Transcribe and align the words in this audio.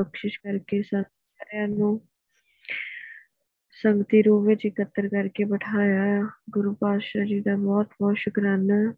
ਬਖਸ਼ਿਸ਼ 0.00 0.38
ਕਰਕੇ 0.38 0.82
ਸਾਰਿਆਂ 0.82 1.68
ਨੂੰ 1.68 2.08
ਸੰਗਤੀ 3.82 4.22
ਰੂਪ 4.22 4.46
ਵਿੱਚ 4.46 4.64
ਇਕੱਤਰ 4.64 5.08
ਕਰਕੇ 5.08 5.44
ਬਿਠਾਇਆ। 5.44 6.28
ਗੁਰੂ 6.50 6.74
ਪਾਤਸ਼ਾਹ 6.74 7.24
ਜੀ 7.24 7.40
ਦਾ 7.40 7.56
ਬਹੁਤ 7.56 7.86
ਬਹੁਤ 7.86 8.16
ਸ਼ੁਕਰਾਨਾ। 8.18 8.94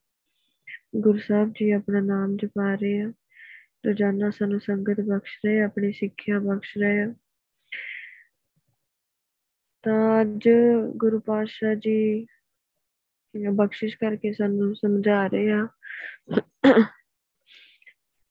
ਗੁਰੂ 0.97 1.19
ਸਾਹਿਬ 1.19 1.53
ਜੀ 1.53 1.71
ਆਪਣਾ 1.71 2.01
ਨਾਮ 2.01 2.37
ਜਪਾ 2.37 2.75
ਰਹੇ 2.75 3.01
ਆ। 3.01 3.13
ਰੋਜ਼ਾਨਾ 3.87 4.31
ਸਾਨੂੰ 4.31 4.61
ਸੰਗਤ 4.61 5.01
ਬਖਸ਼ 5.01 5.39
ਰਹੇ, 5.47 5.61
ਆਪਣੀ 5.63 5.93
ਸਿੱਖਿਆ 5.93 6.39
ਬਖਸ਼ 6.39 6.79
ਰਹੇ 6.79 7.03
ਆ। 7.03 7.15
ਤਾਂ 9.83 10.21
ਅੱਜ 10.21 10.49
ਗੁਰੂ 10.97 11.21
ਪਾਤਸ਼ਾਹ 11.21 11.75
ਜੀ 11.75 12.27
ਬਖਸ਼ਿਸ਼ 13.53 13.99
ਕਰਕੇ 13.99 14.33
ਸਾਨੂੰ 14.33 14.75
ਸਮਝਾ 14.75 15.27
ਰਹੇ 15.27 15.51
ਆ। 15.51 15.69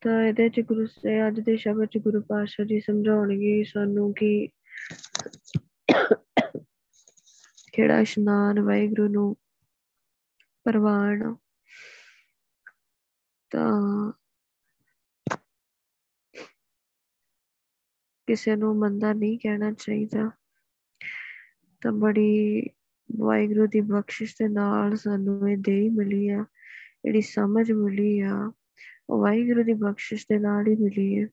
ਤਾਂ 0.05 0.23
ਇਹਦੇ 0.23 0.49
ਚ 0.49 0.59
ਗੁਰੂ 0.59 0.85
ਸੇ, 0.85 1.27
ਅੱਜ 1.27 1.39
ਦੇ 1.39 1.57
ਸ਼ਬਦ 1.57 1.85
ਚ 1.85 1.97
ਗੁਰੂ 1.97 2.21
ਪਾਤਸ਼ਾਹ 2.21 2.65
ਜੀ 2.65 2.79
ਸਮਝਾਉਣਗੇ 2.79 3.63
ਸਾਨੂੰ 3.63 4.13
ਕਿ 4.13 4.49
ਕਿਹੜਾ 7.73 8.00
ਇਸ਼ਨਾਨ 8.00 8.60
ਵਾਹਿਗੁਰੂ 8.60 9.07
ਨੂੰ 9.07 9.36
ਪ੍ਰਵਾਨ 10.63 11.36
ਤਾਂ 13.49 14.11
ਕਿਸੇ 18.27 18.55
ਨੂੰ 18.55 18.79
ਮੰਦਾ 18.79 19.13
ਨਹੀਂ 19.13 19.39
ਕਹਿਣਾ 19.39 19.71
ਚਾਹੀਦਾ। 19.71 20.32
ਤਾਂ 21.82 21.91
ਬੜੀ 21.91 22.63
ਵਾਹਿਗੁਰੂ 23.15 23.68
ਦੀ 23.68 23.82
ਬਖਸ਼ਿਸ਼ 23.82 24.33
ਦੇ 24.33 24.47
ਨਾਲ 24.47 24.96
ਸਾਨੂੰ 24.96 25.49
ਇਹ 25.49 25.57
ਦੇਹ 25.57 25.91
ਮਿਲੀ 25.91 26.29
ਆ, 26.29 26.46
ਜਿਹੜੀ 27.05 27.21
ਸਮਝ 27.21 27.71
ਮਿਲੀ 27.71 28.19
ਆ। 28.19 28.51
ਉਹ 29.09 29.21
ਵਾਹਿਗੁਰੂ 29.21 29.64
ਦੀ 29.64 29.73
ਬਖਸ਼ਿਸ਼ 29.73 30.25
ਦੇ 30.32 30.39
ਨਾਲ 30.39 30.68
ਹੀ 30.68 30.75
ਮਿਲੀ 30.75 31.23
ਹੈ 31.23 31.27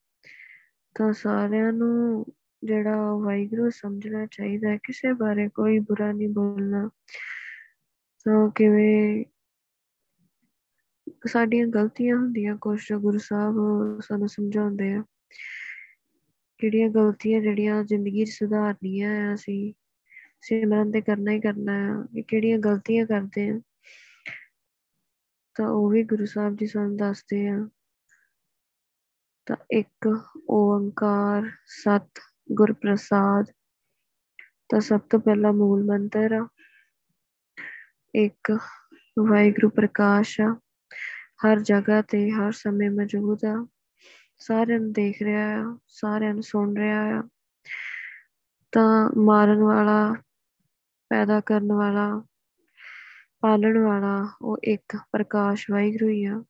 ਤਾਂ 0.94 1.12
ਸਾਰਿਆਂ 1.12 1.72
ਨੂੰ 1.72 2.26
ਜਿਹੜਾ 2.64 3.14
ਵਾਹਿਗੁਰੂ 3.14 3.70
ਸਮਝਣਾ 3.70 4.26
ਚਾਹੀਦਾ 4.26 4.76
ਕਿਸੇ 4.76 5.12
ਬਾਰੇ 5.12 5.48
ਕੋਈ 5.48 5.78
ਬੁਰਾ 5.78 6.12
ਨਹੀਂ 6.12 6.28
ਬੋਲਣਾ। 6.28 6.88
ਤਾਂ 8.26 8.50
ਕਿਵੇਂ 8.50 9.24
ਸਾਡੀਆਂ 11.26 11.66
ਗਲਤੀਆਂ 11.66 12.16
ਹੁੰਦੀਆਂ, 12.16 12.56
ਕੁਛ 12.56 12.92
ਗੁਰੂ 12.92 13.18
ਸਾਹਿਬ 13.18 14.00
ਸਾਨੂੰ 14.00 14.28
ਸਮਝਾਉਂਦੇ 14.28 14.92
ਆ, 14.92 15.02
ਕਿਹੜੀਆਂ 16.58 16.88
ਗਲਤੀਆਂ 16.88 17.40
ਜਿਹੜੀਆਂ 17.40 17.84
ਜ਼ਿੰਦਗੀ 17.84 18.24
'ਚ 18.24 18.30
ਸੁਧਾਰਨੀਆਂ 18.30 19.30
ਆ, 19.30 19.34
ਅਸੀਂ 19.34 19.72
ਸਿਮਰਨ 20.42 20.90
ਤੇ 20.90 21.00
ਕਰਨਾ 21.00 21.32
ਹੀ 21.32 21.40
ਕਰਨਾ 21.40 21.72
ਆ 21.92 22.06
ਕਿ 22.14 22.22
ਕਿਹੜੀਆਂ 22.22 22.58
ਗਲਤੀਆਂ 22.58 23.06
ਕਰਦੇ 23.06 23.48
ਆ। 23.48 23.60
ਤਾਂ 25.54 25.66
ਉਹ 25.66 25.90
ਵੀ 25.90 26.04
ਗੁਰੂ 26.04 26.24
ਸਾਹਿਬ 26.24 26.56
ਜੀ 26.56 26.66
ਸਾਨੂੰ 26.66 26.96
ਦੱਸਦੇ 26.96 27.48
ਆ। 27.48 27.68
ਤਾਂ 29.46 29.56
ਇੱਕ 29.70 30.18
ਓੰਕਾਰ, 30.50 31.50
ਸਤ 31.66 32.20
ਗੁਰ 32.52 32.72
ਪ੍ਰਸਾਦ 32.72 33.46
ਤਾਂ 34.68 34.80
ਸਭ 34.80 35.00
ਤੋਂ 35.00 35.20
ਪਹਿਲਾ 35.20 35.52
ਮੂਲ 35.52 35.84
ਮੰਤਰ 35.84 36.32
ਆ। 36.32 36.48
ਇੱਕ 38.14 38.58
ਵਾਹਿਗੁਰੂ 39.28 39.70
ਪ੍ਰਕਾਸ਼ 39.70 40.40
ਆ। 40.40 40.60
ਹਰ 41.46 41.60
ਜਗ੍ਹਾ 41.60 42.02
ਤੇ 42.02 42.30
ਹਰ 42.30 42.52
ਸਮੇਂ 42.52 42.90
ਮੌਜੂਦ 42.90 43.38
ਆ। 43.44 43.66
ਸਾਰਿਆਂ 44.38 44.80
ਨੂੰ 44.80 44.92
ਦੇਖ 44.92 45.22
ਰਿਹਾ 45.22 45.62
ਆ, 45.62 45.78
ਸਾਰਿਆਂ 45.86 46.34
ਨੂੰ 46.34 46.42
ਸੁਣ 46.42 46.76
ਰਿਹਾ 46.76 47.20
ਆ। 47.20 47.22
ਤਾਂ 48.72 49.10
ਮਾਰਨ 49.16 49.58
ਵਾਲਾ, 49.58 50.14
ਪੈਦਾ 51.08 51.40
ਕਰਨ 51.40 51.72
ਵਾਲਾ 51.72 52.24
ਪਾਲਣ 53.42 53.78
ਵਾਲਾ 53.78 54.28
ਉਹ 54.42 54.58
ਇੱਕ 54.64 54.96
ਪ੍ਰਕਾਸ਼ 55.12 55.70
ਵਾਹਿਗੁਰੂ 55.70 56.08
ਹੀ 56.08 56.24
ਆ। 56.24 56.44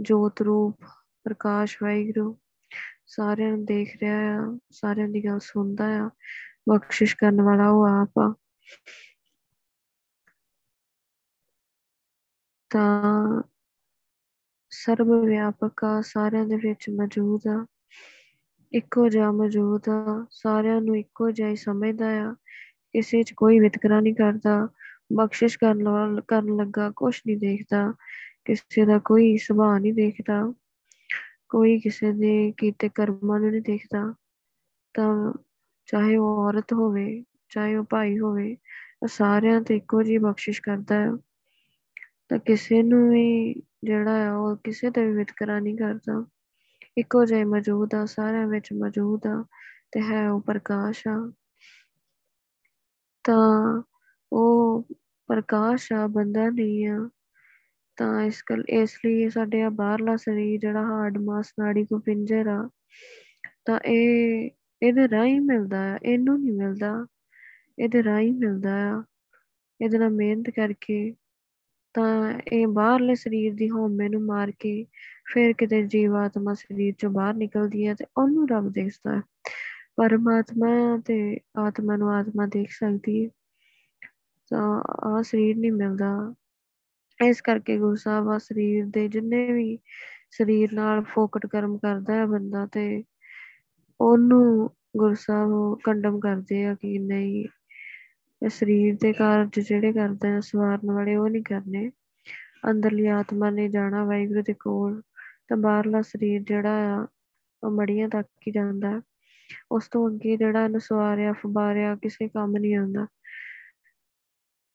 ਜੋਤ 0.00 0.42
ਰੂਪ 0.42 0.76
ਪ੍ਰਕਾਸ਼ 1.24 1.78
ਵਾਹਿਗੁਰੂ 1.82 2.38
ਸਾਰਿਆਂ 3.06 3.50
ਨੂੰ 3.50 3.64
ਦੇਖ 3.64 3.96
ਰਿਹਾ 4.02 4.40
ਆ, 4.40 4.58
ਸਾਰਿਆਂ 4.70 5.08
ਦੀ 5.08 5.24
ਗੱਲ 5.24 5.38
ਸੁਣਦਾ 5.38 6.06
ਆ, 6.06 6.10
ਬਖਸ਼ਿਸ਼ 6.68 7.16
ਕਰਨ 7.16 7.42
ਵਾਲਾ 7.42 7.68
ਉਹ 7.70 7.86
ਆਪ 7.86 8.18
ਆ। 8.18 8.34
ਤਾਂ 12.70 13.42
ਸਰਬ 14.70 15.24
ਵਿਆਪਕ 15.24 15.84
ਆ, 15.84 16.00
ਸਾਰਿਆਂ 16.00 16.44
ਦੇ 16.44 16.56
ਵਿੱਚ 16.56 16.90
ਮੌਜੂਦ 16.90 17.40
ਆ। 17.48 17.66
ਇੱਕੋ 18.72 19.08
ਜਿਹਾ 19.08 19.32
ਮੌਜੂਦ 19.32 19.88
ਆ, 19.88 20.26
ਸਾਰਿਆਂ 20.30 20.80
ਨੂੰ 20.80 20.96
ਇੱਕੋ 20.96 21.30
ਜਿਹਾ 21.30 21.48
ਹੀ 21.48 21.56
ਸਮਝਦਾ 21.56 22.30
ਆ। 22.30 22.34
ਕਿਸੇ 22.92 23.22
'ਚ 23.22 23.32
ਕੋਈ 23.32 23.60
ਵਿਤਕਰਾ 23.60 24.00
ਨਹੀਂ 24.00 24.14
ਕਰਦਾ 24.14 24.68
ਬਖਸ਼ਿਸ਼ 25.10 25.58
ਕਰਨ 25.58 25.88
ਵਾਲਾ, 25.88 26.20
ਕਰਨ 26.28 26.56
ਲੱਗਾ। 26.56 26.90
ਕੁਛ 26.96 27.22
ਨਹੀਂ 27.26 27.36
ਦੇਖਦਾ, 27.38 27.92
ਕਿਸੇ 28.44 28.84
ਦਾ 28.86 28.98
ਕੋਈ 28.98 29.36
ਸੁਭਾਅ 29.38 29.78
ਨਹੀਂ 29.80 29.92
ਦੇਖਦਾ, 29.94 30.42
ਕੋਈ 31.50 31.78
ਕਿਸੇ 31.80 32.12
ਦੇ 32.12 32.52
ਕੀਤੇ 32.58 32.88
ਕਰਮਾਂ 32.94 33.40
ਨੂੰ 33.40 33.50
ਨਹੀਂ 33.50 33.62
ਦੇਖਦਾ। 33.62 34.14
ਤਾਂ 34.94 35.32
ਚਾਹੇ 35.88 36.16
ਉਹ 36.16 36.38
ਔਰਤ 36.46 36.72
ਹੋਵੇ, 36.72 37.24
ਚਾਹੇ 37.50 37.76
ਉਹ 37.76 37.84
ਭਾਈ 37.84 38.18
ਹੋਵੇ 38.18 38.56
ਸਾਰਿਆਂ 39.08 39.60
ਤੇ 39.60 39.76
ਇੱਕੋ 39.76 40.02
ਜਿਹੀ 40.02 40.18
ਬਖਸ਼ਿਸ਼ 40.18 40.62
ਕਰਦਾ 40.62 40.94
ਹੈ। 40.94 41.10
ਤਾਂ 42.28 42.38
ਕਿਸੇ 42.38 42.82
ਨੂੰ 42.82 43.08
ਵੀ 43.10 43.54
ਜਿਹੜਾ 43.84 44.28
ਆ 44.30 44.36
ਉਹ 44.36 44.56
ਕਿਸੇ 44.56 44.90
ਤੇ 44.90 45.06
ਵੀ 45.06 45.12
ਵਿਤਕਰਾ 45.12 45.58
ਨਹੀਂ 45.60 45.76
ਕਰਦਾ। 45.76 46.24
ਇੱਕੋ 46.96 47.24
ਜਿਹਾ 47.24 47.44
ਮੌਜੂਦ 47.44 47.94
ਆ, 47.94 48.04
ਸਾਰਿਆਂ 48.06 48.46
ਵਿੱਚ 48.48 48.72
ਮੌਜੂਦ 48.72 49.26
ਆ 49.26 49.44
ਤੇ 49.92 50.00
ਹੈ 50.02 50.28
ਉਹ 50.30 50.40
ਪ੍ਰਕਾਸ਼ 50.40 51.06
ਆ। 51.08 51.32
ਤਾਂ 53.24 53.82
ਉਹ 54.32 54.82
ਪ੍ਰਕਾਸ਼ 55.28 55.92
ਆ, 55.92 56.06
ਬੰਦਾ 56.06 56.48
ਨਹੀਂ 56.50 56.86
ਆ। 56.88 57.08
ਤਾਂ 57.96 58.22
ਇਸ 58.22 58.42
ਗੱਲ, 58.50 58.64
ਇਸ 58.68 58.98
ਲਈ 59.04 59.28
ਸਾਡੇ 59.30 59.62
ਆ 59.62 59.68
ਬਾਹਰਲਾ 59.70 60.16
ਸਰੀਰ 60.16 60.60
ਜਿਹੜਾ 60.60 60.82
ਹਾਰਡ 60.82 61.18
ਮਾਸ 61.18 61.52
ਨਾੜੀ 61.60 61.84
ਕੋ 61.84 61.98
ਪਿੰਜਰ 61.98 62.46
ਆ, 62.46 62.68
ਤਾਂ 63.64 63.80
ਇਹ, 63.84 64.50
ਇਹਦੇ 64.82 65.08
ਰਾਹੀਂ 65.08 65.40
ਮਿਲਦਾ 65.40 65.94
ਆ, 65.94 65.98
ਇਹਨੂੰ 66.02 66.40
ਨਹੀਂ 66.40 66.54
ਮਿਲਦਾ। 66.54 67.06
ਇਹਦੇ 67.78 68.02
ਰਾਹੀਂ 68.04 68.32
ਮਿਲਦਾ 68.32 68.74
ਆ, 68.90 69.02
ਇਹਦੇ 69.80 69.98
ਨਾਲ 69.98 70.10
ਮਿਹਨਤ 70.10 70.50
ਕਰਕੇ। 70.50 71.14
ਤਾਂ 71.94 72.40
ਇਹ 72.52 72.66
ਬਾਹਰਲੇ 72.66 73.14
ਸਰੀਰ 73.14 73.54
ਦੀ 73.54 73.68
ਹਉਮੈ 73.70 74.08
ਨੂੰ 74.08 74.22
ਮਾਰ 74.22 74.50
ਕੇ 74.50 74.86
ਫਿਰ 75.34 75.52
ਕਿਤੇ 75.52 75.82
ਜੀਵਾਤਮਾ 75.82 76.54
ਸਰੀਰ 76.54 76.94
ਚੋਂ 76.98 77.10
ਬਾਹਰ 77.10 77.34
ਨਿਕਲਦੀ 77.34 77.86
ਹੈ 77.88 77.94
ਤੇ 77.94 78.04
ਉਹਨੂੰ 78.18 78.48
ਰੱਬ 78.48 78.72
ਦੇਖਦਾ। 78.72 79.16
ਹੈ 79.16 79.22
ਪਰਮਾਤਮਾ 79.96 80.68
ਤੇ 81.06 81.38
ਆਤਮਾ 81.58 81.96
ਨੂੰ 81.96 82.10
ਆਤਮਾ 82.10 82.46
ਦੇਖ 82.46 82.70
ਸਕਦੀ 82.72 83.24
ਹੈ 83.24 83.30
ਤਾਂ 84.50 84.82
ਆ 85.08 85.22
ਸਰੀਰ 85.22 85.56
ਨਹੀਂ 85.56 85.72
ਮਿਲਦਾ। 85.72 86.34
ਇਸ 87.20 87.40
ਕਰਕੇ 87.40 87.78
ਗੁਰੂ 87.78 87.94
ਸਾਹਿਬ 87.94 88.28
ਆ 88.28 88.38
ਸਰੀਰ 88.38 88.86
ਦੇ 88.86 89.08
ਜਿੰਨੇ 89.08 89.52
ਵੀ 89.52 89.78
ਸਰੀਰ 90.30 90.72
ਨਾਲ 90.72 91.02
ਫੋਕਟ 91.02 91.46
ਕਰਮ 91.46 91.78
ਕਰਦਾ 91.78 92.14
ਹੈ 92.14 92.26
ਬੰਦਾ 92.26 92.66
ਤੇ 92.66 93.04
ਉਹਨੂੰ 94.00 94.70
ਗੁਰੂ 94.96 95.14
ਸਾਹਿਬ 95.14 95.78
ਕੰਡਮ 95.84 96.20
ਕਰਦੇ 96.20 96.64
ਆ 96.64 96.74
ਕਿ 96.74 96.98
ਨਹੀਂ, 96.98 97.44
ਇਹ 98.42 98.48
ਸਰੀਰ 98.48 98.96
ਦੇ 99.00 99.12
ਕਾਰਜ 99.12 99.60
ਜਿਹੜੇ 99.60 99.92
ਕਰਦੇ 99.92 100.28
ਆ, 100.28 100.40
ਸਵਾਰਨ 100.40 100.90
ਵਾਲੇ 100.90 101.16
ਉਹ 101.16 101.28
ਨਹੀਂ 101.28 101.42
ਕਰਨੇ। 101.42 101.90
ਅੰਦਰਲੀ 102.70 103.06
ਆਤਮਾ 103.06 103.50
ਨੇ 103.50 103.68
ਜਾਣਾ 103.68 104.04
ਵਾਹਿਗੁਰੂ 104.04 104.42
ਦੇ 104.42 104.54
ਕੋਲ 104.54 105.02
ਤਾਂ 105.48 105.56
ਬਾਹਰਲਾ 105.56 106.02
ਸਰੀਰ 106.02 106.42
ਜਿਹੜਾ 106.42 106.96
ਆ, 106.96 107.06
ਉਹ 107.62 107.70
ਮੜੀਆਂ 107.70 108.08
ਤੱਕ 108.08 108.28
ਹੀ 108.46 108.52
ਜਾਂਦਾ। 108.52 109.00
ਉਸ 109.72 109.88
ਤੋਂ 109.88 110.08
ਅੱਗੇ 110.10 110.36
ਜਿਹੜਾ 110.36 110.64
ਇਹਨੂੰ 110.64 110.80
ਸਵਾਰਿਆ 110.80 111.32
ਫਬਾਰਿਆ 111.32 111.96
ਕਿਸੇ 111.96 112.28
ਕੰਮ 112.28 112.56
ਨਹੀਂ 112.56 112.76
ਆਉਂਦਾ। 112.76 113.06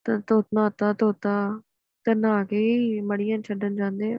ਤਾਂ 0.03 0.19
ਤੋਤਨਾ 0.19 0.69
ਤਾ 0.69 0.93
ਤੋਤਾ, 0.93 1.61
ਤਾਂ 2.03 2.15
ਨਹਾ 2.15 2.43
ਕੇ 2.43 2.57
ਹੀ 2.57 3.01
ਮੜੀਆਂ 3.01 3.41
ਛੱਡਣ 3.41 3.75
ਜਾਂਦੇ 3.75 4.13
ਆ। 4.13 4.17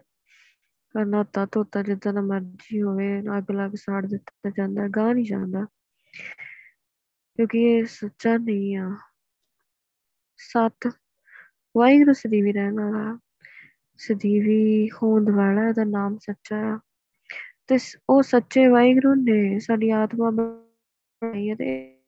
ਪਰ 0.92 1.04
ਨਾਤਾ 1.04 1.46
ਤੋਤਾ 1.46 1.82
ਜਿੱਦਾਂ 1.82 2.12
ਦਾ 2.12 2.20
ਮਰਜ਼ੀ 2.20 2.82
ਹੋਵੇ, 2.82 3.20
ਅੱਗ 3.38 3.50
ਲੱਗ 3.50 3.70
ਸਾੜ 3.74 4.06
ਦਿੱਤਾ 4.06 4.50
ਜਾਂਦਾ, 4.50 4.88
ਗਾਹ 4.88 5.14
ਨਹੀਂ 5.14 5.24
ਜਾਂਦਾ। 5.24 5.64
ਕਿਉਂਕਿ 7.36 7.58
ਇਹ 7.62 7.84
ਸੱਚਾ 7.84 8.36
ਨਹੀਂ 8.36 8.76
ਆ। 8.76 8.96
ਸਤ, 10.36 10.90
ਵਾਹਿਗੁਰੂ 11.76 12.12
ਸਦੀਵੀ 12.12 12.52
ਰਹਿਣ 12.52 12.74
ਵਾਲਾ। 12.74 13.18
ਸਦੀਵੀ 13.96 14.90
ਹੋਂਦ 14.90 15.30
ਵਾਲਾ 15.30 15.72
ਦਾ 15.72 15.84
ਨਾਮ 15.84 16.18
ਸੱਚਾ 16.18 16.56
ਆ। 16.56 16.78
ਤੇ 17.66 17.78
ਉਹ 18.10 18.22
ਸੱਚੇ 18.22 18.66
ਵਾਹਿਗੁਰੂ 18.66 19.14
ਨੇ 19.14 19.58
ਸਾਡੀ 19.58 19.90
ਆਤਮਾ 19.90 20.30
ਬਣਾਈ 20.30 21.50
ਹੈ 21.50 21.54
ਤੇ 21.54 22.00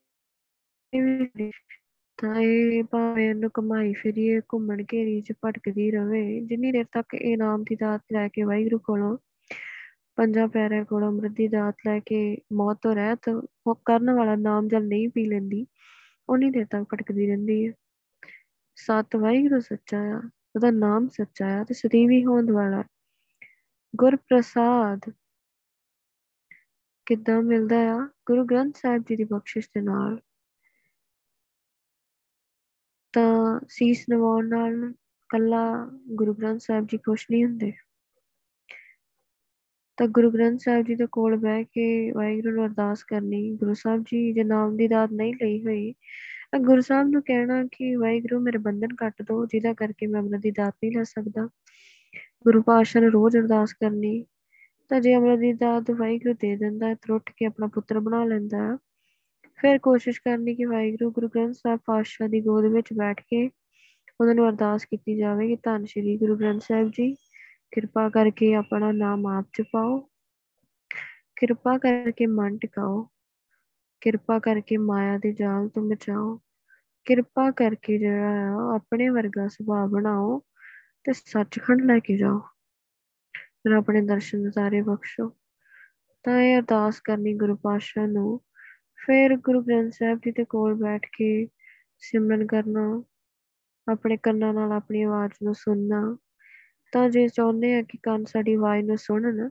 ਤਾਂ 2.17 2.35
ਇਹ 2.35 2.83
ਭਾਵੇਂ 2.83 3.29
ਇਹਨੂੰ 3.29 3.51
ਕਮਾਈ 3.53 3.93
ਫਿਰੀਏ, 3.93 4.39
ਘੁੰਮਣ 4.39 4.83
ਘੇਰੀ 4.93 5.21
ਚ 5.21 5.33
ਭਟਕਦੀ 5.45 5.91
ਰਵੇ, 5.91 6.41
ਜਿੰਨੀ 6.41 6.71
ਦੇਰ 6.71 6.85
ਤੱਕ 6.85 7.13
ਇਹ 7.13 7.37
ਨਾਮ 7.37 7.63
ਦੀ 7.63 7.75
ਦਾਤ 7.75 8.01
ਲੈ 8.13 8.27
ਕੇ 8.27 8.43
ਵਾਹਿਗੁਰੂ 8.43 8.79
ਕੋਲੋਂ 8.79 9.17
ਪੰਜਾਂ 10.15 10.47
ਪਿਆਰਿਆਂ 10.47 10.85
ਕੋਲੋਂ 10.85 11.07
ਅੰਮ੍ਰਿਤ 11.07 11.31
ਦੀ 11.31 11.47
ਦਾਤ 11.47 11.75
ਲੈ 11.85 11.99
ਕੇ 11.99 12.37
ਮੌਤ 12.53 12.77
ਤੋਂ 12.81 12.95
ਰਹਿਤ 12.95 13.29
ਉਹ 13.67 13.75
ਕਰਨ 13.85 14.11
ਵਾਲਾ 14.11 14.35
ਨਾਮ 14.35 14.67
ਜਲ 14.67 14.87
ਨਹੀਂ 14.87 15.09
ਪੀ 15.09 15.25
ਲੈਂਦੀ 15.25 15.67
ਉਨੀ 16.29 16.49
ਦੇਰ 16.49 16.65
ਤੱਕ 16.65 16.83
ਭਟਕਦੀ 16.93 17.27
ਰਹਿੰਦੀ 17.27 17.67
ਹੈ। 17.67 17.73
ਸਤ 18.75 19.15
ਵਾਹਿਗੁਰੂ 19.15 19.59
ਸੱਚਾ 19.59 19.99
ਆ, 19.99 20.21
ਉਹਦਾ 20.55 20.71
ਨਾਮ 20.71 21.07
ਸੱਚਾ 21.07 21.61
ਆ 21.61 21.63
ਤੇ 21.63 21.73
ਸਦੀਵੀ 21.73 22.25
ਹੋਂਦ 22.25 22.51
ਵਾਲਾ। 22.51 22.83
ਗੁਰ 23.95 24.15
ਪ੍ਰਸਾਦ 24.15 24.99
ਕਿੱਦਾਂ 27.05 27.41
ਮਿਲਦਾ 27.41 27.95
ਆ? 27.95 28.09
ਗੁਰੂ 28.25 28.45
ਗ੍ਰੰਥ 28.45 28.77
ਸਾਹਿਬ 28.77 29.01
ਜੀ 29.01 29.15
ਦੀ 29.15 29.23
ਬਖਸ਼ਿਸ਼ 29.23 29.69
ਦੇ 29.75 29.81
ਨਾਲ। 29.81 30.19
ਤਾਂ 33.17 33.59
ਸੀਸ 33.69 34.05
ਨਵਾਉਣ 34.09 34.47
ਨਾਲ 34.47 34.93
ਕੱਲਾ 35.29 35.91
ਗੁਰੂ 36.07 36.33
ਗ੍ਰੰਥ 36.33 36.61
ਸਾਹਿਬ 36.61 36.87
ਜੀ 36.87 36.97
ਖੁਸ਼ 36.97 37.27
ਨਹੀਂ 37.31 37.45
ਹੁੰਦੇ। 37.45 37.73
ਤਾਂ 39.97 40.07
ਗੁਰੂ 40.07 40.31
ਗ੍ਰੰਥ 40.31 40.59
ਸਾਹਿਬ 40.59 40.85
ਜੀ 40.85 40.95
ਦੇ 40.95 41.07
ਕੋਲ 41.11 41.35
ਬਹਿ 41.35 41.63
ਕੇ 41.63 42.11
ਵਾਹਿਗੁਰੂ 42.11 42.55
ਨੂੰ 42.55 42.65
ਅਰਦਾਸ 42.65 43.03
ਕਰਨੀ, 43.03 43.55
ਗੁਰੂ 43.55 43.73
ਸਾਹਿਬ 43.73 44.03
ਜੀ 44.03 44.33
ਜੇ 44.33 44.43
ਨਾਮ 44.43 44.77
ਦੀ 44.77 44.87
ਦਾਤ 44.87 45.09
ਨਹੀਂ 45.11 45.33
ਲਈ 45.41 45.65
ਹੋਈ, 45.65 45.93
ਤਾਂ 46.51 46.59
ਗੁਰੂ 46.59 46.81
ਸਾਹਿਬ 46.81 47.07
ਨੂੰ 47.07 47.21
ਕਹਿਣਾ 47.21 47.63
ਕਿ 47.71 47.95
ਵਾਹਿਗੁਰੂ 47.95 48.39
ਮੇਰੇ 48.39 48.57
ਬੰਧਨ 48.57 48.95
ਕੱਟ 48.95 49.21
ਦੋ, 49.21 49.45
ਜਿਹਦਾ 49.45 49.73
ਕਰਕੇ 49.73 50.07
ਮੈਂ 50.07 50.21
ਅੰਮ੍ਰਿਤ 50.21 50.41
ਦੀ 50.41 50.51
ਦਾਤ 50.51 50.73
ਨਹੀਂ 50.83 50.97
ਲੈ 50.97 51.03
ਸਕਦਾ। 51.03 51.49
ਗੁਰੂ 52.43 52.61
ਪਾਤਸ਼ਾਹ 52.61 53.01
ਨੂੰ 53.01 53.11
ਰੋਜ਼ 53.11 53.37
ਅਰਦਾਸ 53.37 53.73
ਕਰਨੀ, 53.73 54.25
ਤਾਂ 54.89 55.01
ਜੇ 55.01 55.15
ਅੰਮ੍ਰਿਤ 55.15 55.39
ਦੀ 55.39 55.53
ਦਾਤ 55.53 55.91
ਵਾਹਿਗੁਰੂ 55.91 56.33
ਦੇ 56.33 56.55
ਦਿੰਦਾ, 56.55 56.93
ਤਾਂ 56.93 57.15
ਉੱਠ 57.15 57.31
ਕੇ 57.37 57.45
ਆਪਣਾ 57.45 57.67
ਪੁੱਤਰ 57.67 57.99
ਬਣਾ 57.99 58.25
ਲੈਂਦਾ। 58.25 58.77
ਫਿਰ 59.61 59.77
ਕੋਸ਼ਿਸ਼ 59.77 60.21
ਕਰਨੀ 60.21 60.55
ਕਿ 60.55 60.65
ਵਾਹਿਗੁਰੂ, 60.65 61.11
ਗੁਰੂ 61.11 61.27
ਗ੍ਰੰਥ 61.27 61.55
ਸਾਹਿਬ 61.55 61.79
ਪਾਤਸ਼ਾਹ 61.85 62.27
ਦੀ 62.27 62.41
ਗੋਦ 62.41 62.65
ਵਿੱਚ 62.65 62.93
ਬੈਠ 62.93 63.21
ਕੇ 63.21 63.49
ਉਹਨਾਂ 64.21 64.35
ਨੂੰ 64.35 64.49
ਅਰਦਾਸ 64.49 64.85
ਕੀਤੀ 64.85 65.17
ਜਾਵੇ 65.17 65.47
ਕਿ 65.47 65.57
ਧੰਨ 65.63 65.85
ਸ਼੍ਰੀ 65.85 66.17
ਗੁਰੂ 66.17 66.37
ਗ੍ਰੰਥ 66.37 66.61
ਸਾਹਿਬ 66.61 66.89
ਜੀ, 66.89 67.13
ਕਿਰਪਾ 67.71 68.09
ਕਰਕੇ 68.09 68.53
ਆਪਣਾ 68.53 68.91
ਨਾਮ 68.91 69.25
ਆਪ 69.25 69.45
ਜਪਾਓ, 69.59 70.09
ਕਿਰਪਾ 71.35 71.77
ਕਰਕੇ 71.77 72.25
ਮਨ 72.25 72.57
ਟਿਕਾਓ, 72.57 73.09
ਕਿਰਪਾ 74.01 74.39
ਕਰਕੇ 74.39 74.77
ਮਾਇਆ 74.77 75.17
ਦੇ 75.17 75.33
ਜਾਲ 75.33 75.69
ਤੋਂ 75.69 75.83
ਬਚਾਓ, 75.83 76.41
ਕਿਰਪਾ 77.05 77.51
ਕਰਕੇ 77.51 77.97
ਜਿਹੜਾ 77.97 78.51
ਆ 78.51 78.75
ਆਪਣੇ 78.75 79.09
ਵਰਗਾ 79.09 79.47
ਸੁਭਾਅ 79.47 79.87
ਬਣਾਓ 79.87 80.39
ਤੇ 81.03 81.13
ਸੱਚਖੰਡ 81.13 81.81
ਲੈ 81.81 81.99
ਕੇ 81.99 82.17
ਜਾਓ। 82.17 82.39
ਫਿਰ 83.33 83.71
ਆਪਣੇ 83.71 84.01
ਦਰਸ਼ਨ 84.01 84.37
ਨਜ਼ਾਰੇ 84.37 84.81
ਬਖਸ਼ੋ। 84.81 85.37
ਤਾਂ 86.23 86.39
ਇਹ 86.39 86.57
ਅਰਦਾਸ 86.57 87.01
ਕਰਨੀ 87.01 87.33
ਗੁਰੂ 87.33 87.55
ਪਾਤਸ਼ਾਹ 87.55 88.07
ਨੂੰ 88.07 88.41
ਫਿਰ 89.05 89.37
ਗੁਰੂ 89.37 89.61
ਗ੍ਰੰਥ 89.61 89.93
ਸਾਹਿਬ 89.93 90.17
ਜੀ 90.17 90.31
ਦੇ 90.31 90.45
ਕੋਲ 90.45 90.73
ਬੈਠ 90.73 91.05
ਕੇ 91.17 91.47
ਸਿਮਰਨ 91.99 92.45
ਕਰਨਾ, 92.45 93.03
ਆਪਣੇ 93.91 94.17
ਕੰਨਾਂ 94.17 94.53
ਨਾਲ 94.53 94.71
ਆਪਣੀ 94.71 95.03
ਆਵਾਜ਼ 95.03 95.31
ਨੂੰ 95.43 95.55
ਸੁਣਨਾ, 95.55 96.17
ਤਾਂ 96.91 97.09
ਜੇ 97.09 97.27
ਚਾਹੁੰਦੇ 97.27 97.75
ਆ 97.75 97.81
ਕਿ 97.81 97.97
ਕੰਨ 98.03 98.25
ਸਾਡੀ 98.25 98.53
ਆਵਾਜ਼ 98.53 98.85
ਨੂੰ 98.85 98.97
ਸੁਣਨ, 98.97 99.49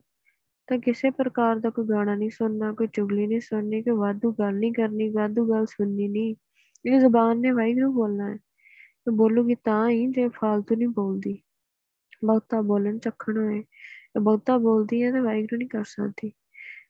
ਤਾਂ 0.67 0.79
ਕਿਸੇ 0.79 1.11
ਪ੍ਰਕਾਰ 1.11 1.57
ਦਾ 1.57 1.71
ਕੋਈ 1.71 1.87
ਗਾਣਾ 1.91 2.15
ਨਹੀਂ 2.15 2.31
ਸੁਣਨਾ, 2.31 2.73
ਕੋਈ 2.73 2.87
ਚੁਗਲੀ 2.93 3.27
ਨਹੀਂ 3.27 3.41
ਸੁਣਨੀ, 3.41 3.83
ਕੋਈ 3.83 3.97
ਵਾਧੂ 3.97 4.33
ਗੱਲ 4.33 4.55
ਨਹੀਂ 4.55 4.73
ਕਰਨੀ, 4.73 5.09
ਵਾਧੂ 5.09 5.51
ਗੱਲ 5.51 5.67
ਸੁਣਨੀ 5.67 6.09
ਨਹੀਂ। 6.09 6.35
ਇਹ 6.87 7.01
ਜ਼ੁਬਾਨ 7.01 7.41
ਨੇ 7.41 7.51
ਵਾਹਿਗੁਰੂ 7.51 7.93
ਬੋਲਣਾ 7.93 8.31
ਹੈ। 8.31 8.37
ਤੇ 9.05 9.11
ਬੋਲੂਗੀ 9.11 9.55
ਤਾਂ 9.55 9.91
ਹੀ 9.91 10.07
ਜੇ 10.07 10.29
ਫਾਲਤੂ 10.29 10.75
ਨਹੀਂ 10.75 10.89
ਬੋਲਦੀ। 10.89 11.43
ਬਹੁਤਾ 12.25 12.61
ਬੋਲਣ 12.61 12.99
ਚੱਖਣ 12.99 13.37
ਹੋਏ, 13.37 13.65
ਬਹੁਤਾ 14.21 14.59
ਬੋਲਦੀ 14.59 15.03
ਹੈ 15.03 15.13
ਤੇ 15.13 15.21
ਵਾਹਿਗੁਰੂ 15.21 15.57
ਨਹੀਂ 15.57 15.69
ਕਰ 15.69 15.85
ਸਕਦੀ। 15.85 16.33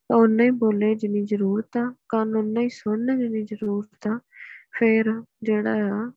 ਤਾਂ 0.08 0.16
ਉਨਾ 0.16 0.44
ਹੀ 0.44 0.50
ਬੋਲੇ 0.50 0.94
ਜਿੰਨੀ 0.94 1.24
ਜ਼ਰੂਰਤ 1.24 1.76
ਆ, 1.76 1.94
ਕੰਨ 2.08 2.36
ਉਨਾ 2.36 2.60
ਹੀ 2.60 2.68
ਸੁਣਨ 2.68 3.18
ਜਿੰਨੀ 3.18 3.42
ਜ਼ਰੂਰਤ 3.42 4.06
ਆ। 4.08 4.20
ਫਿਰ 4.78 5.22
ਜਿਹੜਾ 5.42 5.74
ਆ, 5.74 6.12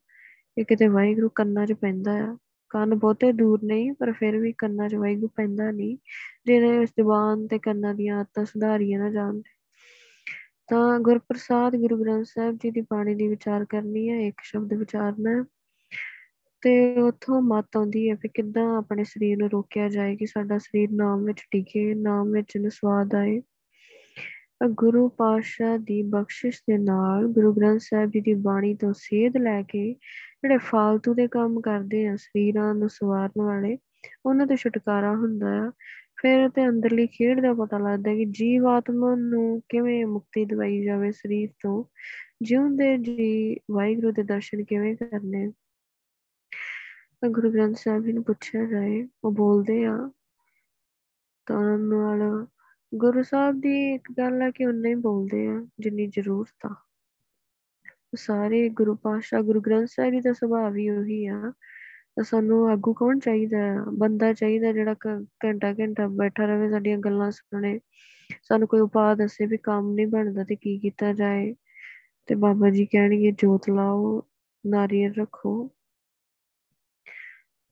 ਇਹ 0.58 0.64
ਕਿਤੇ 0.64 0.88
ਵਾਹਿਗੁਰੂ 0.88 1.28
ਕੰਨਾਂ 1.28 1.66
'ਚ 1.66 1.72
ਪੈਂਦਾ 1.72 2.12
ਆ। 2.12 2.36
ਕੰਨ 2.68 2.94
ਬਹੁਤੇ 2.94 3.32
ਦੂਰ 3.32 3.60
ਨਹੀਂ, 3.62 3.92
ਪਰ 3.92 4.12
ਫਿਰ 4.12 4.38
ਵੀ 4.38 4.52
ਕੰਨਾਂ 4.58 4.88
'ਚ 4.88 4.94
ਵਾਹਿਗੁਰੂ 4.94 5.28
ਪੈਂਦਾ 5.28 5.70
ਨਹੀਂ। 5.70 5.98
ਜਿਹੜੇ 6.46 6.86
ਜ਼ੁਬਾਨ 6.86 7.46
ਤੇ 7.46 7.58
ਕੰਨਾਂ 7.58 7.94
ਦੀਆਂ 7.94 8.18
ਆਦਤਾਂ 8.18 8.44
ਸੁਧਾਰੀਆਂ 8.44 9.00
ਨਾ 9.00 9.10
ਜਾਣ। 9.10 9.42
ਤਾਂ 10.68 11.00
ਗੁਰਪ੍ਰਸਾਦ 11.00 11.76
ਗੁਰੂ 11.76 12.02
ਗ੍ਰੰਥ 12.02 12.26
ਸਾਹਿਬ 12.26 12.56
ਜੀ 12.56 12.70
ਦੀ 12.70 12.80
ਬਾਣੀ 12.80 13.14
ਦੀ 13.14 13.28
ਵਿਚਾਰ 13.28 13.64
ਕਰਨੀ 13.64 14.10
ਹੈ 14.10 14.20
ਇੱਕ 14.20 14.40
ਸ਼ਬਦ 14.42 14.74
ਵਿਚਾਰਨਾ। 14.74 15.44
ਤੇ 16.60 17.00
ਉੱਥੋਂ 17.00 17.42
ਮਤ 17.42 17.76
ਆਉਂਦੀ 17.76 18.10
ਹੈ 18.10 18.14
ਕਿ 18.14 18.28
ਕਿੱਦਾਂ 18.28 18.78
ਆਪਣੇ 18.78 19.04
ਸਰੀਰ 19.04 19.38
ਨੂੰ 19.38 19.50
ਰੋਕਿਆ 19.50 19.88
ਜਾਏ, 19.88 20.16
ਕਿ 20.16 20.26
ਸਾਡਾ 20.26 20.58
ਸਰੀਰ 20.58 20.88
ਨਾਮ 20.92 21.24
ਵਿੱਚ 21.24 21.46
ਟਿਕੇ, 21.50 21.94
ਨਾਮ 21.94 22.32
ਵਿੱਚ 22.32 22.56
ਨੂੰ 22.56 22.70
ਸਵਾਦ 22.70 23.14
ਆਏ। 23.14 23.42
ਗੁਰੂ 24.68 25.08
ਪਾਤਸ਼ਾਹ 25.08 25.78
ਦੀ 25.78 26.02
ਬਖਸ਼ਿਸ਼ 26.02 26.62
ਦੇ 26.70 26.78
ਨਾਲ 26.78 27.26
ਗੁਰੂ 27.26 27.52
ਗ੍ਰੰਥ 27.52 27.80
ਸਾਹਿਬ 27.80 28.10
ਜੀ 28.10 28.20
ਦੀ 28.20 28.34
ਬਾਣੀ 28.34 28.74
ਤੋਂ 28.74 28.92
ਸੇਧ 28.96 29.36
ਲੈ 29.36 29.62
ਕੇ 29.62 29.92
ਜਿਹੜੇ 30.42 30.58
ਫਾਲਤੂ 30.58 31.14
ਦੇ 31.14 31.28
ਕੰਮ 31.28 31.60
ਕਰਦੇ 31.60 32.06
ਆ, 32.06 32.16
ਸਰੀਰਾਂ 32.16 32.74
ਨੂੰ 32.74 32.88
ਸਵਾਰਨ 32.88 33.42
ਵਾਲੇ, 33.42 33.78
ਉਹਨਾਂ 34.26 34.46
ਤੋਂ 34.46 34.56
ਛੁਟਕਾਰਾ 34.56 35.16
ਹੁੰਦਾ 35.16 35.66
ਆ। 35.66 35.70
ਫਿਰ 36.22 36.48
ਤੇ 36.48 36.68
ਅੰਦਰਲੀ 36.68 37.06
ਖੇਡ 37.06 37.40
ਦਾ 37.40 37.54
ਪਤਾ 37.54 37.78
ਲੱਗਦਾ 37.78 38.14
ਕਿ 38.14 38.24
ਜੀਵ 38.24 38.66
ਆਤਮਾ 38.66 39.14
ਨੂੰ 39.14 39.62
ਕਿਵੇਂ 39.68 40.06
ਮੁਕਤੀ 40.06 40.44
ਦਿਵਾਈ 40.44 40.84
ਜਾਵੇ 40.84 41.12
ਸਰੀਰ 41.12 41.48
ਤੋਂ, 41.62 41.84
ਜਿਉਂਦੇ 42.42 42.98
ਜੀ 42.98 43.56
ਵਾਹਿਗੁਰੂ 43.70 44.12
ਦੇ 44.12 44.22
ਦਰਸ਼ਨ 44.22 44.64
ਕਿਵੇਂ 44.64 44.96
ਕਰਨੇ? 44.96 45.52
ਤਾਂ 47.20 47.28
ਗੁਰੂ 47.28 47.52
ਗ੍ਰੰਥ 47.52 47.76
ਸਾਹਿਬ 47.76 48.04
ਜੀ 48.04 48.12
ਨੂੰ 48.12 48.24
ਪੁੱਛਿਆ 48.24 48.64
ਜਾਏ, 48.64 49.08
ਉਹ 49.24 49.32
ਬੋਲਦੇ 49.32 49.84
ਆ, 49.84 50.10
ਤਾਂ 51.46 51.56
ਉਹਨਾਂ 51.56 51.78
ਨਾਲ 51.78 52.46
ਗੁਰੂ 52.94 53.22
ਸਾਹਿਬ 53.22 53.60
ਦੀ 53.60 53.94
ਇੱਕ 53.94 54.12
ਗੱਲ 54.18 54.42
ਹੈ 54.42 54.50
ਕਿ 54.50 54.66
ਉਹਨੇ 54.66 54.88
ਹੀ 54.88 54.94
ਬੋਲਦੇ 54.94 55.46
ਆ, 55.46 55.66
ਜਿੰਨੀ 55.80 56.06
ਜ਼ਰੂਰਤ 56.06 56.66
ਆ। 56.66 56.74
ਸਾਰੇ 58.14 58.68
ਗੁਰੂ 58.68 58.94
ਪਾਤਸ਼ਾਹ, 58.94 59.42
ਗੁਰੂ 59.42 59.60
ਗ੍ਰੰਥ 59.60 59.88
ਸਾਹਿਬ 59.90 60.14
ਜੀ 60.14 60.20
ਦਾ 60.20 60.32
ਸੁਭਾਅ 60.32 60.70
ਵੀ 60.70 60.90
ਉਹੀ 60.90 61.26
ਆ। 61.26 61.52
ਤਾਂ 62.16 62.24
ਸਾਨੂੰ 62.24 62.68
ਆਗੂ 62.68 62.94
ਕੌਣ 62.94 63.18
ਚਾਹੀਦਾ 63.18 63.58
ਆ? 63.58 63.84
ਬੰਦਾ 63.98 64.32
ਚਾਹੀਦਾ 64.32 64.72
ਜਿਹੜਾ 64.72 64.94
ਘੰਟਾ 65.44 65.72
ਘੰਟਾ 65.72 66.06
ਬੈਠਾ 66.06 66.44
ਰਵੇ 66.44 66.70
ਸਾਡੀਆਂ 66.70 66.98
ਗੱਲਾਂ 66.98 67.30
ਸੁਣੇ। 67.30 67.80
ਸਾਨੂੰ 68.42 68.68
ਕੋਈ 68.68 68.80
ਉਪਾਅ 68.80 69.14
ਦੱਸੇ 69.14 69.46
ਵੀ 69.46 69.56
ਕੰਮ 69.56 69.94
ਨਹੀਂ 69.94 70.06
ਬਣਦਾ 70.06 70.44
ਤੇ 70.44 70.56
ਕੀ 70.56 70.78
ਕੀਤਾ 70.78 71.12
ਜਾਏ। 71.12 71.54
ਤੇ 72.26 72.34
ਬਾਬਾ 72.34 72.70
ਜੀ 72.70 72.86
ਕਹਿਣਗੇ, 72.86 73.32
ਜੋਤ 73.32 73.70
ਲਾਓ, 73.70 74.22
ਨਾਰੀਅਲ 74.66 75.12
ਰੱਖੋ। 75.12 75.70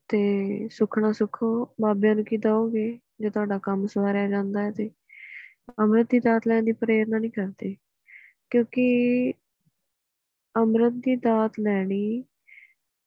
ਤੇ 0.08 0.68
ਸੁਖਣਾ 0.68 1.12
ਸੁਖੋ, 1.12 1.74
ਬਾਬਿਆਂ 1.80 2.14
ਨੂੰ 2.14 2.24
ਕੀ 2.24 2.36
ਦਓਗੇ? 2.36 2.98
ਜੇ 3.20 3.30
ਤੁਹਾਡਾ 3.30 3.58
ਕੰਮ 3.58 3.86
ਸਵਾਰਿਆ 3.86 4.28
ਜਾਂਦਾ 4.28 4.62
ਹੈ 4.62 4.70
ਤੇ। 4.70 4.90
ਅੰਮ੍ਰਿਤ 5.68 6.06
ਦੀ 6.10 6.18
ਦਾਤ 6.20 6.46
ਲੈਣ 6.48 6.62
ਦੀ 6.64 6.72
ਪ੍ਰੇਰਣਾ 6.72 7.18
ਨਹੀਂ 7.18 7.30
ਕਰਦੇ, 7.30 7.74
ਕਿਉਂਕਿ 8.50 9.32
ਅੰਮ੍ਰਿਤ 10.54 10.92
ਦੀ 11.04 11.16
ਦਾਤ 11.16 11.58
ਲੈਣੀ 11.60 12.22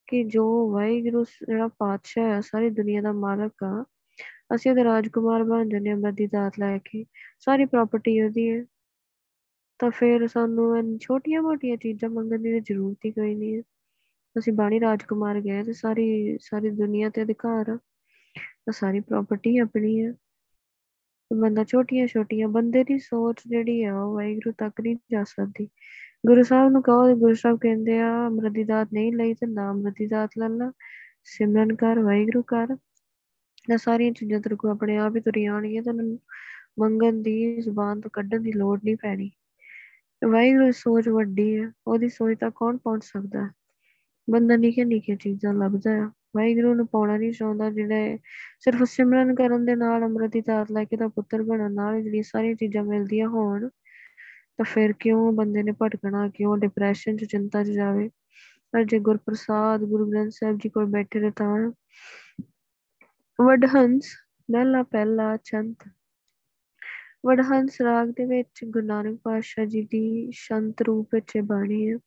ਕਿ 0.07 0.23
ਜੋ 0.23 0.43
ਵਾਹਿਗੁਰੂ 0.71 1.23
ਜਿਹੜਾ 1.23 1.67
ਪਾਤਸ਼ਾਹ 1.79 2.25
ਹੈ, 2.25 2.39
ਸਾਰੀ 2.41 2.69
ਦੁਨੀਆ 2.69 3.01
ਦਾ 3.01 3.11
ਮਾਲਕ 3.13 3.63
ਆ, 3.63 3.83
ਅਸੀਂ 4.55 4.71
ਉਹਦੇ 4.71 4.83
ਰਾਜਕੁਮਾਰ 4.83 5.43
ਬਣ 5.43 5.69
ਜਾਂਦੇ 5.69 5.91
ਅੰਮ੍ਰਿਤ 5.93 6.15
ਦੀ 6.15 6.27
ਦਾਤ 6.27 6.59
ਲੈ 6.59 6.77
ਕੇ। 6.85 7.05
ਸਾਰੀ 7.39 7.65
ਪ੍ਰਾਪਰਟੀ 7.65 8.21
ਉਹਦੀ 8.21 8.49
ਹੈ। 8.51 8.63
ਤਾਂ 9.79 9.89
ਫਿਰ 9.91 10.27
ਸਾਨੂੰ 10.27 10.97
ਛੋਟੀਆਂ 10.99 11.41
ਮੋਟੀਆਂ 11.41 11.77
ਚੀਜ਼ਾਂ 11.77 12.09
ਮੰਗਣ 12.09 12.39
ਦੀ 12.41 12.59
ਜ਼ਰੂਰਤ 12.59 13.05
ਹੀ 13.05 13.11
ਕੋਈ 13.11 13.35
ਨਹੀਂ 13.35 13.55
ਹੈ। 13.55 13.61
ਅਸੀਂ 14.35 14.53
ਬਾਣੀ 14.53 14.79
ਰਾਜਕੁਮਾਰ 14.79 15.39
ਗਏ 15.41 15.63
ਤੇ 15.63 15.73
ਸਾਰੀ 15.73 16.37
ਸਾਰੀ 16.41 16.69
ਦੁਨੀਆ 16.69 17.09
ਤੇ 17.09 17.23
ਅਧਿਕਾਰ 17.23 17.69
ਆ। 17.69 17.77
ਤਾਂ 18.35 18.73
ਸਾਰੀ 18.73 18.99
ਪ੍ਰਾਪਰਟੀ 18.99 19.57
ਆਪਣੀ 19.57 19.99
ਹੈ। 20.05 20.13
ਬੰਦਾ 21.33 21.63
ਛੋਟੀਆਂ 21.63 22.07
ਛੋਟੀਆਂ 22.07 22.47
ਬੰਦੇ 22.47 22.83
ਦੀ 22.83 22.99
ਸੋਚ 22.99 23.35
ਜਿਹੜੀ 23.47 23.83
ਆ 23.83 23.99
ਉਹ 23.99 24.13
ਵਾਹਿਗੁਰੂ 24.15 24.53
ਤੱਕ 24.57 24.81
ਨਹੀਂ 24.81 24.95
ਜਾ 25.11 25.23
ਸਕਦੀ। 25.23 25.69
ਗੁਰੂ 26.27 26.43
ਸਾਹਿਬ 26.43 26.71
ਨੂੰ 26.71 26.83
ਕਹੋ, 26.83 27.15
ਗੁਰੂ 27.15 27.33
ਸਾਹਿਬ 27.33 27.59
ਕਹਿੰਦੇ 27.61 27.99
ਆ, 27.99 28.27
ਅੰਮ੍ਰਿਤ 28.27 28.51
ਦੀ 28.51 28.63
ਦਾਤ 28.63 28.87
ਨਹੀਂ 28.93 29.13
ਲਈ 29.13 29.33
ਤੇ 29.33 29.47
ਨਾ 29.47 29.69
ਅੰਮ੍ਰਿਤ 29.69 29.95
ਦੀ 29.99 30.07
ਦਾਤ 30.07 30.29
ਲੈ 30.39 30.49
ਲਾ। 30.49 30.71
ਸਿਮਰਨ 31.23 31.75
ਕਰ, 31.75 31.99
ਵਾਹਿਗੁਰੂ 31.99 32.41
ਕਰ। 32.43 32.67
ਇਹ 33.73 33.77
ਸਾਰੀਆਂ 33.77 34.11
ਚੀਜ਼ਾਂ 34.11 34.39
ਤੇਰੇ 34.39 34.55
ਕੋ 34.55 34.69
ਆਪਣੇ 34.69 34.97
ਆਪ 34.97 35.15
ਹੀ 35.15 35.21
ਤੁਰੀਆਂ 35.21 35.53
ਆਉਣਗੀਆਂ 35.53 35.83
ਤੈਨੂੰ 35.83 36.19
ਮੰਗਣ 36.79 37.13
ਦੀ, 37.13 37.61
ਜ਼ੁਬਾਨ 37.61 38.01
ਤੋਂ 38.01 38.11
ਕੱਢਣ 38.13 38.39
ਦੀ 38.39 38.51
ਲੋੜ 38.51 38.79
ਨਹੀਂ 38.83 38.95
ਪੈਣੀ। 38.95 39.31
ਵਾਹਿਗੁਰੂ 40.31 40.65
ਦੀ 40.65 40.71
ਸੋਚ 40.71 41.09
ਵੱਡੀ 41.09 41.59
ਹੈ 41.59 41.71
ਉਹਦੀ 41.87 42.09
ਸੋਚ 42.09 42.37
ਤੱਕ 42.39 42.53
ਕੌਣ 42.55 42.77
ਪਹੁੰਚ 42.77 43.03
ਸਕਦਾ? 43.03 43.49
ਬੰਦਾ 44.29 44.55
ਨਿੱਕੀਆਂ 44.55 44.85
ਨਿੱਕੀਆਂ 44.85 45.17
ਚੀਜ਼ਾਂ 45.17 45.53
ਲੱਭਦਾ 45.53 45.91
ਆ। 45.91 46.11
ਵਾਹਿਗੁਰੂ 46.33 46.73
ਨੂੰ 46.75 46.85
ਪਾਉਣਾ 46.87 47.17
ਨਹੀਂ 47.17 47.31
ਚਾਹੁੰਦਾ, 47.33 47.69
ਜਿਹੜੇ 47.69 48.17
ਸਿਰਫ 48.59 48.83
ਸਿਮਰਨ 48.89 49.33
ਕਰਨ 49.35 49.65
ਦੇ 49.65 49.75
ਨਾਲ 49.75 50.03
ਅੰਮ੍ਰਿਤ 50.03 50.31
ਦੀ 50.31 50.41
ਦਾਤ 50.41 50.71
ਲੈ 50.71 50.83
ਕੇ 50.85 50.97
ਤਾਂ 50.97 51.09
ਪੁੱਤਰ 51.09 51.41
ਬਣਨ 51.43 51.73
ਨਾਲ 51.73 52.01
ਜਿਹੜੀਆਂ 52.03 52.23
ਸਾਰੀਆਂ 52.23 52.55
ਚੀਜ਼ਾਂ 52.55 52.83
ਮਿਲਦੀਆਂ 52.83 53.27
ਹੋਣ, 53.29 53.67
ਤਾਂ 54.57 54.65
ਫਿਰ 54.65 54.93
ਕਿਉਂ 54.99 55.31
ਬੰਦੇ 55.33 55.63
ਨੇ 55.63 55.71
ਭਟਕਣਾ, 55.81 56.27
ਕਿਉਂ 56.29 56.57
ਡਿਪਰੈਸ਼ਨ 56.57 57.17
ਚ, 57.17 57.25
ਚਿੰਤਾ 57.25 57.63
ਚ 57.63 57.67
ਜਾਵੇ? 57.69 58.09
ਪਰ 58.73 58.83
ਜੇ 58.83 58.99
ਗੁਰਪ੍ਰਸਾਦ 58.99 59.83
ਗੁਰੂ 59.83 60.09
ਗ੍ਰੰਥ 60.11 60.31
ਸਾਹਿਬ 60.33 60.57
ਜੀ 60.57 60.69
ਕੋਲ 60.69 60.85
ਬੈਠੇ 60.91 61.19
ਰਹੇ 61.19 61.31
ਤਾਂ 61.35 61.71
ਵਡਹੰਸ 63.39 64.07
ਮਹਿਲਾ 64.49 64.83
ਪਹਿਲਾ 64.83 65.35
ਚੰਤ, 65.43 65.83
ਵਡਹੰਸ 67.25 67.81
ਰਾਗ 67.81 68.09
ਦੇ 68.17 68.25
ਵਿੱਚ 68.25 68.63
ਗੁਰੂ 68.65 68.85
ਨਾਨਕ 68.85 69.19
ਪਾਤਸ਼ਾਹ 69.23 69.65
ਜੀ 69.65 69.81
ਦੀ 69.91 70.31
ਸ਼ੰਤ 70.33 70.81
ਰੂਪ 70.81 71.15
ਵਿੱਚ 71.15 71.37
ਬਾਣੀ 71.45 71.91
ਹੈ। 71.91 71.97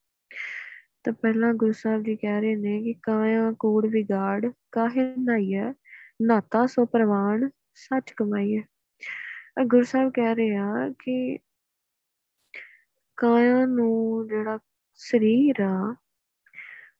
ਤਾਂ 1.04 1.12
ਪਹਿਲਾਂ 1.12 1.54
ਗੁਰੂ 1.54 1.72
ਸਾਹਿਬ 1.72 2.02
ਜੀ 2.02 2.16
ਕਹਿ 2.16 2.40
ਰਹੇ 2.40 2.56
ਨੇ 2.56 2.82
ਕਿ 2.82 2.94
ਕਾਇਆ 3.02 3.52
ਕੋੜ 3.58 3.86
ਵਿਗਾੜ, 3.86 4.50
ਕਾਹੇ 4.72 5.14
ਨਾਈਐ 5.18 5.72
ਨਾਤਾ 6.22 6.66
ਸੋ 6.66 6.86
ਪ੍ਰਵਾਨ 6.86 7.48
ਸੱਚ 7.74 8.12
ਕਮਾਈਐ। 8.16 8.60
ਗੁਰੂ 9.66 9.82
ਸਾਹਿਬ 9.82 10.12
ਕਹਿ 10.14 10.34
ਰਹੇ 10.34 10.56
ਆ 10.56 10.88
ਕਿ 10.98 11.38
ਕਾਇਆ 13.16 13.66
ਨੂੰ 13.66 14.26
ਜਿਹੜਾ 14.28 14.58
ਸਰੀਰ 14.94 15.62
ਆ, 15.62 15.96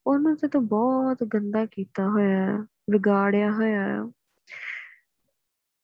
ਉਹਨੂੰ 0.07 0.37
ਤੇ 0.37 0.49
ਤਾਂ 0.49 0.61
ਬਹੁਤ 0.61 1.25
ਗੰਦਾ 1.25 1.67
ਕੀਤਾ 1.67 2.09
ਹੋਇਆ, 2.09 2.67
ਵਿਗਾੜਿਆ 2.91 3.53
ਹੋਇਆ। 3.53 4.11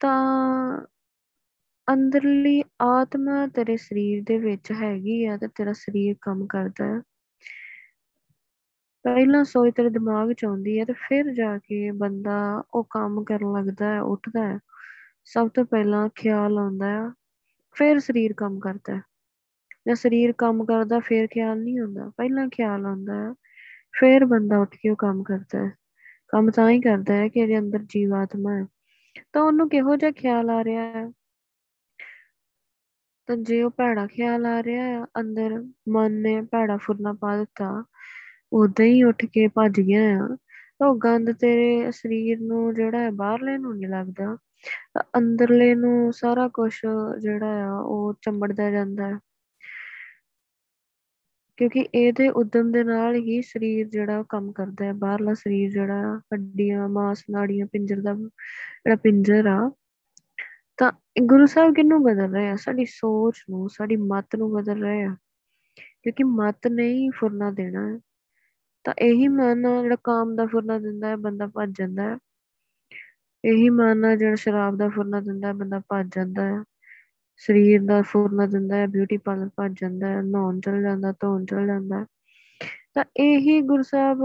ਤਾਂ 0.00 0.86
ਅੰਦਰਲੀ 1.92 2.62
ਆਤਮਾ 2.80 3.46
ਤੇਰੇ 3.46 3.76
ਸਰੀਰ 3.76 4.22
ਦੇ 4.26 4.38
ਵਿੱਚ 4.38 4.72
ਹੈਗੀ 4.72 5.24
ਆ 5.24 5.36
ਤੇ 5.36 5.48
ਤੇਰਾ 5.48 5.72
ਸਰੀਰ 5.72 6.16
ਕੰਮ 6.20 6.46
ਕਰਦਾ। 6.46 6.96
ਹੈ 6.96 7.02
ਪਹਿਲਾਂ 9.04 9.44
ਸੋਚ 9.44 9.74
ਤੇਰੇ 9.74 9.90
ਦਿਮਾਗ 9.90 10.32
'ਚ 10.32 10.44
ਆਉਂਦੀ 10.44 10.80
ਹੈ 10.80 10.84
ਤੇ 10.84 10.92
ਫਿਰ 10.92 11.32
ਜਾ 11.34 11.58
ਕੇ 11.58 11.90
ਬੰਦਾ 11.90 12.64
ਉਹ 12.74 12.84
ਕੰਮ 12.90 13.24
ਕਰਨ 13.24 13.52
ਲੱਗਦਾ 13.52 13.86
ਹੈ, 13.86 14.00
ਉੱਠਦਾ 14.00 14.48
ਹੈ। 14.48 14.58
ਸਭ 15.24 15.48
ਤੋਂ 15.48 15.64
ਪਹਿਲਾਂ 15.64 16.08
ਖਿਆਲ 16.14 16.58
ਆਉਂਦਾ 16.58 16.86
ਹੈ, 16.86 17.10
ਫਿਰ 17.74 17.98
ਸਰੀਰ 17.98 18.32
ਕੰਮ 18.36 18.58
ਕਰਦਾ 18.58 18.96
ਹੈ। 18.96 19.02
ਜਦ 19.88 19.94
ਸਰੀਰ 19.94 20.34
ਕੰਮ 20.38 20.64
ਕਰਦਾ, 20.64 21.00
ਫਿਰ 21.00 21.26
ਖਿਆਲ 21.26 21.62
ਨਹੀਂ 21.62 21.80
ਆਉਂਦਾ। 21.80 22.12
ਪਹਿਲਾਂ 22.16 22.48
ਖਿਆਲ 22.48 22.86
ਆਉਂਦਾ 22.86 23.14
ਹੈ, 23.14 23.34
ਫਿਰ 24.00 24.24
ਬੰਦਾ 24.24 24.58
ਉੱਠ 24.58 24.76
ਕੇ 24.76 24.90
ਉਹ 24.90 24.96
ਕੰਮ 24.96 25.22
ਕਰਦਾ 25.22 25.66
ਹੈ। 25.66 25.72
ਕੰਮ 26.28 26.50
ਤਾਂ 26.50 26.70
ਹੀ 26.70 26.80
ਕਰਦਾ 26.80 27.14
ਹੈ 27.14 27.28
ਕਿ 27.28 27.40
ਇਹਦੇ 27.40 27.58
ਅੰਦਰ 27.58 27.78
ਜੀਵਾਤਮਾ 27.78 28.54
ਹੈ। 28.54 28.66
ਤਾਂ 29.32 29.42
ਉਹਨੂੰ 29.42 29.68
ਕਿਹੋ 29.68 29.96
ਜਿਹਾ 29.96 30.10
ਖਿਆਲ 30.10 30.50
ਆ 30.50 30.64
ਰਿਹਾ 30.64 30.82
ਹੈ? 30.82 31.12
ਤਾਂ 33.26 33.36
ਜੇ 33.36 33.62
ਉਹ 33.62 33.70
ਭੈੜਾ 33.70 34.06
ਖਿਆਲ 34.06 34.46
ਆ 34.46 34.62
ਰਿਹਾ 34.62 35.02
ਆ 35.02 35.06
ਅੰਦਰ 35.20 35.64
ਮਨ 35.88 36.12
ਨੇ 36.12 36.40
ਭੈੜਾ 36.42 36.76
ਫੁਰਨਾ 36.76 37.12
ਪਾ 37.12 37.36
ਦਿੱਤਾ 37.36 37.84
ਉਦਾਂ 38.52 38.84
ਹੀ 38.86 39.02
ਉੱਠ 39.02 39.24
ਕੇ 39.24 39.48
ਭੱਜ 39.48 39.80
ਗਿਆ 39.80 40.24
ਆ। 40.24 40.36
ਤਾਂ 40.78 40.88
ਉਹ 40.88 40.98
ਗੰਦ 41.04 41.32
ਤੇਰੇ 41.32 41.90
ਸਰੀਰ 41.90 42.40
ਨੂੰ 42.40 42.74
ਜਿਹੜਾ 42.74 42.98
ਹੈ, 42.98 43.10
ਬਾਹਰਲੇ 43.10 43.58
ਨੂੰ 43.58 43.76
ਨਹੀਂ 43.76 43.88
ਲੱਗਦਾ। 43.88 44.36
ਤਾਂ 44.94 45.02
ਅੰਦਰਲੇ 45.18 45.74
ਨੂੰ 45.74 46.12
ਸਾਰਾ 46.12 46.48
ਕੁਝ 46.48 46.72
ਜਿਹੜਾ 47.20 47.66
ਆ, 47.66 47.78
ਉਹ 47.80 48.14
ਚੰਬੜਦਾ 48.22 48.70
ਜਾਂਦਾ 48.70 49.08
ਹੈ। 49.08 49.18
ਕਿਉਂਕਿ 51.56 51.88
ਇਹਦੇ 51.94 52.28
ਉਦਮ 52.28 52.72
ਦੇ 52.72 52.84
ਨਾਲ 52.84 53.14
ਹੀ 53.14 53.42
ਸਰੀਰ 53.42 53.88
ਜਿਹੜਾ 53.88 54.18
ਉਹ 54.18 54.24
ਕੰਮ 54.28 54.52
ਕਰਦਾ 54.52 54.84
ਹੈ। 54.84 54.92
ਬਾਹਰਲਾ 54.92 55.34
ਸਰੀਰ 55.34 55.70
ਜਿਹੜਾ 55.70 56.18
ਹੱਡੀਆਂ, 56.18 56.88
ਮਾਸ, 56.88 57.24
ਨਾੜੀਆਂ, 57.30 57.66
ਪਿੰਜਰ 57.66 58.00
ਦਾ 58.00 58.14
ਜਿਹੜਾ 58.14 58.96
ਪਿੰਜਰ 58.96 59.46
ਆ, 59.46 59.72
ਤਾਂ 60.76 60.92
ਗੁਰੂ 61.22 61.46
ਸਾਹਿਬ 61.46 61.74
ਕਿਹਨੂੰ 61.74 62.02
ਬਦਲ 62.02 62.32
ਰਹੇ 62.32 62.48
ਆ? 62.48 62.56
ਸਾਡੀ 62.56 62.84
ਸੋਚ 62.84 63.38
ਨੂੰ, 63.50 63.68
ਸਾਡੀ 63.68 63.96
ਮਤ 63.96 64.36
ਨੂੰ 64.36 64.52
ਬਦਲ 64.52 64.82
ਰਹੇ 64.82 65.02
ਆ। 65.02 65.16
ਕਿਉਂਕਿ 66.02 66.24
ਮਤ 66.24 66.66
ਨਹੀਂ 66.70 67.10
ਫੁਰਨਾ 67.10 67.50
ਦੇਣਾ 67.50 67.94
ਹੈ। 67.94 67.98
ਤਾਂ 68.84 68.94
ਇਹੀ 68.98 69.28
ਮਨ 69.28 69.66
ਆ 69.66 69.82
ਜਿਹੜਾ 69.82 69.96
ਕਾਮ 70.04 70.36
ਦਾ 70.36 70.46
ਫੁਰਨਾ 70.46 70.78
ਦਿੰਦਾ 70.78 71.08
ਹੈ, 71.08 71.16
ਬੰਦਾ 71.16 71.46
ਭੱਜ 71.46 71.70
ਜਾਂਦਾ 71.78 72.02
ਹੈ। 72.02 72.18
ਇਹੀ 73.44 73.68
ਮਨ 73.70 74.04
ਆ 74.04 74.16
ਜਿਹੜਾ 74.16 74.34
ਸ਼ਰਾਬ 74.34 74.76
ਦਾ 74.76 74.88
ਫੁਰਨਾ 74.88 75.20
ਦਿੰਦਾ 75.20 75.48
ਹੈ, 75.48 75.52
ਬੰਦਾ 75.52 75.80
ਭੱਜ 75.88 76.08
ਜਾਂਦਾ 76.16 76.42
ਹੈ। 76.44 76.62
ਸਰੀਰ 77.36 77.82
ਦਾ 77.82 78.02
ਫੁਰਨਾ 78.02 78.46
ਦਿੰਦਾ 78.46 78.76
ਹੈ 78.76 78.86
ਬਿਊਟੀ 78.86 79.16
ਪਾਰਲਰ 79.16 79.50
ਭੱਜ 79.56 79.74
ਜਾਂਦਾ 79.80 80.08
ਹੈ, 80.08 80.22
ਨਹਾਉਣ 80.22 80.60
ਚਲ 80.60 80.82
ਜਾਂਦਾ, 80.82 81.12
ਧੋਣ 81.12 81.44
ਚਲ 81.44 81.66
ਜਾਂਦਾ 81.66 82.06
ਤਾਂ 82.94 83.04
ਇਹੀ 83.16 83.60
ਗੁਰੂ 83.60 83.82
ਸਾਹਿਬ 83.82 84.18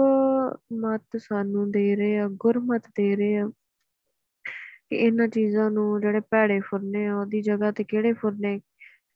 ਮਤ 0.74 1.18
ਸਾਨੂੰ 1.18 1.72
ਦੇ 1.72 1.96
ਰਹੇ 1.96 2.18
ਆ, 2.20 2.28
ਗੁਰਮਤ 2.32 2.88
ਦੇ 2.96 3.16
ਰਹੇ 3.16 3.38
ਆ 3.38 3.52
ਕਿ 4.90 4.96
ਇਹਨਾਂ 4.96 5.28
ਚੀਜ਼ਾਂ 5.28 5.72
ਨੂੰ 5.72 6.02
ਜਿਹੜੇ 6.02 6.20
ਭੈੜੇ 6.20 6.60
ਫੁਰਨੇ 6.60 7.08
ਆ, 7.08 7.16
ਉਹਦੀ 7.16 7.42
ਜਗ੍ਹਾ 7.42 7.72
ਤੇ 7.72 7.84
ਕਿਹੜੇ 7.84 8.14
ਫੁਰਨੇ? 8.14 8.62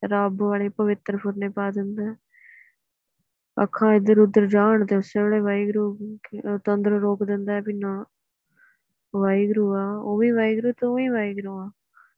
ਰੱਬ 0.06 0.42
ਵਾਲੇ 0.42 0.70
ਪਵਿੱਤਰ 0.70 1.18
ਫੁਰਨੇ 1.18 1.50
ਪਾ 1.50 1.72
ਦਿੰਦਾ 1.72 2.16
ਅੱਖਾਂ 3.64 3.94
ਇੱਧਰ 3.96 4.20
ਉੱਧਰ 4.20 4.46
ਜਾਣ 4.48 4.86
ਤੇ 4.86 4.96
ਉਸੇ 4.96 5.24
ਵੇਲੇ 5.24 5.40
ਵਾਹਿਗੁਰੂ 5.40 6.18
ਤੰਦਰ 6.66 6.92
ਰੋਕ 7.02 7.24
ਦਿੰਦਾ 7.24 7.54
ਹੈ 7.54 7.62
ਵੀ 7.62 7.74
ਨਾ, 7.74 8.04
ਵਾਹਿਗੁਰੂ 9.14 9.74
ਆ, 9.76 9.86
ਉਹ 9.96 10.18
ਵੀ 10.20 10.32
ਵਾਹਿਗੁਰੂ, 10.32 10.72
ਤੂੰ 10.80 10.96
ਵੀ 10.96 11.08
ਵਾਹਿਗੁਰੂ 11.10 11.58
ਆ। 11.60 11.70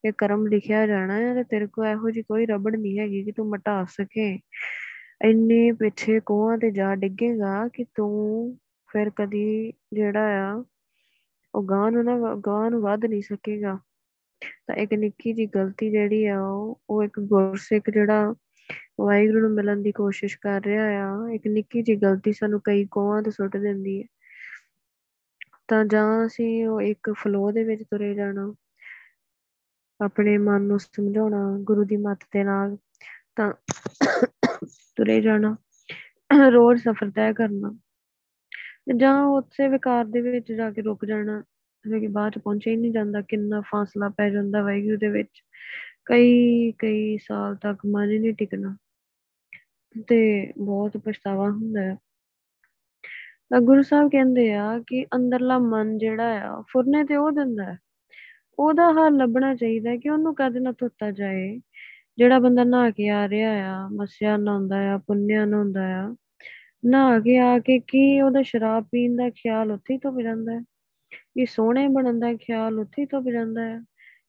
ਇਹ 0.05 0.13
ਕਰਮ 0.17 0.45
ਲਿਖਿਆ 0.48 0.86
ਜਾਣਾ 0.88 1.17
ਹੈ 1.17 1.33
ਤੇ 1.36 1.43
ਤੇਰੇ 1.43 1.67
ਕੋ 1.67 1.86
ਇਹੋ 1.86 2.10
ਜੀ 2.12 2.21
ਕੋਈ 2.24 2.45
ਰਬੜ 2.45 2.75
ਨਹੀਂ 2.75 3.00
ਹੈਗੀ 3.00 3.24
ਕਿ 3.24 3.31
ਤੂੰ 3.31 3.48
ਮਟਾ 3.50 3.83
ਸਕੇ। 3.89 4.29
ਇੰਨੇ 5.25 5.71
ਪਿੱਛੇ 5.71 6.19
ਕੋਹਾਂ 6.19 6.57
ਤੇ 6.57 6.71
ਜਾ 6.71 6.93
ਡਿੱਗੇਗਾ 6.95 7.67
ਕਿ 7.67 7.86
ਤੂੰ 7.95 8.57
ਫਿਰ 8.89 9.10
ਕਦੀ 9.15 9.74
ਜਿਹੜਾ 9.93 10.25
ਆ, 10.41 10.63
ਉਹ 11.55 11.63
ਗਾਂ 11.63 11.91
ਨੂੰ 11.91 12.03
ਨਾ 12.05 12.17
ਗਾਂ 12.48 12.69
ਨੂੰ 12.71 12.81
ਵੱਧ 12.81 13.05
ਨਹੀਂ 13.05 13.21
ਸਕੇਗਾ। 13.21 13.77
ਤਾਂ 14.67 14.75
ਇੱਕ 14.75 14.93
ਨਿੱਕੀ 14.93 15.33
ਜੀ 15.33 15.45
ਗਲਤੀ 15.45 15.89
ਜਿਹੜੀ 15.91 16.25
ਆ, 16.25 16.41
ਉਹ 16.41 16.81
ਉਹ 16.89 17.03
ਇੱਕ 17.03 17.19
ਗੁਰਸਿੱਖ 17.19 17.89
ਜਿਹੜਾ 17.89 18.33
ਵਾਹਿਗੁਰੂ 19.00 19.39
ਨੂੰ 19.39 19.51
ਮਿਲਣ 19.51 19.81
ਦੀ 19.81 19.91
ਕੋਸ਼ਿਸ਼ 19.91 20.38
ਕਰ 20.41 20.62
ਰਿਹਾ 20.65 20.86
ਆ, 21.03 21.29
ਇੱਕ 21.33 21.48
ਨਿੱਕੀ 21.48 21.81
ਜੀ 21.81 21.95
ਗਲਤੀ 21.95 22.33
ਸਾਨੂੰ 22.33 22.62
ਕਈ 22.63 22.86
ਕੋਹਾਂ 22.91 23.21
ਤੇ 23.24 23.31
ਸੁੱਟ 23.31 23.57
ਦਿੰਦੀ 23.57 24.01
ਹੈ। 24.01 24.07
ਤਾਂ 25.67 25.83
ਜਾਂ 25.86 26.25
ਅਸੀਂ 26.25 26.67
ਉਹ 26.67 26.81
ਇੱਕ 26.81 27.12
ਫਲੋ 27.13 27.51
ਦੇ 27.51 27.63
ਵਿੱਚ 27.63 27.83
ਤੁਰੇ 27.83 28.13
ਜਾਣਾ, 28.15 28.53
ਆਪਣੇ 30.00 30.38
ਮਨ 30.38 30.62
ਨੂੰ 30.62 30.79
ਸਮਝਾਉਣਾ, 30.79 31.57
ਗੁਰੂ 31.62 31.83
ਦੀ 31.83 31.98
ਮੱਤ 31.98 32.24
ਦੇ 32.33 32.43
ਨਾਲ 32.43 32.77
ਤਾਂ 33.36 33.53
ਤੁਰੇ 34.98 35.21
ਜਾਣਾ, 35.21 35.55
ਰੋਜ਼ 36.50 36.81
ਸਫ਼ਰ 36.83 37.10
ਤੈਅ 37.12 37.33
ਕਰਨਾ, 37.33 37.74
ਜਾਂ 38.98 39.15
ਉਸੇ 39.25 39.67
ਵਿਕਾਰ 39.67 40.05
ਦੇ 40.05 40.21
ਵਿੱਚ 40.21 40.51
ਜਾ 40.53 40.69
ਕੇ 40.71 40.81
ਰੁਕ 40.81 41.05
ਜਾਣਾ 41.05 41.43
ਜਿਵੇਂ 41.86 42.00
ਕਿ 42.01 42.07
ਬਾਅਦ 42.07 42.33
ਚ 42.33 42.38
ਪਹੁੰਚਿਆ 42.38 42.74
ਹੀ 42.74 42.77
ਨਹੀਂ 42.77 42.91
ਜਾਂਦਾ, 42.91 43.21
ਕਿੰਨਾ 43.21 43.62
ਫਾਸਲਾ 43.62 44.10
ਪੈ 44.10 44.29
ਜਾਂਦਾ 44.29 44.62
ਵਾਹਿਗੁਰੂ 44.62 44.98
ਦੇ 44.98 45.07
ਵਿੱਚ। 45.07 45.41
ਕਈ 46.12 46.72
ਕਈ 46.72 47.18
ਸਾਲ 47.18 47.56
ਤੱਕ 47.56 47.80
ਮਨ 47.86 48.12
ਹੀ 48.12 48.20
ਨਹੀਂ 48.20 48.34
ਟਿਕਣਾ। 48.34 48.77
ਤੇ 50.08 50.51
ਬਹੁਤ 50.58 50.98
ਪਛਤਾਵਾ 50.98 51.50
ਹੁੰਦਾ 51.50 51.82
ਹੈ 51.82 51.98
ਤਾਂ 53.51 53.62
ਗੁਰੂ 53.62 53.82
ਸਾਹਿਬ 53.82 54.10
ਕਹਿੰਦੇ 54.12 54.53
ਆ 54.53 54.80
ਕਿ 54.88 55.06
ਅੰਦਰਲਾ 55.15 55.60
ਮਨ 55.60 55.98
ਜਿਹੜਾ 55.98 56.50
ਆ, 56.50 56.63
ਫੁਰਨੇ 56.72 57.03
ਤੇ 57.03 57.15
ਉਹ 57.15 57.32
ਦਿੰਦਾ 57.32 57.63
ਹੈ 57.63 57.77
ਉਹਦਾ 58.60 58.91
ਹੱਲ 58.91 59.18
ਲੱਭਣਾ 59.18 59.56
ਚਾਹੀਦਾ 59.56 59.96
ਕਿ 59.96 60.10
ਉਹਨੂੰ 60.10 60.36
ਕਦ 60.36 60.58
ਨਾ 60.58 60.72
ਧੋਤਾ 60.72 61.12
ਜਾਏ। 61.12 61.60
ਜਿਹੜਾ 62.18 62.39
ਬੰਦਾ 62.39 62.63
ਨਹਾ 62.63 62.89
ਕੇ 62.89 63.10
ਆ 63.10 63.30
ਰਿਹਾ 63.30 63.51
ਆ, 63.51 63.88
ਮਸਿਆ 63.88 64.38
ਨਹਾਉਂਦਾ 64.38 64.94
ਆ, 64.94 64.98
ਪੁੰਨਿਆ 64.98 65.46
ਨਹਾਉਂਦਾ 65.46 66.01
ਆ, 66.01 66.15
ਨਹਾ 66.86 67.20
ਕੇ 67.20 67.39
ਆ 67.39 67.60
ਕੇ 67.60 67.80
ਕੀ 67.80 68.22
ਉਹਦਾ 68.22 68.41
ਸ਼ਰਾਬ 68.41 68.84
ਪੀਣ 68.84 69.15
ਦਾ 69.15 69.30
ਖਿਆਲ 69.30 69.72
ਉੱਥੇ 69.72 69.94
ਹੀ 69.94 70.00
ਤੋਂ 70.00 70.22
ਜਾਂਦਾ 70.22 70.53
ਹੈ? 70.53 70.60
ਕਿ 71.12 71.46
ਸੋਹਣੇ 71.46 71.88
ਬਣਨ 71.88 72.20
ਦਾ 72.20 72.34
ਖਿਆਲ 72.34 72.80
ਉੱਥੇ 72.80 73.01
ਹੀ 73.01 73.08
ਤੋਂ 73.08 73.22
ਜਾਂਦਾ 73.22 73.65
ਹੈ? 73.65 73.80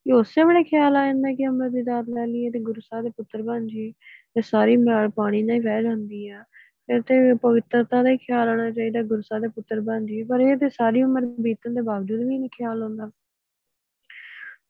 ਕਿ 0.07 0.13
ਉਸੇ 0.13 0.45
ਵੇਲੇ 0.45 0.63
ਖਿਆਲ 0.65 0.97
ਆ 0.97 1.05
ਜਾਂਦਾ 1.07 1.33
ਕਿ 1.35 1.47
ਅੰਮ੍ਰਿਤ 1.47 1.73
ਦੀ 1.73 1.83
ਦਾਤ 1.83 2.09
ਲੈ 2.09 2.27
ਲਈਏ 2.27 2.51
ਤੇ 2.51 2.59
ਗੁਰੂ 2.61 2.81
ਸਾਹਿਬ 2.81 3.05
ਦੇ 3.05 3.11
ਪੁੱਤਰ 3.17 3.43
ਬਣ 3.43 3.67
ਜੀ 3.67 3.91
ਤੇ 4.35 4.43
ਸਾਰੀ 4.43 4.77
ਮੈਲ 4.77 5.09
ਪਾਣੀ 5.17 5.43
ਨਾਲ 5.43 5.57
ਹੀ 5.57 5.61
ਵਹਿ 5.61 5.83
ਜਾਂਦੀ 5.83 6.29
ਆ। 6.29 6.43
ਫਿਰ 6.87 7.03
ਤੇ 7.03 7.35
ਪਵਿੱਤਰਤਾ 7.43 8.03
ਦਾ 8.03 8.11
ਹੀ 8.11 8.17
ਖਿਆਲ 8.17 8.49
ਆਉਣਾ 8.49 8.71
ਚਾਹੀਦਾ, 8.71 9.03
ਗੁਰੂ 9.03 9.23
ਸਾਹਿਬ 9.23 9.43
ਦੇ 9.43 9.49
ਪੁੱਤਰ 9.49 9.81
ਬਣ 9.81 10.07
ਜੀ 10.07 10.23
ਪਰ 10.23 10.41
ਇਹ 10.41 10.57
ਤੇ 10.57 10.69
ਸਾਰੀ 10.71 11.03
ਉਮਰ 11.03 11.27
ਬੀਤਣ 11.41 11.75
ਦੇ 11.75 11.81
ਬਾਵਜੂਦ 11.81 12.21
ਵੀ 12.21 12.39
ਨਹੀਂ 12.39 12.51
ਖਿਆਲ 12.53 12.83
ਆਉਂਦਾ। 12.83 13.11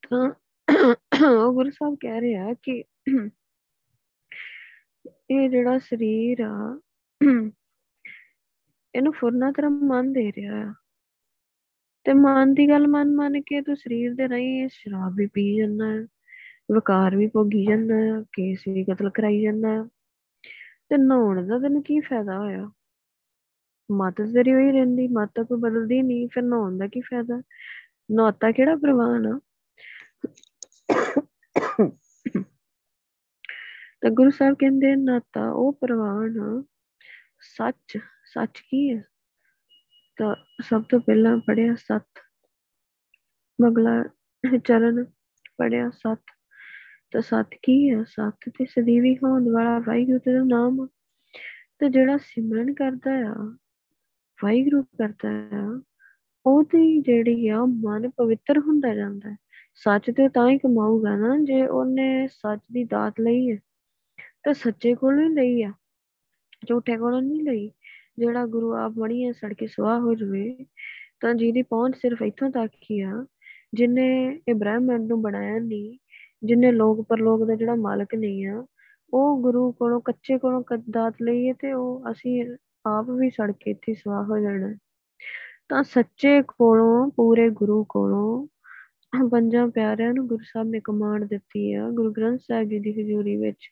ਤਾਂ 0.03 0.31
ਉਹ 1.29 1.53
ਗੁਰੂ 1.53 1.69
ਸਾਹਿਬ 1.69 1.95
ਕਹਿ 2.01 2.21
ਰਿਹਾ 2.21 2.53
ਕਿ 2.63 2.83
ਇਹ 5.31 5.49
ਜਿਹੜਾ 5.49 5.77
ਸਰੀਰ 5.79 6.41
ਆ, 6.41 6.79
ਇਹਨੂੰ 8.95 9.13
ਫੁਰਨਾ 9.13 9.51
ਤੇਰਾ 9.51 9.69
ਮਨ 9.69 10.11
ਦੇ 10.13 10.31
ਰਿਹਾ 10.37 10.61
ਆ। 10.61 10.73
ਤੇ 12.03 12.13
ਮਨ 12.13 12.53
ਦੀ 12.53 12.69
ਗੱਲ 12.69 12.87
ਮਨ 12.87 13.15
ਮੰਨ 13.15 13.41
ਕੇ 13.41 13.61
ਤੂੰ 13.61 13.75
ਸਰੀਰ 13.75 14.13
ਦੇ 14.13 14.27
ਰਹੀ 14.27 14.67
ਸ਼ਰਾਬ 14.67 15.13
ਵੀ 15.15 15.27
ਪੀ 15.27 15.57
ਜਾਂਦਾ 15.57 15.85
ਹੈ, 15.85 16.07
ਵਕਾਰ 16.71 17.15
ਵੀ 17.15 17.27
ਭੋਗੀ 17.27 17.65
ਜਾਂਦਾ 17.65 17.95
ਹੈ, 17.95 18.21
ਕੇਸ 18.21 18.63
ਵੀ 18.67 18.83
ਕਤਲ 18.83 19.09
ਕਰਾਈ 19.09 19.41
ਜਾਂਦਾ 19.41 19.69
ਹੈ। 19.69 19.83
ਤੇ 20.89 20.97
ਨਹਾਉਣ 20.97 21.47
ਦਾ 21.47 21.59
ਤੈਨੂੰ 21.59 21.83
ਕੀ 21.83 21.99
ਫਾਇਦਾ 21.99 22.37
ਹੋਇਆ? 22.37 22.71
ਮਤ 23.91 24.21
ਤੇਰੀ 24.21 24.53
ਹੋਈ 24.53 24.71
ਰਹਿੰਦੀ, 24.71 25.07
ਮਤ 25.07 25.39
ਕੋਈ 25.39 25.57
ਬਦਲਦੀ 25.59 26.01
ਨਹੀਂ, 26.01 26.27
ਫਿਰ 26.27 26.43
ਨਹਾਉਣ 26.43 26.77
ਦਾ 26.77 26.87
ਕੀ 26.87 27.01
ਫਾਇਦਾ? 27.01 27.41
ਨਹਾਤਾ 28.11 28.51
ਕਿਹੜਾ 28.51 28.75
ਪ੍ਰਵਾਨ 28.75 29.27
ਆ? 29.27 29.39
ਤਾਂ 34.01 34.11
ਗੁਰੂ 34.11 34.29
ਸਾਹਿਬ 34.29 34.55
ਕਹਿੰਦੇ 34.59 34.95
ਨਾਤਾ 34.95 35.51
ਉਹ 35.51 35.73
ਪ੍ਰਵਾਨ 35.73 36.63
ਸੱਚ 37.57 37.97
ਸੱਚ 38.25 38.59
ਕੀ 38.59 38.95
ਹੈ? 38.95 39.03
ਤਾਂ 40.17 40.35
ਸਭ 40.61 40.83
ਤੋਂ 40.83 40.99
ਪਹਿਲਾਂ 40.99 41.37
ਪੜਿਆ 41.37 41.75
ਸਤ। 41.75 42.21
ਮਗਲਾ 43.61 44.03
ਚਰਨ 44.65 45.03
ਪੜਿਆ 45.57 45.89
ਸਤ। 45.89 46.19
ਤਾਂ 47.11 47.21
ਸਤ 47.21 47.47
ਕੀ 47.61 47.89
ਹੈ 47.89 48.03
ਸਤ 48.03 48.49
ਤੇ 48.49 48.65
ਸਦੀਵੀ 48.65 49.15
ਹੋਣ 49.15 49.51
ਵਾਲਾ 49.51 49.79
ਵਾਹਿਗੁਰੂ 49.79 50.17
ਦਾ 50.17 50.43
ਨਾਮ 50.43 50.87
ਤੇ 51.79 51.89
ਜਿਹੜਾ 51.89 52.17
ਸਿਮਰਨ 52.17 52.73
ਕਰਦਾ 52.73 53.11
ਆ, 53.11 53.33
ਵਾਹਿਗੁਰੂ 54.43 54.83
ਕਰਦਾ 54.83 55.49
ਆ, 55.53 55.81
ਉਹਦੀ 56.45 57.01
ਜਿਹੜੀ 57.01 57.47
ਆ 57.47 57.65
ਮਨ 57.65 58.09
ਪਵਿੱਤਰ 58.09 58.57
ਹੁੰਦਾ 58.57 58.95
ਜਾਂਦਾ 58.95 59.31
ਹੈ। 59.31 59.37
ਸੱਚ 59.75 60.11
ਤੇ 60.11 60.29
ਤਾਂ 60.29 60.49
ਹੀ 60.49 60.57
ਕਮਾਊਗਾ 60.57 61.15
ਨਾ, 61.15 61.37
ਜੇ 61.37 61.65
ਉਹਨੇ 61.67 62.27
ਸੱਚ 62.27 62.59
ਦੀ 62.71 62.83
ਦਾਤ 62.83 63.13
ਲਈ 63.19 63.51
ਹੈ। 63.51 63.57
ਤੇ 64.43 64.53
ਸੱਚੇ 64.53 64.95
ਕੋਲੋਂ 64.95 65.29
ਹੀ 65.29 65.29
ਲਈ 65.29 65.63
ਆ, 65.63 65.71
ਝੂਠੇ 66.67 66.97
ਕੋਲੋਂ 66.97 67.21
ਨਹੀਂ 67.21 67.43
ਲਈ। 67.43 67.71
ਜਿਹੜਾ 68.17 68.45
ਗੁਰੂ 68.45 68.73
ਆਪ 68.73 68.97
ਮਣੀਆਂ 68.97 69.33
ਸੜ 69.33 69.53
ਕੇ 69.53 69.67
ਸੁਆਹ 69.67 69.99
ਹੋ 69.99 70.13
ਜਵੇ, 70.15 70.65
ਤਾਂ 71.21 71.33
ਜਿਹਦੀ 71.33 71.61
ਪਹੁੰਚ 71.61 71.95
ਸਿਰਫ 71.95 72.21
ਇੱਥੋਂ 72.21 72.49
ਤੱਕ 72.49 72.71
ਹੀ 72.91 72.99
ਆ, 73.01 73.25
ਜਿਨੇ 73.73 74.07
ਇਹ 74.49 74.55
ਬ੍ਰਹਮੰਡ 74.55 75.07
ਨੂੰ 75.07 75.21
ਬਣਾਇਆ 75.21 75.59
ਨਹੀਂ, 75.59 75.97
ਜਿਨੇ 76.43 76.71
ਲੋਕ 76.71 77.05
ਪਰਲੋਕ 77.09 77.45
ਦਾ 77.47 77.55
ਜਿਹੜਾ 77.55 77.75
ਮਾਲਕ 77.75 78.15
ਨਹੀਂ 78.15 78.45
ਆ, 78.47 78.65
ਉਹ 79.13 79.41
ਗੁਰੂ 79.41 79.71
ਕੋਲੋਂ 79.71 80.01
ਕੱਚੇ 80.01 80.37
ਕੋਲੋਂ 80.37 80.63
ਦਾਤ 80.89 81.21
ਲਈਏ 81.21 81.53
ਤੇ 81.53 81.73
ਉਹ 81.73 82.11
ਅਸੀਂ 82.11 82.43
ਆਪ 82.87 83.09
ਵੀ 83.09 83.29
ਸੜ 83.29 83.51
ਕੇ 83.51 83.71
ਇੱਥੇ 83.71 83.93
ਸੁਆਹ 83.93 84.23
ਹੋ 84.23 84.39
ਜਾਣਾ। 84.39 84.73
ਤਾਂ 85.69 85.83
ਸੱਚੇ 85.83 86.41
ਕੋਲੋਂ, 86.47 87.09
ਪੂਰੇ 87.11 87.49
ਗੁਰੂ 87.49 87.83
ਕੋਲੋਂ 87.89 88.47
ਪੰਜਾਂ 89.31 89.67
ਪਿਆਰਿਆਂ 89.67 90.13
ਨੂੰ 90.13 90.27
ਗੁਰੂ 90.27 90.43
ਸਾਹਿਬ 90.43 90.67
ਨੇ 90.69 90.79
ਕਮਾਂਡ 90.83 91.23
ਦਿੱਤੀ 91.23 91.73
ਆ, 91.73 91.89
ਗੁਰੂ 91.89 92.11
ਗ੍ਰੰਥ 92.11 92.41
ਸਾਹਿਬ 92.41 92.69
ਜੀ 92.69 92.79
ਦੀ 92.79 92.91
ਹਜ਼ੂਰੀ 93.01 93.35
ਵਿੱਚ 93.37 93.69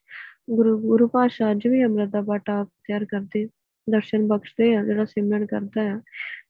ਗੁਰੂ 0.50 0.78
ਗੁਰੂ 0.80 1.08
ਪਾਸ਼ਾ 1.08 1.52
ਅੱਜ 1.52 1.68
ਵੀ 1.68 1.84
ਅੰਮ੍ਰਿਤ 1.86 2.10
ਦਾ 2.10 2.22
ਬਾਟਾ 2.22 2.60
ਆਪ 2.62 2.68
ਤਿਆਰ 2.88 3.06
ਕਰਦੇ 3.06 3.48
ਦਰਸ਼ਨ 3.90 4.28
ਬਖਸ਼ਦੇ 4.28 4.76
ਆ, 4.76 4.84
ਜਿਹੜਾ 4.84 5.06
ਸਿਮਰਨ 5.06 5.46
ਕਰਦਾ 5.46 5.82
ਆ। 5.82 6.02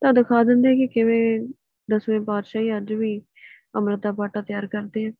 ਤਾਂ 0.02 0.14
ਦਿਖਾ 0.14 0.44
ਦਿੰਦੇ 0.44 0.76
ਕਿ 0.76 0.88
ਕਿਵੇਂ 0.88 1.48
ਦਸਵੇਂ 1.92 2.22
ਪਾਤਸ਼ਾਹੀ 2.22 2.78
ਅੱਜ 2.78 2.94
ਵੀ 2.94 3.22
ਅੰਮ੍ਰਿਤ 3.76 4.00
ਦਾ 4.00 4.12
ਬਾਟਾ 4.12 4.42
ਤਿਆਰ 4.42 4.68
ਕਰਦੇ 4.68 5.08
ਆ। 5.08 5.12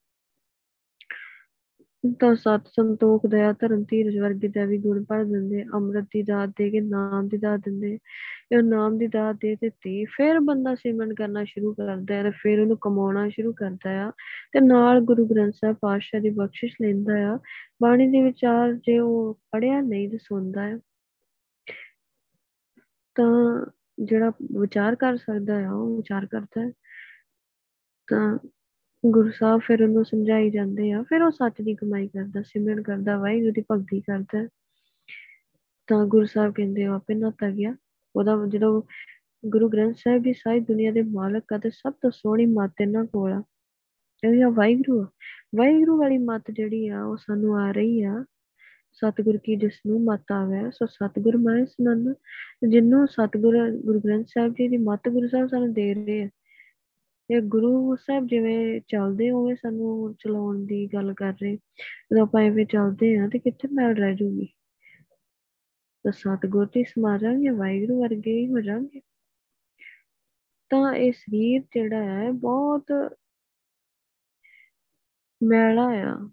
ਤਾਂ 2.20 2.36
ਸਤ 2.36 2.62
ਸੰਤੋਖ, 2.68 3.26
ਦਇਆ, 3.26 3.54
ਧਰਮ, 3.54 3.84
ਧੀਰਜ 3.84 4.20
ਵਰਗੇ 4.20 4.48
ਦਾ 4.48 4.66
ਵੀ 4.66 4.78
ਗੁਣ 4.78 5.04
ਭਰ 5.04 5.24
ਦਿੰਦੇ 5.24 5.66
ਅੰਮ੍ਰਿਤ 5.74 6.04
ਦੀ 6.04 6.24
ਦਾਤ 6.24 6.50
ਦੇ 6.50 6.70
ਕੇ 6.70 6.82
ਨਾਮ 6.82 7.28
ਦੀ 7.28 7.38
ਦਾਤ 7.38 7.60
ਦਿੰਦੇ 7.60 8.00
ਇਹ 8.52 8.64
ਨਾਮ 8.64 8.98
ਦੀ 8.98 9.08
ਦਾਤ 9.08 9.36
ਦੇ 9.36 9.56
ਦਿੱਤੀ 9.56 10.06
ਫਿਰ 10.06 10.40
ਬੰਦਾ 10.40 10.76
ਸਿਮਰਨ 10.76 11.14
ਕਰਨਾ 11.14 11.44
ਸ਼ੁਰੂ 11.44 11.74
ਕਰਦਾ 11.74 12.16
ਹੈ 12.16 12.24
ਤੇ 12.24 12.32
ਫਿਰ 12.32 12.60
ਉਹਨੂੰ 12.60 12.78
ਕਮਾਉਣਾ 12.82 13.30
ਸ਼ੁਰੂ 13.30 13.54
ਕਰਦਾ 13.54 14.08
ਆ। 14.08 14.12
ਤੇ 14.52 14.60
ਨਾਲ 14.60 15.02
ਗੁਰੂ 15.02 15.26
ਗ੍ਰੰਥ 15.26 15.54
ਸਾਹਿਬ 15.54 15.76
ਪਾਤਸ਼ਾਹ 15.82 16.22
ਦੀ 16.22 16.30
ਬਖਸ਼ਿਸ਼ 16.30 16.76
ਲੈਂਦਾ 16.82 17.34
ਆ। 17.34 17.40
ਬਾਣੀ 17.82 18.08
ਦੇ 18.08 18.22
ਵਿਚਾਰ 18.22 18.74
ਜੇ 18.74 19.00
ਉਹ 19.00 19.40
ਪੜਿਆ 19.52 19.82
ਨਹੀਂ 19.82 20.10
ਤੇ 20.10 20.18
ਸੁਣਦਾ 20.18 20.68
ਹੈ 20.68 20.80
ਤਾਂ 23.16 23.66
ਜਿਹੜਾ 24.04 24.32
ਵਿਚਾਰ 24.60 24.96
ਕਰ 24.96 25.18
ਸਕਦਾ 25.18 25.58
ਆ, 25.68 25.72
ਉਹ 25.72 25.96
ਵਿਚਾਰ 25.98 26.26
ਕਰਦਾ 26.26 26.62
ਹੈ। 26.62 26.72
ਤਾਂ 28.08 28.38
ਗੁਰੂ 29.04 29.32
ਸਾਹਿਬ 29.32 29.62
ਫਿਰ 29.62 29.84
ਉਹਨੂੰ 29.84 30.04
ਸਮਝਾਈ 30.06 30.50
ਜਾਂਦੇ 30.50 30.92
ਆ, 30.92 31.02
ਫਿਰ 31.04 31.22
ਉਹ 31.24 31.32
ਸੱਚ 31.32 31.62
ਦੀ 31.62 31.76
ਕਮਾਈ 31.76 32.08
ਕਰਦਾ, 32.08 32.42
ਸਿਮਰਨ 32.42 32.82
ਕਰਦਾ, 32.82 33.18
ਵਾਹਿਗੁਰੂ 33.18 33.52
ਦੀ 33.52 33.64
ਭਗਤੀ 33.72 34.02
ਕਰਦਾ 34.02 34.48
ਤਾਂ 35.90 36.06
ਗੁਰੂ 36.06 36.26
ਸਾਹਿਬ 36.26 36.54
ਕਹਿੰਦੇ, 36.54 36.88
ਉਹ 36.88 36.96
ਆਪੇ 36.96 37.16
ਨਹਾਤਾ 37.16 37.50
ਗਿਆ। 37.50 37.76
ਉਹਦਾ 38.16 38.36
ਜਦੋਂ 38.48 38.82
ਗੁਰੂ 39.44 39.70
ਗ੍ਰੰਥ 39.70 39.96
ਸਾਹਿਬ 39.98 40.24
ਦੀ 40.24 40.34
ਸਾਰੀ 40.34 40.60
ਦੁਨੀਆ 40.60 40.92
ਦੇ 40.92 41.02
ਮਾਲਕ 41.04 41.54
ਆ 41.54 41.58
ਤੇ 41.58 41.70
ਸਭ 41.70 41.94
ਤੋਂ 42.02 42.12
ਸੋਹਣੀ 42.12 42.46
ਮੱਤ 42.46 42.82
ਇਹਨਾਂ 42.82 43.06
ਕੋਲ 43.06 43.32
ਆ, 43.32 43.42
ਇਹ 44.24 44.44
ਆ 44.44 44.50
ਵਾਹਿਗੁਰੂ 44.50 45.02
ਵਾਹਿਗੁਰੂ 45.56 45.98
ਵਾਲੀ 45.98 46.18
ਮੱਤ 46.18 46.52
ਜਿਹੜੀ 46.52 46.88
ਆ, 46.88 47.04
ਉਹ 47.04 47.18
ਸਾਨੂੰ 47.18 47.58
ਆ 47.60 47.72
ਰਹੀ 47.72 48.02
ਆ। 48.04 48.24
ਸਤਿਗੁਰ 48.92 49.38
ਕੀ 49.38 49.56
ਜਿਸ 49.56 49.80
ਨੂੰ 49.88 50.04
ਮਤ 50.04 50.32
ਆਵੇ, 50.32 50.72
ਸੋ 50.72 50.86
ਸਤਿਗੁਰ 50.86 51.38
ਮੈਂ 51.38 51.66
ਸੁਨਨ 51.66 52.14
ਜਿੰਨੂੰ 52.70 53.08
ਸਤਿਗੁਰ 53.08 53.72
ਗੁਰੂ 53.72 54.00
ਗ੍ਰੰਥ 54.00 54.28
ਸਾਹਿਬ 54.28 54.54
ਜੀ 54.54 54.68
ਦੀ 54.68 54.78
ਮਤ 54.78 55.10
ਗੁਰੂ 55.10 55.28
ਸਾਹਿਬ 55.28 55.48
ਸਾਨੂੰ 55.48 55.74
ਦੇ 55.74 55.94
ਰਹੇ 55.94 56.24
ਆ। 56.24 56.30
ਇਹ 57.32 57.42
ਗੁਰੂ 57.42 57.96
ਸਾਹਿਬ 57.96 58.28
ਜਿਵੇਂ 58.28 58.82
ਚੱਲਦੇ 58.88 59.32
ਹੋਵੇ 59.32 59.56
ਸਾਨੂੰ 59.56 60.16
ਚਲਾਉਣ 60.20 60.66
ਦੀ 60.66 60.88
ਗੱਲ 60.88 61.14
ਕਰ 61.14 61.34
ਰਹੇ, 61.42 61.56
ਜਦੋਂ 61.56 62.22
ਆਪਾਂ 62.22 62.42
ਐਵੇਂ 62.42 62.66
ਚੱਲਦੇ 62.66 63.18
ਆ 63.18 63.28
ਤੇ 63.28 63.40
ਕਿੱਥੇ 63.40 63.68
ਮੈਲ 63.74 63.96
ਰਹਿ 63.96 64.16
ਜੂਗੀ? 64.16 64.46
ਤਾਂ 66.04 66.12
ਸਤਿਗੁਰ 66.12 66.66
ਦੀ 66.66 66.84
ਸਮਾ 66.84 67.18
ਜਾਾਂਗੇ 67.18 67.50
ਵਾਹਿਗੁਰੂ 67.50 68.02
ਵਰਗੇ 68.02 68.40
ਹੀ 68.40 68.48
ਹੋ 68.48 68.62
ਜਾਾਂਗੇ 68.62 69.02
ਤਾਂ 70.70 70.94
ਇਹ 70.94 71.12
ਸਰੀਰ 71.12 71.62
ਜਿਹੜਾ 71.62 72.04
ਹੈ, 72.04 72.32
ਬਹੁਤ 72.32 72.86
ਮੈਲਾ 75.44 75.88
ਆ। 75.88 76.30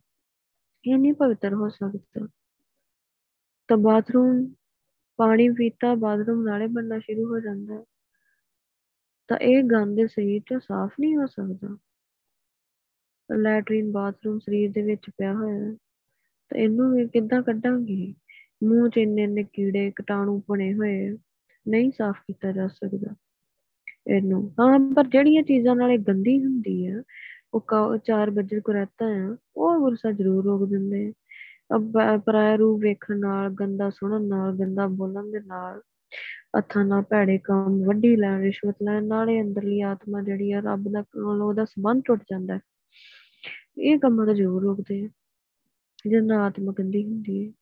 ਇਹ 0.87 0.97
ਨਹੀਂ 0.99 1.13
ਪਵਿੱਤਰ 1.13 1.55
ਹੋ 1.55 1.69
ਸਕਦਾ। 1.69 2.29
ਤਾਂ 3.69 3.77
ਬਾਥਰੂਮ, 3.77 4.47
ਪਾਣੀ 5.19 5.49
ਪੀਤਾ, 5.49 5.95
ਬਾਥਰੂਮ 5.95 6.43
ਨਾਲੇ 6.43 6.67
ਬੰਨਾ 6.67 6.99
ਸ਼ੁਰੂ 6.99 7.25
ਹੋ 7.25 7.41
ਜਾਂਦਾ 7.41 7.85
ਤਾਂ 9.29 9.37
ਇਹ 9.37 9.63
ਗੰਦ 9.65 10.07
ਸਰੀਰ 10.07 10.43
ਚੋਂ 10.47 10.61
ਸਾਫ਼ 10.61 10.95
ਨਹੀਂ 11.01 11.17
ਹੋ 11.17 11.27
ਸਕਦਾ। 11.27 11.77
ਲੈਟਰੀਨ 13.31 13.93
ਬਾਥਰੂਮ 13.93 14.39
ਸਰੀਰ 14.39 14.71
ਦੇ 14.73 14.83
ਵਿੱਚ 14.83 15.11
ਪਿਆ 15.19 15.33
ਹੋਇਆ 15.35 15.73
ਤਾਂ 16.51 16.59
ਇਹਨੂੰ 16.59 16.91
ਵੀ 16.93 17.07
ਕਿੱਦਾਂ 17.09 17.43
ਕੱਢਾਂਗੇ? 17.43 18.15
ਮੂੰਹ 18.65 18.89
'ਚ 18.91 18.99
ਇੰਨੇ 18.99 19.23
ਇੰਨੇ 19.23 19.45
ਕੀੜੇ, 19.53 19.91
ਕੀਟਾਣੂ 19.91 20.43
ਬਣੇ 20.51 20.73
ਹੋਏ 20.75 21.17
ਨਹੀਂ 21.69 21.91
ਸਾਫ਼ 21.91 22.21
ਕੀਤਾ 22.27 22.53
ਜਾ 22.53 22.69
ਸਕਦਾ। 22.69 23.15
ਇਹਨੂੰ 24.09 24.43
ਹਾਂ, 24.61 24.79
ਪਰ 24.95 25.07
ਜਿਹੜੀਆਂ 25.07 25.43
ਚੀਜ਼ਾਂ 25.43 25.77
ਨਾਲੇ 25.77 25.99
ਗੰਦੀ 25.99 26.39
ਹੁੰਦੀ 26.45 26.87
ਆ 26.87 27.03
ਉਹ 27.55 27.97
ਚਾਰ 27.97 28.31
ਬੱਜਰ 28.31 28.61
ਕੋ 28.61 28.73
ਰਹਤਾ 28.73 29.07
ਆ 29.07 29.37
ਉਹ 29.57 29.79
ਗੁਰਸਾ 29.79 30.13
ਜ਼ਰੂਰ 30.13 30.45
ਰੋਕ 30.45 30.69
ਦਿੰਦੇ 30.71 31.07
ਆ 31.09 31.13
ਪਰਾਇਆ 32.27 32.57
ਰੂਪ 32.57 32.81
ਵੇਖਣ 32.81 33.19
ਨਾਲ, 33.19 33.51
ਗੰਦਾ 33.51 33.91
ਸੁਣਨ 33.91 34.23
ਨਾਲ, 34.23 34.57
ਗੰਦਾ 34.57 34.87
ਬੋਲਣ 34.87 35.31
ਦੇ 35.31 35.41
ਨਾਲ, 35.41 35.83
ਹੱਥਾਂ 36.59 36.85
ਨਾਲ, 36.85 37.03
ਭੈੜੇ 37.03 37.39
ਕੰਮ, 37.39 37.85
ਵੱਡੀ 37.85 38.17
ਲੈਣ, 38.17 38.41
ਰਿਸ਼ਵਤ 38.41 38.77
ਲੈਣ, 38.83 39.05
ਨਾਲੇ 39.05 39.41
ਅੰਦਰਲੀ 39.41 39.81
ਆਤਮਾ 39.81 40.23
ਜਿਹੜੀ 40.23 40.53
ਆ, 40.53 40.61
ਰੱਬ 40.61 40.93
ਦਾ 40.93 41.01
ਨਾਲ 41.01 41.43
ਉਹਦਾ 41.43 41.65
ਸੰਬੰਧ 41.65 42.03
ਟੁੱਟ 42.05 42.23
ਜਾਂਦਾ 42.23 42.55
ਹੈ। 42.55 42.61
ਇਹ 43.79 43.99
ਕੰਮਾਂ 43.99 44.27
ਦਾ 44.27 44.33
ਜ਼ਰੂਰ 44.33 44.63
ਰੋਕਦੇ 44.63 45.05
ਆ 45.05 45.09
ਜਿਹਨਾਂ 46.07 46.39
ਆਤਮਾ 46.39 46.73
ਗੰਦੀ 46.79 47.05
ਹੁੰਦੀ 47.05 47.47
ਹੈ। 47.47 47.53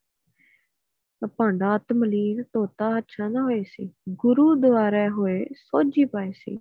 ਭਾਂਡਾ 1.36 1.66
ਆਤਮਲੀਨ 1.66 2.42
ਤੋਤਾ 2.42 2.98
ਅੱਛਾ 2.98 3.28
ਨਾ 3.28 3.42
ਹੋਏ 3.42 3.62
ਸੀ, 3.62 3.90
ਗੁਰੂ 4.10 4.54
ਦੁਆਰੇ 4.54 5.08
ਹੋਏ, 5.08 5.44
ਸੋਝੀ 5.44 6.04
ਪਾਈ 6.04 6.32
ਸੀ 6.36 6.58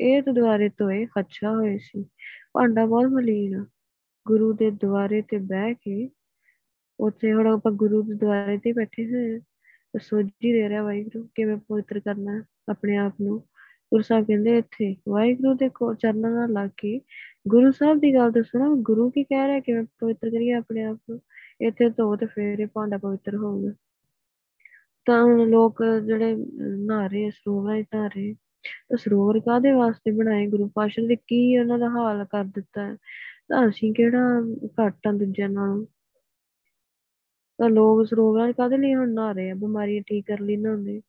ਇਹ 0.00 0.22
ਦੁਆਰੇ 0.22 0.68
ਤੋਏ 0.68 1.06
ਅੱਛਾ 1.06 1.50
ਹੋਏ 1.50 1.78
ਸੀ। 1.78 2.02
ਭਾਂਡਾ 2.52 2.86
ਬਹੁਤ 2.86 3.04
ਮਲੀਨ 3.04 3.64
ਗੁਰੂ 4.26 4.52
ਦੇ 4.52 4.70
ਦੁਆਰੇ 4.70 5.22
ਤੇ 5.22 5.38
ਬਹਿ 5.38 5.74
ਕੇ 5.74 6.10
ਉੱਥੇ 7.00 7.32
ਹੁਣ 7.32 7.46
ਆਪਾਂ 7.46 7.72
ਗੁਰੂ 7.72 8.02
ਦੇ 8.02 8.14
ਦੁਆਰੇ 8.14 8.58
ਤੇ 8.58 8.72
ਬੈਠੇ 8.72 9.06
ਹੋਏ 9.06 9.36
ਆ 9.36 9.40
ਸੋਝੀ 10.00 10.52
ਦੇ 10.52 10.68
ਰਿਹਾ 10.68 10.82
ਵਾਹਿਗੁਰੂ, 10.82 11.28
ਕਿਵੇਂ 11.34 11.56
ਪਵਿੱਤਰ 11.56 12.00
ਕਰਨਾ 12.00 12.44
ਆਪਣੇ 12.68 12.96
ਆਪ 12.96 13.12
ਨੂੰ। 13.20 13.40
ਗੁਰੂ 13.92 14.02
ਸਾਹਿਬ 14.02 14.26
ਕਹਿੰਦੇ 14.26 14.58
ਇੱਥੇ, 14.58 14.96
ਵਾਹਿਗੁਰੂ 15.08 15.54
ਦੇ 15.54 15.68
ਕੋ, 15.68 15.94
ਚਰਨਾਂ 15.94 16.30
ਨਾਲ 16.30 16.52
ਲੱਗ 16.52 16.70
ਕੇ, 16.76 17.00
ਗੁਰੂ 17.48 17.70
ਸਾਹਿਬ 17.70 18.00
ਦੀ 18.00 18.14
ਗੱਲ 18.14 18.30
ਦੱਸਣਾ 18.30 18.68
ਗੁਰੂ 18.76 19.10
ਕੀ 19.10 19.24
ਕਹਿ 19.24 19.46
ਰਿਹਾ, 19.46 19.60
ਕਿਵੇਂ 19.60 19.84
ਪਵਿੱਤਰ 20.00 20.30
ਕਰੀਏ 20.30 20.52
ਆਪਣੇ 20.52 20.84
ਆਪ 20.84 20.98
ਨੂੰ। 21.10 21.20
ਇੱਥੇ 21.60 21.90
ਧੋ 21.90 22.16
ਤੇ 22.16 22.26
ਫੇਰ 22.26 22.58
ਇਹ 22.58 22.66
ਭਾਂਡਾ 22.66 22.98
ਪਵਿੱਤਰ 22.98 23.36
ਹੋਊਗਾ। 23.36 23.72
ਤਾਂ 25.04 25.24
ਹੁਣ 25.24 25.50
ਲੋਕ 25.50 25.84
ਜਿਹੜੇ 26.06 26.36
ਨਹਾ 26.60 27.06
ਰਹੇ 27.06 27.30
ਸਰੋਵਰਾਂ 27.30 27.82
'ਚ 27.82 27.86
ਨਹਾ 27.94 28.06
ਰਹੇ 28.06 28.34
ਤਾਂ 28.88 28.96
ਸਰੋਵਰ 28.96 29.40
ਕਾਦੇ 29.40 29.72
ਵਾਸਤੇ 29.72 30.10
ਬਣਾਏ? 30.10 30.46
ਗੁਰੂ 30.46 30.70
ਪਾਸ਼ਾ 30.74 31.06
ਦੇ 31.06 31.16
ਕੀ 31.16 31.58
ਉਹਨਾਂ 31.58 31.78
ਦਾ 31.78 31.88
ਹਾਲ 31.88 32.24
ਕਰ 32.24 32.44
ਦਿੱਤਾ? 32.44 32.86
ਹੈ 32.86 32.96
ਤਾਂ 33.48 33.68
ਅਸੀਂ 33.68 33.94
ਕਿਹੜਾ 33.94 34.40
ਘੱਟ 34.66 35.06
ਆ 35.08 35.12
ਦੂਜਿਆਂ 35.12 35.48
ਨਾਲੋਂ? 35.48 35.86
ਤਾਂ 37.60 37.68
ਲੋਕ 37.70 38.06
ਸਰੋਵਰਾਂ 38.06 38.52
'ਚ 38.52 38.56
ਕਾਦੇ 38.56 38.76
ਲਈ 38.76 38.94
ਹੁਣ 38.94 39.12
ਨਹਾ 39.12 39.32
ਰਹੇ 39.32 39.50
ਆ, 39.50 39.54
ਬਿਮਾਰੀਆਂ 39.54 40.02
ਠੀਕ 40.06 40.26
ਕਰ 40.26 40.40
ਲਈ 40.40 40.56
ਨਹਾਉਂਦੇ 40.56 41.00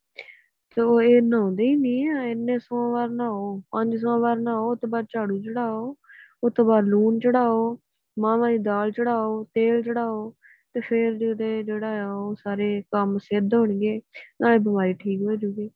ਤੇ 0.77 0.81
ਉਹ 0.81 1.01
ਇਹ 1.01 1.21
ਨਹਾਉਂਦੇ 1.21 1.63
ਹੀ 1.63 1.75
ਨਹੀਂ 1.75 2.09
ਆ, 2.09 2.23
ਇੰਨੇ 2.23 2.59
ਸੋਮਵਾਰ 2.59 3.09
ਨਹਾਓ, 3.09 3.61
ਪੰਜ 3.71 3.95
ਸੋਮਵਾਰ 3.97 4.37
ਨਹਾਓ 4.37 4.75
ਤੋਂ 4.75 4.89
ਬਾਅਦ 4.89 5.05
ਝਾੜੂ 5.13 5.41
ਚੜਾਓ 5.41 5.95
ਉਸ 6.43 6.53
ਤੋਂ 6.55 6.65
ਬਾਅਦ 6.65 6.85
ਲੂਣ 6.85 7.19
ਚੜਾਓ, 7.19 7.77
ਮਾਵਾਂ 8.19 8.49
ਦੀ 8.49 8.57
ਦਾਲ 8.57 8.91
ਚੜਾਓ, 8.91 9.43
ਤੇਲ 9.53 9.81
ਚੜਾਓ, 9.83 10.33
ਤੇ 10.73 10.79
ਫਿਰ 10.79 11.13
ਜਿਹਦੇ 11.13 11.63
ਜਿਹੜਾ 11.63 12.03
ਆ 12.05 12.13
ਉਹ 12.13 12.35
ਸਾਰੇ 12.35 12.83
ਕੰਮ 12.91 13.17
ਸਿੱਧ 13.17 13.53
ਹੋਣਗੇ, 13.53 14.01
ਨਾਲੇ 14.41 14.59
ਬਿਮਾਰੀ 14.59 14.93
ਠੀਕ 14.93 15.21
ਹੋ 15.21 15.35
ਜੂਗੀ। 15.35 15.69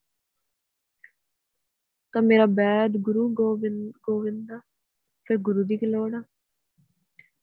ਤਾਂ 2.14 2.22
ਮੇਰਾ 2.22 2.46
ਬੈਦ 2.46 2.98
ਗੁਰੂ 2.98 3.30
ਗੋਬਿੰਦ 3.30 3.92
ਗੋਬਿੰਦ 4.10 4.48
ਦਾ, 4.48 4.60
ਫਿਰ 5.26 5.38
ਗੁਰੂ 5.38 5.64
ਦੀ 5.64 5.78
ਕੀ 5.78 5.86
ਲੋੜ 5.86 6.16
ਆ? 6.16 6.24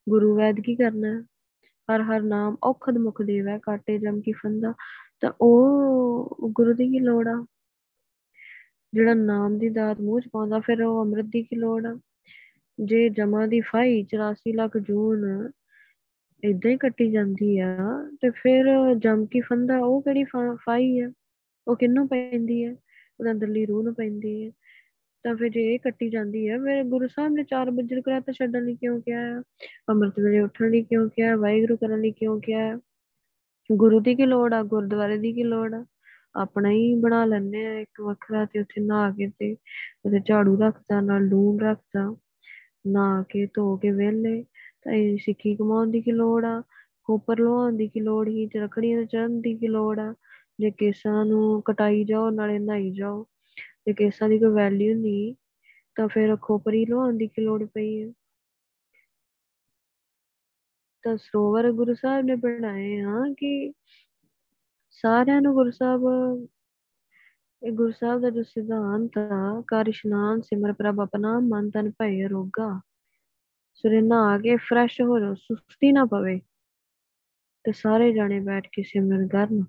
ਗੁਰੂ 0.09 0.37
ਵੈਦ 0.37 0.61
ਕੀ 0.61 0.77
ਕਰਨਾ? 0.77 1.23
ਹਰ 1.97 2.03
ਹਰ 2.03 2.23
ਨਾਮ 2.23 2.57
ਔਖਦ 2.65 2.99
ਮੁਖ 2.99 3.23
ਦੇਵੈ 3.23 3.59
ਕਾਟੇ 3.59 3.99
ਜਮ 3.99 4.21
ਕੀ 4.21 4.33
ਫੰਦਾ। 4.33 4.75
ਤਾਂ 5.21 5.33
ਉਹ 5.41 6.37
ਗੁਰੂ 6.53 6.73
ਦੀ 6.73 6.89
ਕੀ 6.89 6.99
ਲੋੜ 6.99 7.29
ਆ? 7.29 7.47
ਜਿਹੜਾ 8.95 9.15
ਨਾਮ 9.15 9.59
ਦੀ 9.59 9.69
ਦਾਤ 9.69 10.01
ਮੂੰਹ 10.01 10.21
ਚ 10.21 10.29
ਪਾਉਂਦਾ, 10.33 10.61
ਫਿਰ 10.61 10.83
ਉਹ 10.83 11.05
ਅੰਮ੍ਰਿਤ 11.05 11.25
ਦੀ 11.25 11.43
ਕੀ 11.43 11.57
ਲੋੜ 11.57 11.87
ਆ? 11.87 11.99
ਜੇ 12.85 13.09
ਜਮਾ 13.09 13.47
ਦੀ 13.47 13.61
ਫਾਈ 13.61 14.05
84 14.05 14.53
ਲੱਖ 14.53 14.79
ਜੂਨ 14.79 15.51
ਇਦਾਂ 16.45 16.71
ਹੀ 16.71 16.77
ਕੱਟੀ 16.77 17.11
ਜਾਂਦੀ 17.11 17.59
ਆ, 17.59 17.77
ਤੇ 18.21 18.31
ਫਿਰ 18.31 18.95
ਜਮ 18.95 19.27
ਕੀ 19.27 19.41
ਫੰਦਾ 19.41 19.79
ਉਹ 19.79 20.03
ਕਿਹੜੀ 20.03 20.25
ਫਾਈ 20.55 21.01
ਆ? 21.01 21.13
ਉਹ 21.69 21.77
ਕਿੰਨੂੰ 21.77 22.09
ਪੈਂਦੀ 22.09 22.65
ਹੈ 22.65 22.73
ਉਹਦੇ 23.21 23.31
ਅੰਦਰਲੀ 23.31 23.67
ਰੂਹ 23.67 23.83
ਨੂੰ 23.83 23.95
ਪੈਂਦੀ 23.95 24.47
ਹੈ 24.47 24.51
ਤਾਂ 25.25 25.35
ਫਿਰ 25.37 25.49
ਜੇ 25.49 25.75
ਇਹ 25.75 25.79
ਕੱਟੀ 25.79 26.11
ਜਾਂਦੀ 26.11 26.49
ਹੈ 26.49 26.59
ਫਿਰ 26.59 26.85
ਗੁਰੂ 26.85 27.07
ਸਾਹਿਬ 27.07 27.33
ਨੇ 27.33 27.45
ਚਾਰ 27.45 27.71
ਬੱਜਰ 27.71 28.01
ਕਰਾ 28.01 28.21
ਤਾਂ 28.21 28.35
ਛੱਡਣ 28.35 28.65
ਲਈ 28.65 28.75
ਕਿਉਂ 28.75 29.01
ਕਿਹਾ? 29.01 29.43
ਅੰਮ੍ਰਿਤ 29.91 30.21
ਵੇਲੇ 30.21 30.41
ਉੱਠਣ 30.41 30.71
ਲਈ 30.71 30.83
ਕਿਉਂ 30.83 31.09
ਕਿਹਾ? 31.09 31.37
ਵਾਹਿਗੁਰੂ 31.37 31.77
ਕਰਨ 31.77 32.01
ਲਈ 32.01 32.11
ਕਿਉਂ 32.11 32.41
ਕਿਹਾ? 32.41 32.81
ਗੁਰੂ 33.73 34.01
ਦੀ 34.01 34.15
ਕੀ 34.15 34.27
ਲੋੜ 34.27 34.55
ਆ? 34.55 34.63
ਗੁਰਦੁਆਰੇ 34.63 35.19
ਦੀ 35.19 35.33
ਕੀ 35.33 35.43
ਲੋੜ 35.43 35.75
ਆ? 35.75 35.87
ਆਪਣਾ 36.37 36.71
ਹੀ 36.71 36.95
ਬਣਾ 36.95 37.25
ਲੈਣੇ 37.25 37.67
ਆ 37.67 37.79
ਇੱਕ 37.79 38.01
ਵੱਖਰਾ 38.01 38.45
ਤੇ 38.45 38.61
ਉੱਥੇ 38.61 38.81
ਨਹਾ 38.81 39.11
ਕੇ 39.11 39.29
ਤੇ 39.29 39.57
ਉਹਦੇ 40.07 40.21
ਝਾੜੂ 40.27 40.61
ਰੱਖਦਾ, 40.61 41.01
ਨਾਲ 41.01 41.23
ਲੂਣ 41.27 41.61
ਰੱਖਦਾ, 41.61 42.17
ਨਹਾ 42.87 43.25
ਕੇ, 43.29 43.47
ਧੋ 43.47 43.77
ਕੇ 43.77 43.91
ਵਿਹਲੇ। 43.91 44.45
ਤਾਂ 44.85 44.93
ਇਹ 44.93 45.19
ਸਿੱਖੀ 45.19 45.57
ਕਮਾਉਣ 45.57 45.91
ਦੀ 45.91 46.01
ਕੀ 46.03 46.13
ਲੋੜ 46.13 46.45
ਆ? 46.45 46.63
ਕੋਪਰ 47.05 47.39
ਲਵਾਉਣ 47.41 47.77
ਦੀ 47.77 47.89
ਕੀ 47.89 48.01
ਲੋੜ 48.01 48.29
ਹੀ 48.29 48.51
ਰਖੜੀਆਂ 48.57 48.99
ਤੇ 49.01 49.07
ਚੜਨ 49.07 49.41
ਦੀ 49.41 49.55
ਕੀ 49.55 49.69
ਲੋੜ 49.69 49.99
ਆ? 49.99 50.15
ਜੇ 50.61 50.71
ਕੇਸਾਂ 50.71 51.25
ਨੂੰ 51.25 51.63
ਕਟਾਈ 51.63 52.05
ਜਾਓ, 52.05 52.31
ਨਾਲੇ 52.31 52.59
ਨਹਾਈ 52.59 52.91
ਜਾਓ। 52.91 53.27
ਜੇ 53.87 53.93
ਕੇਸਾਂ 53.93 54.29
ਦੀ 54.29 54.39
ਕੋਈ 54.39 54.49
ਵੈਲਿਊ 54.49 54.95
ਨਹੀਂ 54.95 55.35
ਤਾਂ 55.97 56.09
ਫਿਰ 56.09 56.37
ਖੋਪਰੀ 56.37 56.85
ਲਵਾਉਣ 56.87 57.17
ਦੀ 57.17 57.27
ਕੀ 57.27 57.43
ਲੋੜ 57.43 57.65
ਪਈ 57.65 58.03
ਹੈ 58.03 58.13
ਤਾਂ 61.05 61.17
ਸਰੋਵਰ 61.17 61.73
ਗੁਰੂ 61.73 61.95
ਸਾਹਿਬ 61.95 62.25
ਨੇ 62.25 62.35
ਬਣਾਏ 62.35 63.01
ਆ 63.01 63.23
ਕਿ 63.39 63.73
ਸਾਰਿਆਂ 64.91 65.41
ਨੂੰ 65.43 65.55
ਗੁਰੂ 65.55 65.71
ਸਾਹਿਬ, 65.71 66.03
ਇਹ 67.63 67.73
ਗੁਰੂ 67.73 67.93
ਸਾਹਿਬ 67.93 68.21
ਦਾ 68.21 68.31
ਜੋ 68.31 68.43
ਸਿਧਾਂਤ 68.43 69.19
ਆ 69.19 69.63
ਕਰ 69.67 69.87
ਇਸ਼ਨਾਨ, 69.87 70.41
ਸਿਮਰ, 70.41 70.73
ਪ੍ਰਭ, 70.73 71.01
ਆਪਣਾ 71.01 71.39
ਮਨ, 71.41 71.71
ਤਨ, 71.71 71.91
ਭਏ, 71.91 72.29
ਰੋਗਾ, 72.29 72.81
ਸਵੇਰੇ 73.75 74.01
ਨਹਾ 74.01 74.39
ਕੇ 74.39 74.57
ਫਰੈਸ਼ 74.57 75.01
ਹੋ 75.01 75.19
ਜਾਓ, 75.21 75.35
ਸੁਸਤੀ 75.35 75.93
ਨਾ 75.93 76.05
ਪਵੇ 76.05 76.41
ਤੇ 77.65 77.73
ਸਾਰੇ 77.73 78.13
ਜਾਣੇ 78.13 78.41
ਬੈਠ 78.41 78.69
ਕੇ 78.73 78.83
ਸਿਮਰਨ 78.83 79.29
ਕਰਨ। 79.29 79.65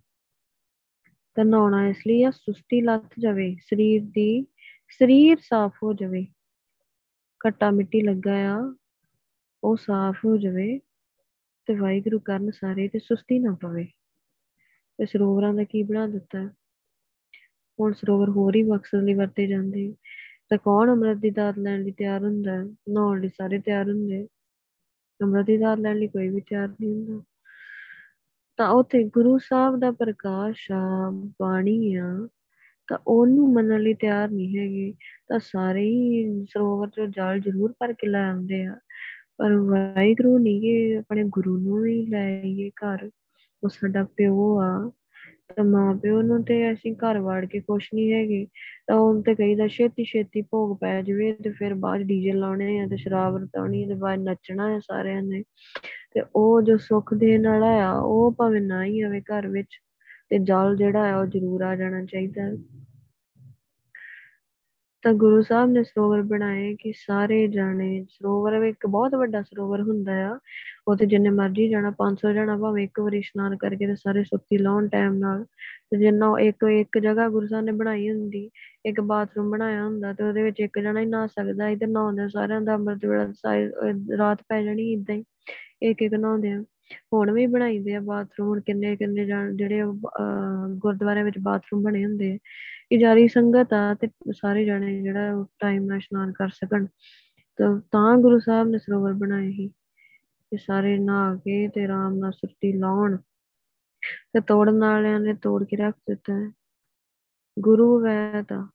ਤਾਂ 1.35 1.45
ਨਹਾਉਣਾ 1.45 1.87
ਇਸ 1.87 1.97
ਲਈ 2.07 2.23
ਆ, 2.23 2.31
ਸੁਸਤੀ 2.31 2.81
ਲੱਥ 2.81 3.13
ਜਾਵੇ, 3.19 3.57
ਸਰੀਰ 3.65 4.01
ਦੀ, 4.01 4.45
ਸਰੀਰ 4.89 5.37
ਸਾਫ਼ 5.41 5.75
ਹੋ 5.83 5.93
ਜਾਵੇ। 5.93 6.27
ਘੱਟਾ 7.47 7.71
ਮਿੱਟੀ 7.71 8.01
ਲੱਗਾ 8.01 8.55
ਆ, 8.55 8.75
ਉਹ 9.63 9.77
ਸਾਫ਼ 9.77 10.25
ਹੋ 10.25 10.37
ਜਾਵੇ 10.37 10.79
ਤੇ 11.65 11.75
ਵਾਹਿਗੁਰੂ 11.75 12.19
ਕਰਨ 12.19 12.51
ਸਾਰੇ 12.51 12.87
ਤੇ 12.87 12.99
ਸੁਸਤੀ 12.99 13.39
ਨਾ 13.39 13.57
ਪਵੇ। 13.61 13.87
ਤੇ 14.97 15.05
ਸਰੋਵਰਾਂ 15.05 15.53
ਦਾ 15.53 15.63
ਕੀ 15.63 15.83
ਬਣਾ 15.83 16.07
ਦਿੱਤਾ? 16.07 16.49
ਹੁਣ 17.79 17.93
ਸਰੋਵਰ 17.93 18.29
ਹੋਰ 18.29 18.55
ਹੀ 18.55 18.63
ਮਕਸਦ 18.63 19.03
ਲਈ 19.03 19.13
ਵਰਤੇ 19.13 19.47
ਜਾਂਦੇ। 19.47 19.95
ਤਾਂ 20.49 20.57
ਕੌਣ 20.57 20.91
ਅੰਮ੍ਰਿਤ 20.91 21.17
ਦੀ 21.17 21.29
ਦਾਤ 21.29 21.57
ਲੈਣ 21.57 21.83
ਲਈ 21.83 21.91
ਤਿਆਰ 21.91 22.23
ਹੁੰਦਾ? 22.23 22.63
ਨਹਾਉਣ 22.89 23.21
ਲਈ 23.21 23.27
ਸਾਰੇ 23.27 23.59
ਤਿਆਰ 23.59 23.89
ਹੁੰਦੇ। 23.89 24.27
ਅੰਮ੍ਰਿਤ 25.21 25.45
ਦੀ 25.45 25.57
ਦਾਤ 25.57 25.79
ਲੈਣ 25.79 25.97
ਲਈ 25.97 26.07
ਕੋਈ 26.07 26.29
ਵੀ 26.29 26.41
ਤਿਆਰ 26.41 26.67
ਨਹੀਂ 26.67 26.93
ਹੁੰਦਾ। 26.93 27.23
ਤਾਂ 28.57 28.69
ਉੱਥੇ 28.69 29.03
ਗੁਰੂ 29.03 29.37
ਸਾਹਿਬ 29.37 29.79
ਦਾ 29.79 29.91
ਪ੍ਰਕਾਸ਼ 29.91 30.71
ਆ 30.71 31.09
ਬਾਣੀ 31.41 31.95
ਆ, 31.95 32.27
ਤਾਂ 32.87 32.97
ਉਹਨੂੰ 33.07 33.53
ਮੰਨਣ 33.53 33.81
ਲਈ 33.81 33.93
ਤਿਆਰ 33.93 34.29
ਨਹੀਂ 34.31 34.57
ਹੈਗੇ, 34.59 34.93
ਤਾਂ 35.27 35.39
ਸਾਰੇ 35.39 35.81
ਹੀ 35.81 36.45
ਸਰੋਵਰ 36.45 36.89
ਚੋਂ 36.89 37.07
ਜਲ 37.07 37.39
ਜ਼ਰੂਰ 37.39 37.73
ਭਰ 37.79 37.93
ਕੇ 37.93 38.07
ਲੈ 38.07 38.29
ਆਉਂਦੇ 38.29 38.65
ਆ। 38.65 38.75
ਪਰ 39.37 39.55
ਵਾਹਿਗੁਰੂ 39.55 40.37
ਨਹੀਂ 40.37 40.97
ਆਪਣੇ 40.97 41.23
ਗੁਰੂ 41.23 41.57
ਨੂੰ 41.57 41.81
ਵੀ 41.81 42.05
ਲੈ 42.05 42.41
ਆਈਏ 42.41 42.69
ਘਰ, 42.69 43.09
ਉਹ 43.63 43.69
ਸਾਡਾ 43.69 44.03
ਪਿਓ 44.03 44.59
ਆ। 44.59 44.79
ਤਾਂ 44.79 45.02
ਮਾਂ 45.63 45.93
ਪਿਓ 45.95 46.21
ਨੂੰ 46.21 46.43
ਤੇ 46.43 46.55
ਅਸੀਂ 46.71 46.93
ਘਰ 46.95 47.17
ਵਾੜ 47.19 47.45
ਕੇ 47.45 47.59
ਖੁਸ਼ 47.59 47.89
ਨਹੀਂ 47.93 48.11
ਹੈਗੇ, 48.13 48.45
ਤਾਂ 48.87 48.95
ਹੁਣ 48.97 49.21
ਤੇ 49.21 49.35
ਕਹੀਦਾ 49.35 49.67
ਛੇਤੀ 49.67 50.03
ਛੇਤੀ 50.03 50.41
ਭੋਗ 50.41 50.77
ਪੈ 50.81 51.01
ਜਵੇ 51.01 51.31
ਤੇ 51.43 51.49
ਫਿਰ 51.49 51.73
ਬਾਅਦ 51.73 52.01
ਡੀਜੇ 52.01 52.31
ਲਾਉਣੇ 52.31 52.79
ਆ 52.79 52.87
ਤੇ 52.87 52.97
ਸ਼ਰਾਬ 52.97 53.33
ਵਰਤਾਉਣੀ 53.33 53.85
ਤੇ 53.87 53.93
ਬਾਅਦ 53.95 54.19
ਨੱਚਣਾ 54.19 54.69
ਹੈ 54.69 54.79
ਸਾਰਿਆਂ 54.79 55.21
ਨੇ। 55.21 55.43
ਤੇ 56.13 56.21
ਉਹ 56.35 56.61
ਜੋ 56.61 56.77
ਸੁੱਖ 56.77 57.13
ਦੇਣ 57.13 57.47
ਵਾਲਾ 57.47 57.67
ਆ, 57.83 57.91
ਉਹ 57.93 58.31
ਭਾਵੇਂ 58.31 58.61
ਨਾ 58.61 58.83
ਹੀ 58.85 59.01
ਆਵੇ 59.01 59.21
ਘਰ 59.21 59.47
ਵਿੱਚ 59.47 59.79
ਤੇ 60.29 60.37
ਜਲ 60.39 60.75
ਜਿਹੜਾ 60.75 61.11
ਆ 61.13 61.17
ਉਹ 61.17 61.25
ਜ਼ਰੂਰ 61.25 61.61
ਆ 61.63 61.75
ਜਾਣਾ 61.75 62.03
ਚਾਹੀਦਾ। 62.05 62.49
ਤਾਂ 65.03 65.13
ਗੁਰੂ 65.13 65.41
ਸਾਹਿਬ 65.41 65.69
ਨੇ 65.71 65.83
ਸਰੋਵਰ 65.83 66.21
ਬਣਾਏ 66.23 66.73
ਕਿ 66.79 66.91
ਸਾਰੇ 66.97 67.47
ਜਾਣੇ, 67.47 68.03
ਸਰੋਵਰ 68.09 68.53
ਇੱਕ 68.63 68.85
ਬਹੁਤ 68.87 69.15
ਵੱਡਾ 69.15 69.41
ਸਰੋਵਰ 69.43 69.81
ਹੁੰਦਾ 69.81 70.13
ਆ, 70.27 70.37
ਉੱਥੇ 70.87 71.05
ਜਿੰਨੇ 71.05 71.29
ਮਰਜ਼ੀ 71.29 71.67
ਜਾਣਾ 71.69 71.91
500 71.99 72.33
ਜਾਣਾ, 72.33 72.57
ਭਾਵੇਂ 72.57 72.83
ਇੱਕ 72.83 72.99
ਵਾਰੀ 72.99 73.17
ਇਸ਼ਨਾਨ 73.19 73.55
ਕਰਕੇ 73.57 73.87
ਤੇ 73.87 73.95
ਸਾਰੇ 73.95 74.23
ਸੁੱਤੀ 74.23 74.57
ਲਾਉਣ 74.57 74.87
ਟਾਈਮ 74.89 75.13
ਨਾਲ, 75.19 75.43
ਤੇ 75.91 75.97
ਜਿੰਨਾ 75.99 76.33
ਇੱਕ 76.41 76.63
ਇੱਕ 76.71 76.97
ਜਗ੍ਹਾ 76.99 77.27
ਗੁਰੂ 77.29 77.47
ਸਾਹਿਬ 77.47 77.65
ਨੇ 77.65 77.71
ਬਣਾਈ 77.83 78.09
ਹੁੰਦੀ, 78.09 78.49
ਇੱਕ 78.85 79.01
ਬਾਥਰੂਮ 79.03 79.49
ਬਣਾਇਆ 79.51 79.83
ਹੁੰਦਾ 79.83 80.13
ਤੇ 80.13 80.23
ਉਹਦੇ 80.23 80.43
ਵਿੱਚ 80.43 80.59
ਇੱਕ 80.61 80.79
ਜਣਾ 80.79 80.99
ਹੀ 80.99 81.05
ਨਹਾ 81.05 81.27
ਸਕਦਾ 81.29 81.69
ਇਧਰ 81.69 81.87
ਨਹਾਉਂਦੇ 81.87 82.27
ਸਾਰਿਆਂ 82.29 82.61
ਦਾ 82.61 82.75
ਅੰਮ੍ਰਿਤ 82.75 83.05
ਵੇਲਾ 83.05 84.17
ਰਾਤ 84.17 84.43
ਪੈ 84.49 84.61
ਜਾਣੀ 84.63 84.91
ਇਦਾਂ 84.93 85.15
ਹੀ, 85.15 85.23
ਇੱਕ 85.83 86.01
ਇੱਕ 86.01 86.13
ਨਹਾਉਂਦੇ 86.15 86.51
ਆ 86.53 86.63
ਹੁਣ 87.13 87.31
ਵੀ 87.31 87.45
ਬਣਾਈਦੇ 87.47 87.93
ਆ 87.95 87.99
ਬਾਥਰੂਮ 88.01 88.47
ਹੁਣ 88.49 88.59
ਕਿੰਨੇ 88.61 88.95
ਕਿੰਨੇ 88.95 89.25
ਜਿਹੜੇ 89.25 89.81
ਗੁਰਦੁਆਰਿਆਂ 90.79 91.25
ਵਿੱਚ 91.25 91.37
ਬਾਥਰੂਮ 91.39 91.81
ਬਣੇ 91.83 92.03
ਹੁੰਦੇ 92.05 92.37
ਆ 92.83 92.87
ਕਿ 92.89 92.97
ਜਾਰੀ 92.97 93.27
ਸੰਗਤ 93.27 93.73
ਆ 93.73 93.93
ਤੇ 93.93 94.07
ਸਾਰੇ 94.31 94.65
ਜਾਣੇ 94.65 95.01
ਜਿਹੜਾ 95.01 95.45
ਟਾਈਮ 95.59 95.85
ਨਾਲ 95.85 95.97
ਇਸ਼ਨਾਨ 95.97 96.31
ਕਰ 96.31 96.49
ਸਕਣ। 96.49 96.85
ਤਾਂ 97.57 97.81
ਤਾਂ 97.91 98.17
ਗੁਰੂ 98.17 98.39
ਸਾਹਿਬ 98.39 98.67
ਨੇ 98.67 98.77
ਸਰੋਵਰ 98.77 99.13
ਬਣਾਏ 99.13 99.51
ਸੀ 99.51 99.67
ਕਿ 100.51 100.57
ਸਾਰੇ 100.57 100.99
ਨਹਾ 100.99 101.35
ਕੇ 101.35 101.67
ਤੇ 101.67 101.83
ਆਰਾਮ 101.83 102.15
ਨਾਲ 102.15 102.31
ਸੁਰਤੀ 102.31 102.73
ਲਾਉਣ 102.73 103.17
ਤੇ 104.33 104.41
ਤੋੜਨ 104.41 104.79
ਵਾਲਿਆਂ 104.79 105.19
ਨੇ 105.19 105.33
ਤੋੜ 105.33 105.63
ਕੇ 105.63 105.77
ਰੱਖ 105.77 105.95
ਦਿੱਤਾ। 106.09 106.33
ਹੈ 106.33 106.51
ਗੁਰੂ 107.59 107.99
ਵੈ 107.99 108.43
ਤਾਂ 108.49 108.67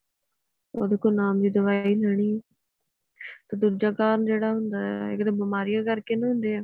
ਉਹਦੇ 0.74 0.96
ਕੋ 0.96 1.10
ਨਾਮ 1.10 1.42
ਦੀ 1.42 1.50
ਦਵਾਈ 1.50 1.94
ਲੈਣੀ। 1.94 2.40
ਤੇ 3.48 3.56
ਦੂਜਾ 3.56 3.92
ਕਾਰਨ 3.92 4.24
ਜਿਹੜਾ 4.24 4.52
ਹੁੰਦਾ 4.52 4.78
ਹੈ, 4.78 5.12
ਇੱਕ 5.12 5.24
ਤਾਂ 5.24 5.32
ਬਿਮਾਰੀਆਂ 5.32 5.84
ਕਰਕੇ 5.84 6.16
ਨਾ 6.16 6.28
ਹੁੰਦੇ 6.28 6.56
ਆ। 6.56 6.62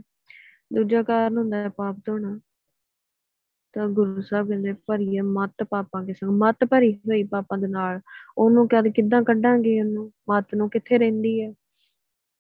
ਦੂਜਾ 0.75 1.03
ਕਾਰਨ 1.03 1.39
ਹੁੰਦਾ 1.39 1.57
ਹੈ 1.57 1.69
ਪਾਪ 1.69 1.97
ਧੋਣਾ। 2.07 2.41
ਤਾਂ 3.75 3.89
ਗੁਰੂ 3.89 4.23
ਸਾਹਿਬ 4.23 4.49
ਕਹਿੰਦੇ 4.49 4.73
ਭਰੀਏ 4.73 5.21
ਮੱਤ 5.21 5.65
ਪਾਪਾਂ 5.71 6.05
ਕੇ 6.05 6.13
ਸੰਗ 6.13 6.31
ਮੱਤ 6.31 6.65
ਭਰੀ 6.65 6.95
ਹੋਈ 6.95 7.25
ਪਾਪਾਂ 7.25 7.59
ਦੇ 7.59 7.67
ਨਾਲ। 7.67 8.01
ਉਹਨੂੰ 8.39 8.69
ਕਦ 8.69 8.89
ਕਿੱਦਾਂ 8.89 9.23
ਕੱਢਾਂਗੇ 9.23 9.81
ਉਹਨੂੰ? 9.81 10.13
ਮੱਤ 10.31 10.55
ਨੂੰ 10.55 10.71
ਕਿੱਥੇ 10.71 10.99
ਰਹਿੰਦੀ 10.99 11.43
ਹੈ? 11.43 11.55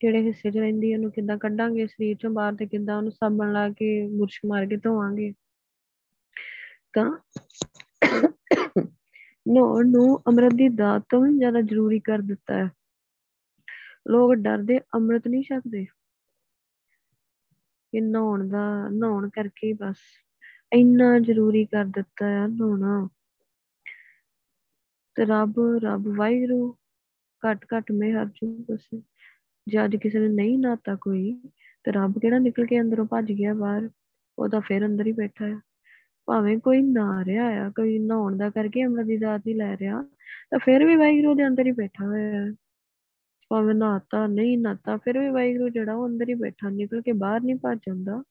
ਕਿਹੜੇ 0.01 0.23
ਹਿੱਸੇ 0.23 0.51
'ਚ 0.51 0.59
ਰਹਿੰਦੀ 0.59 0.93
ਹੈ? 0.93 0.97
ਉਹਨੂੰ 0.97 1.11
ਕਿੱਦਾਂ 1.11 1.39
ਕੱਢਾਂਗੇ? 1.39 1.87
ਸਰੀਰ 1.87 2.17
'ਚੋਂ 2.17 2.31
ਬਾਹਰ 2.31 2.55
ਤੇ 2.55 2.67
ਕਿੱਦਾਂ 2.67 2.97
ਉਹਨੂੰ 2.97 3.13
ਸਾਬਣ 3.13 3.53
ਲਾ 3.53 3.69
ਕੇ 3.69 4.09
ਬੁਰਸ਼ 4.09 4.41
ਮਾਰ 4.47 4.67
ਕੇ 4.67 4.77
ਧੋਵਾਂਗੇ? 4.77 5.35
ਤਾਂ 6.93 7.19
ਨਹਾਉਣ 9.49 9.91
ਨੂੰ 9.91 10.19
ਅੰਮ੍ਰਿਤ 10.19 10.53
ਦੀ 10.55 10.69
ਦਾਤ 10.69 11.03
ਤੋਂ 11.11 11.21
ਵੀ 11.23 11.39
ਜ਼ਿਆਦਾ 11.39 11.61
ਜ਼ਰੂਰੀ 11.61 12.01
ਕਰ 12.01 12.19
ਦਿੱਤਾ 12.19 12.55
ਹੈ। 12.55 12.71
ਲੋਕ 14.09 14.35
ਡਰਦੇ, 14.35 14.79
ਅੰਮ੍ਰਿਤ 14.79 15.29
ਨਹੀਂ 15.29 15.43
ਛਕਦੇ। 15.43 15.87
ਕਿ 17.93 18.01
ਨਹਾਉਣ 18.01 18.49
ਦਾ, 18.49 18.89
ਨਹਾਉਣ 18.89 19.29
ਕਰਕੇ 19.29 19.73
ਬਸ। 19.73 19.97
ਇੰਨਾ 20.75 21.19
ਜ਼ਰੂਰੀ 21.19 21.65
ਕਰ 21.65 21.85
ਦਿੱਤਾ 21.85 22.27
ਹੈ 22.27 22.47
ਨਹਾਉਣਾ 22.47 23.09
ਤੇ 25.17 25.25
ਰੱਬ 25.25 25.55
ਰੱਬ 25.85 26.09
ਵਾਹਿਗੁਰੂ, 26.09 26.77
ਘਟ 27.43 27.67
ਘਟ 27.75 27.93
ਹਰ 27.93 28.27
ਜੂ 28.27 28.65
ਬਸ 28.71 28.89
ਜੇ 29.67 29.85
ਅੱਜ 29.85 29.97
ਕਿਸੇ 29.97 30.19
ਨੇ 30.19 30.29
ਨਹੀਂ 30.29 30.59
ਨਾਤਾ 30.59 30.95
ਕੋਈ, 30.95 31.41
ਤੇ 31.85 31.93
ਰੱਬ 31.93 32.19
ਕਿਹੜਾ 32.19 32.39
ਨਿਕਲ 32.39 32.67
ਕੇ 32.67 32.81
ਅੰਦਰੋਂ 32.81 33.07
ਭੱਜ 33.07 33.33
ਗਿਆ 33.33 33.55
ਬਾਹਰ? 33.55 33.89
ਉਹ 34.39 34.49
ਤਾਂ 34.49 34.61
ਫਿਰ 34.61 34.87
ਅੰਦਰ 34.87 35.07
ਹੀ 35.07 35.13
ਬੈਠਾ 35.13 35.47
ਹੈ 35.47 35.57
ਭਾਵੇਂ 36.29 36.59
ਕੋਈ 36.59 36.83
ਨਾ 36.83 37.25
ਰਿਹਾ 37.25 37.47
ਆ, 37.67 37.71
ਕੋਈ 37.71 37.99
ਨਹਾਉਣ 37.99 38.37
ਦਾ 38.37 38.51
ਕਰਕੇ 38.51 38.85
ਅੰਮ੍ਰਿਤ 38.85 39.07
ਦੀ 39.07 39.17
ਦਾਤ 39.17 39.41
ਨਹੀਂ 39.47 39.57
ਲੈ 39.57 39.77
ਰਿਹਾ, 39.77 40.03
ਤਾਂ 40.51 40.59
ਫਿਰ 40.59 40.85
ਵੀ 40.85 40.97
ਵਾਹਿਗੁਰੂ 40.97 41.35
ਦੇ 41.35 41.47
ਅੰਦਰ 41.47 41.67
ਹੀ 41.67 41.73
ਬੈਠਾ 41.73 42.07
ਹੋਇਆ 42.07 42.31
ਹੈ 42.31 42.53
ਭਾਵੇਂ 43.51 43.75
ਨਾਤਾ, 43.75 44.27
ਨਹੀਂ 44.27 44.59
ਨਾਤਾ, 44.59 44.97
ਫਿਰ 44.97 45.19
ਵੀ 45.19 45.29
ਵਾਹਿਗੁਰੂ 45.29 45.69
ਜਿਹੜਾ 45.69 45.95
ਉਹ 45.95 46.07
ਅੰਦਰ 46.09 46.29
ਹੀ 46.29 46.35
ਬੈਠਾ, 46.35 46.69
ਨਿਕਲ 46.71 47.03
ਕੇ 47.03 47.13
ਬਾਹਰ 47.13 47.41
ਨਹੀਂ 47.41 47.57
ਭੱਜ 47.57 47.79
ਜਾਂਦਾ। 47.79 48.23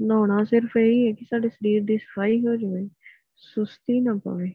ਨਹਾਉਣਾ 0.00 0.44
ਸਿਰਫ 0.44 0.76
ਇਹ 0.76 1.08
ਹੈ 1.08 1.12
ਕਿ 1.12 1.24
ਸਾਡੇ 1.24 1.48
ਸਰੀਰ 1.48 1.82
ਦੀ 1.82 1.98
ਸਫ਼ਾਈ 1.98 2.46
ਹੋ 2.46 2.56
ਜਾਵੇ, 2.56 2.88
ਸੁਸਤੀ 3.36 4.00
ਨਾ 4.00 4.14
ਪਵੇ। 4.24 4.52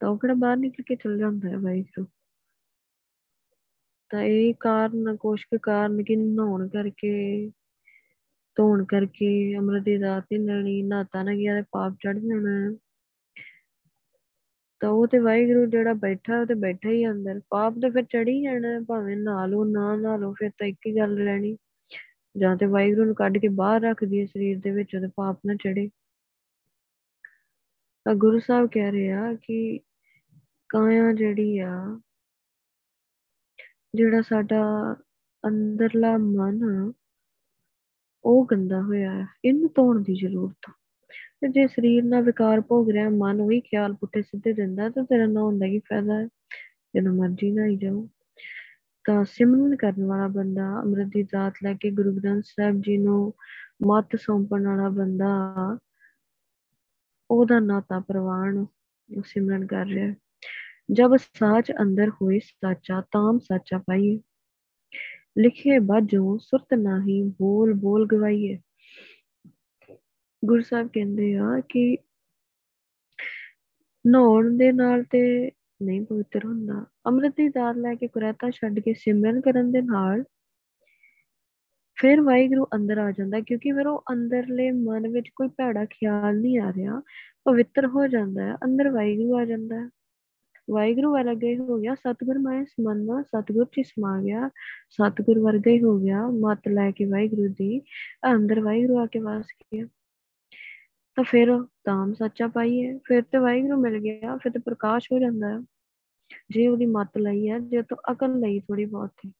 ਤਾਂ 0.00 0.08
ਉਹ 0.08 0.18
ਕਿਹੜਾ 0.18 0.34
ਬਾਹਰ 0.34 0.56
ਨਿਕਲ 0.56 0.82
ਕੇ 0.82 0.96
ਚਲ 0.96 1.18
ਜਾਂਦਾ 1.18 1.48
ਹੈ 1.48 1.56
ਵਾਹਿਗੁਰੂ 1.58 2.06
ਤਾਂ? 4.10 4.22
ਇਹ 4.22 4.54
ਕਾਰਨ, 4.60 5.16
ਕੁਛ 5.16 5.44
ਕੁ 5.44 5.58
ਕਾਰਨ 5.62 6.02
ਕਿ 6.02 6.16
ਨਹਾਉਣ 6.16 6.68
ਕਰਕੇ, 6.68 7.50
ਧੋਣ 8.56 8.84
ਕਰਕੇ 8.84 9.56
ਅੰਮ੍ਰਿਤ 9.56 9.82
ਦੀ 9.82 9.96
ਦਾਤ 9.98 10.24
ਨਹੀਂ 10.32 10.46
ਲੈਣੀ 10.46 10.82
ਨਹਾਤਾ 10.82 11.22
ਨਾ 11.22 11.34
ਗਿਆ 11.34 11.54
ਤੇ 11.54 11.62
ਪਾਪ 11.72 11.92
ਚੜ 11.92 12.18
ਜਾਣਾ। 12.18 12.76
ਤਾਂ 14.80 14.90
ਉਹ 14.90 15.06
ਤੇ 15.06 15.18
ਵਾਹਿਗੁਰੂ 15.18 15.66
ਜਿਹੜਾ 15.66 15.92
ਬੈਠਾ, 15.92 16.40
ਉਹ 16.40 16.46
ਤੇ 16.46 16.54
ਬੈਠਾ 16.54 16.88
ਹੀ 16.88 17.10
ਅੰਦਰ। 17.10 17.40
ਪਾਪ 17.50 17.74
ਤੇ 17.74 17.90
ਫਿਰ 17.90 18.02
ਚੜੀ 18.02 18.42
ਜਾਣਾ, 18.42 18.80
ਭਾਵੇਂ 18.88 19.16
ਨਹਾ 19.16 19.46
ਲਓ, 19.46 19.64
ਨਾ 19.64 19.96
ਨਹਾ 19.96 20.16
ਲਓ, 20.16 20.32
ਫਿਰ 20.32 20.50
ਤਾਂ 20.58 20.66
ਇੱਕ 20.66 20.78
ਹੀ 20.86 20.96
ਗੱਲ 20.96 21.18
ਰਹਿਣੀ। 21.18 21.56
ਜਾਂ 22.36 22.56
ਤੇ 22.56 22.66
ਵਾਹਿਗੁਰੂ 22.66 23.04
ਨੂੰ 23.06 23.14
ਕੱਢ 23.14 23.38
ਕੇ 23.38 23.48
ਬਾਹਰ 23.48 23.80
ਰੱਖ 23.82 24.04
ਦਈਏ 24.04 24.26
ਸਰੀਰ 24.26 24.58
ਦੇ 24.60 24.70
ਵਿੱਚ, 24.70 24.94
ਉਹਦੇ 24.96 25.08
ਪਾਪ 25.16 25.40
ਨਾ 25.46 25.54
ਚੜੇ। 25.54 25.88
ਤਾਂ 28.06 28.14
ਗੁਰੂ 28.14 28.38
ਸਾਹਿਬ 28.38 28.68
ਕਹਿ 28.72 28.90
ਰਹੇ 28.92 29.10
ਆ 29.12 29.32
ਕਿ 29.42 29.78
ਕਾਇਆ 30.70 31.12
ਜਿਹੜੀ 31.12 31.58
ਆ, 31.58 32.00
ਜਿਹੜਾ 33.94 34.20
ਸਾਡਾ 34.22 34.62
ਅੰਦਰਲਾ 35.44 36.16
ਮਨ 36.18 36.92
ਉਹ 38.24 38.46
ਗੰਦਾ 38.46 38.80
ਹੋਇਆ 38.82 39.10
ਹੈ 39.12 39.26
ਇਹਨੂੰ 39.44 39.70
ਧੋਣ 39.76 40.02
ਦੀ 40.02 40.14
ਜ਼ਰੂਰਤ 40.14 40.70
ਤੇ 41.40 41.48
ਜੇ 41.48 41.66
ਸਰੀਰ 41.66 42.04
ਨਾਲ 42.04 42.22
ਵਿਕਾਰ 42.22 42.60
ਭੋਗ 42.60 42.90
ਰਿਹਾ, 42.90 43.08
ਮਨ 43.10 43.40
ਉਹੀ 43.40 43.60
ਖਿਆਲ 43.60 43.94
ਪੁੱਠੇ 43.94 44.22
ਸਿੱਧੇ 44.22 44.52
ਦਿੰਦਾ, 44.52 44.88
ਤਾਂ 44.88 45.04
ਤੇਰਾ 45.04 45.26
ਨਾ 45.26 45.42
ਹੁੰਦਾ 45.42 45.66
ਕੀ 45.66 45.78
ਫਾਇਦਾ 45.78 46.20
ਹੈ? 46.20 46.28
ਜਦੋਂ 46.96 47.12
ਮਰਜ਼ੀ 47.14 47.50
ਨਾ 47.52 47.66
ਹੀ 47.66 47.76
ਜਾਓ। 47.76 48.08
ਤਾਂ 49.06 49.24
ਸਿਮਰਨ 49.24 49.76
ਕਰਨ 49.76 50.04
ਵਾਲਾ 50.04 50.28
ਬੰਦਾ, 50.28 50.82
ਅੰਮ੍ਰਿਤ 50.82 51.06
ਦੀ 51.06 51.22
ਦਾਤ 51.22 51.54
ਲੈ 51.62 51.74
ਕੇ 51.74 51.90
ਗੁਰੂ 51.90 52.16
ਗ੍ਰੰਥ 52.16 52.44
ਸਾਹਿਬ 52.46 52.80
ਜੀ 52.80 52.96
ਨੂੰ 52.96 53.34
ਮੱਤ 53.86 54.16
ਸੌਂਪਣ 54.20 54.66
ਵਾਲਾ 54.66 54.88
ਬੰਦਾ, 54.88 55.78
ਉਹਦਾ 57.30 57.60
ਨਾਤਾ 57.60 58.00
ਪ੍ਰਵਾਨ 58.00 58.66
ਸਿਮਰਨ 59.24 59.66
ਕਰ 59.66 59.86
ਰਿਹਾ। 59.86 60.14
ਜਬ 60.92 61.16
ਸਾਚ 61.16 61.72
ਅੰਦਰ 61.82 62.08
ਹੋਏ 62.08 62.38
ਸਾਚਾ, 62.38 63.00
ਤਾਮ 63.00 63.38
ਸਾਚਾ 63.38 63.78
ਪਾਈਏ। 63.78 64.20
ਲਿਖੇ 65.38 65.78
ਬਾਝੋਂ 65.78 66.38
ਸੁਰਤ 66.38 66.74
ਨਹੀਂ, 66.74 67.24
ਬੋਲ 67.24 67.74
ਬੋਲ 67.74 68.06
ਗਵਾਈਏ। 68.06 68.60
ਗੁਰੂ 70.44 70.62
ਸਾਹਿਬ 70.62 70.88
ਕਹਿੰਦੇ 70.88 71.36
ਆ 71.36 71.60
ਕਿ 71.68 71.96
ਨਹਾਉਣ 74.06 74.56
ਦੇ 74.56 74.72
ਨਾਲ 74.72 75.02
ਤੇ 75.02 75.50
ਨਹੀਂ 75.82 76.04
ਪਵਿੱਤਰ 76.06 76.44
ਹੁੰਦਾ। 76.44 76.86
ਅੰਮ੍ਰਿਤ 77.06 77.32
ਦੀ 77.36 77.48
ਦਾਤ 77.48 77.76
ਲੈ 77.76 77.94
ਕੇ 77.94 78.06
ਕੁਰੈਤਾ 78.08 78.50
ਛੱਡ 78.50 78.80
ਕੇ 78.80 78.94
ਸਿਮਰਨ 78.94 79.40
ਕਰਨ 79.40 79.72
ਦੇ 79.72 79.82
ਨਾਲ 79.82 80.24
ਫਿਰ 81.96 82.20
ਵਾਹਿਗੁਰੂ 82.20 82.66
ਅੰਦਰ 82.74 82.98
ਆ 82.98 83.10
ਜਾਂਦਾ, 83.10 83.40
ਕਿਉਂਕਿ 83.40 83.72
ਫਿਰ 83.72 83.86
ਉਹ 83.86 84.02
ਅੰਦਰਲੇ 84.12 84.70
ਮਨ 84.70 85.08
ਵਿੱਚ 85.08 85.28
ਕੋਈ 85.36 85.48
ਭੈੜਾ 85.48 85.84
ਖਿਆਲ 85.84 86.40
ਨਹੀਂ 86.40 86.58
ਆ 86.58 86.72
ਰਿਹਾ, 86.76 87.02
ਪਵਿੱਤਰ 87.44 87.86
ਹੋ 87.86 88.06
ਜਾਂਦਾ 88.06 88.42
ਹੈ, 88.42 88.54
ਅੰਦਰ 88.64 88.90
ਵਾਹਿਗੁਰੂ 88.90 89.36
ਆ 89.36 89.44
ਜਾਂਦਾ 89.44 89.80
ਹੈ। 89.80 89.88
ਵਾਹਿਗੁਰੂ 90.70 91.12
ਵਾਲਾ 91.12 91.34
ਗਏ 91.34 91.56
ਹੋ 91.56 91.78
ਗਿਆ, 91.78 91.94
ਸਤਿਗੁਰ 91.94 92.38
ਮੈਂ 92.38 92.64
ਸਮਨਵਾ 92.64 93.22
ਸਤਿਗੁਰ 93.22 93.64
ਚ 93.64 93.86
ਸਮਾ 93.86 94.20
ਗਿਆ, 94.22 94.48
ਸਤਿਗੁਰ 94.90 95.38
ਵਰਗਾ 95.38 95.70
ਹੀ 95.70 95.82
ਹੋ 95.82 95.98
ਗਿਆ, 95.98 96.26
ਮਤ 96.28 96.68
ਲੈ 96.68 96.90
ਕੇ 96.90 97.04
ਵਾਹਿਗੁਰੂ 97.04 97.48
ਦੀ, 97.48 97.80
ਅੰਦਰ 98.34 98.60
ਵਾਹਿਗੁਰੂ 98.60 98.98
ਆ 98.98 99.06
ਕੇ 99.06 99.18
ਵਾਸ 99.18 99.46
ਗਿਆ 99.74 99.86
ਤਾਂ 101.16 101.24
ਫਿਰ 101.24 101.64
ਤਾਮ 101.84 102.14
ਸੱਚਾ 102.14 102.48
ਪਾਈਏ, 102.48 102.98
ਫਿਰ 103.04 103.22
ਤੇ 103.22 103.38
ਵਾਹਿਗੁਰੂ 103.38 103.80
ਮਿਲ 103.80 103.98
ਗਿਆ, 103.98 104.36
ਫਿਰ 104.36 104.52
ਤੇ 104.52 104.58
ਪ੍ਰਕਾਸ਼ 104.58 105.08
ਹੋ 105.12 105.18
ਜਾਂਦਾ 105.18 105.48
ਹੈ। 105.48 105.60
ਜੇ 106.50 106.68
ਉਹਦੀ 106.68 106.86
ਮਤ 106.86 107.18
ਲਈ 107.18 107.50
ਹੈ, 107.50 107.58
ਜੇ 107.58 107.82
ਤੋ 107.82 107.96
ਅਕਲ 108.12 108.38
ਲਈ 108.38 108.60
ਥੋੜੀ 108.60 108.84
ਬਹੁਤ 108.84 109.10
ਹੈ। 109.26 109.30